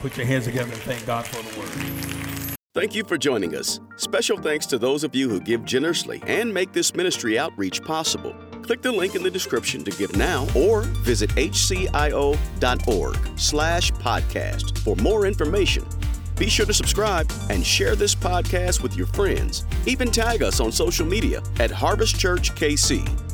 Put 0.00 0.16
your 0.16 0.26
hands 0.26 0.46
together 0.46 0.72
and 0.72 0.82
thank 0.82 1.04
God 1.06 1.26
for 1.26 1.42
the 1.42 1.60
word. 1.60 2.54
Thank 2.74 2.94
you 2.94 3.04
for 3.04 3.16
joining 3.16 3.54
us. 3.54 3.78
Special 3.96 4.36
thanks 4.36 4.66
to 4.66 4.78
those 4.78 5.04
of 5.04 5.14
you 5.14 5.28
who 5.28 5.40
give 5.40 5.64
generously 5.64 6.20
and 6.26 6.52
make 6.52 6.72
this 6.72 6.94
ministry 6.94 7.38
outreach 7.38 7.82
possible. 7.84 8.34
Click 8.62 8.82
the 8.82 8.90
link 8.90 9.14
in 9.14 9.22
the 9.22 9.30
description 9.30 9.84
to 9.84 9.92
give 9.92 10.16
now 10.16 10.46
or 10.56 10.80
visit 10.80 11.30
hcio.org 11.30 13.16
slash 13.38 13.92
podcast 13.92 14.78
for 14.78 14.96
more 14.96 15.26
information. 15.26 15.84
Be 16.36 16.48
sure 16.48 16.66
to 16.66 16.74
subscribe 16.74 17.30
and 17.48 17.64
share 17.64 17.94
this 17.94 18.14
podcast 18.14 18.82
with 18.82 18.96
your 18.96 19.06
friends. 19.06 19.64
Even 19.86 20.10
tag 20.10 20.42
us 20.42 20.58
on 20.58 20.72
social 20.72 21.06
media 21.06 21.42
at 21.60 21.70
Harvest 21.70 22.18
Church 22.18 22.52
KC. 22.56 23.33